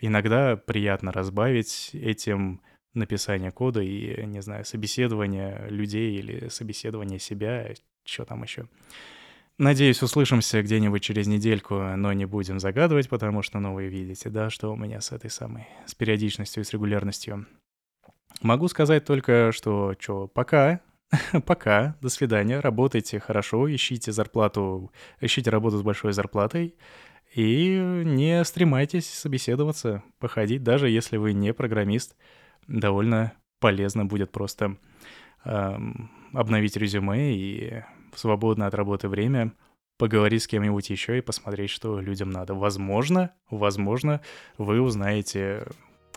иногда 0.00 0.56
приятно 0.56 1.12
разбавить 1.12 1.90
этим 1.92 2.60
написание 2.94 3.52
кода 3.52 3.82
и, 3.82 4.24
не 4.26 4.40
знаю, 4.42 4.64
собеседование 4.64 5.66
людей 5.68 6.16
или 6.16 6.48
собеседование 6.48 7.18
себя, 7.18 7.72
что 8.04 8.24
там 8.24 8.42
еще. 8.42 8.66
Надеюсь, 9.60 10.02
услышимся 10.02 10.62
где-нибудь 10.62 11.02
через 11.02 11.26
недельку, 11.26 11.74
но 11.74 12.14
не 12.14 12.24
будем 12.24 12.58
загадывать, 12.58 13.10
потому 13.10 13.42
что, 13.42 13.60
ну, 13.60 13.74
вы 13.74 13.88
видите, 13.88 14.30
да, 14.30 14.48
что 14.48 14.72
у 14.72 14.76
меня 14.76 15.02
с 15.02 15.12
этой 15.12 15.28
самой, 15.28 15.68
с 15.84 15.94
периодичностью 15.94 16.62
и 16.62 16.64
с 16.64 16.72
регулярностью. 16.72 17.46
Могу 18.40 18.68
сказать 18.68 19.04
только, 19.04 19.52
что, 19.52 19.94
что, 19.98 20.28
пока, 20.28 20.80
пока, 21.44 21.94
до 22.00 22.08
свидания, 22.08 22.58
работайте 22.60 23.20
хорошо, 23.20 23.70
ищите 23.70 24.12
зарплату, 24.12 24.92
ищите 25.20 25.50
работу 25.50 25.76
с 25.76 25.82
большой 25.82 26.14
зарплатой, 26.14 26.74
и 27.34 28.02
не 28.06 28.42
стремайтесь 28.46 29.12
собеседоваться, 29.12 30.02
походить, 30.20 30.62
даже 30.62 30.88
если 30.88 31.18
вы 31.18 31.34
не 31.34 31.52
программист, 31.52 32.16
довольно 32.66 33.34
полезно 33.58 34.06
будет 34.06 34.32
просто 34.32 34.78
эм, 35.44 36.10
обновить 36.32 36.78
резюме 36.78 37.34
и 37.34 37.82
в 38.12 38.18
свободное 38.18 38.66
от 38.68 38.74
работы 38.74 39.08
время 39.08 39.52
поговорить 39.98 40.42
с 40.42 40.46
кем-нибудь 40.46 40.88
еще 40.88 41.18
и 41.18 41.20
посмотреть, 41.20 41.70
что 41.70 42.00
людям 42.00 42.30
надо. 42.30 42.54
Возможно, 42.54 43.32
возможно, 43.50 44.20
вы 44.56 44.80
узнаете 44.80 45.66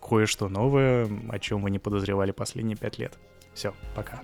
кое-что 0.02 0.48
новое, 0.48 1.08
о 1.30 1.40
чем 1.40 1.62
вы 1.62 1.70
не 1.70 1.80
подозревали 1.80 2.32
последние 2.32 2.78
пять 2.78 2.98
лет. 2.98 3.18
Все, 3.54 3.74
пока. 3.96 4.22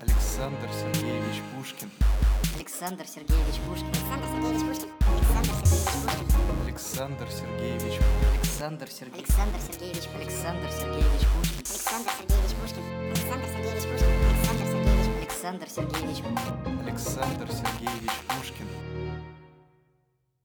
Александр 0.00 0.68
Сергеевич 0.72 1.42
Пушкин. 1.56 1.90
Александр 2.56 3.06
Сергеевич 3.06 3.56
Пушкин. 3.66 3.88
Александр 6.66 7.28
Сергеевич 7.30 8.00
Александр 8.26 8.88
Сергеевич 8.88 9.18
Александр 9.18 9.58
Сергеевич 9.60 10.08
Александр 10.14 10.68
Сергеевич 10.70 11.26
Пушкин. 11.34 11.58
Александр 11.58 12.10
Сергеевич 12.18 12.52
Пушкин. 12.56 12.58
Александр 12.58 12.58
Сергеевич 12.58 12.58
Пушкин. 12.60 12.82
Александр 13.08 13.46
Сергеевич 13.46 13.84
Пушкин. 13.84 14.17
Александр 15.38 15.70
Сергеевич. 15.70 16.24
Александр 16.82 17.46
Сергеевич 17.52 18.10
Пушкин. 18.26 18.87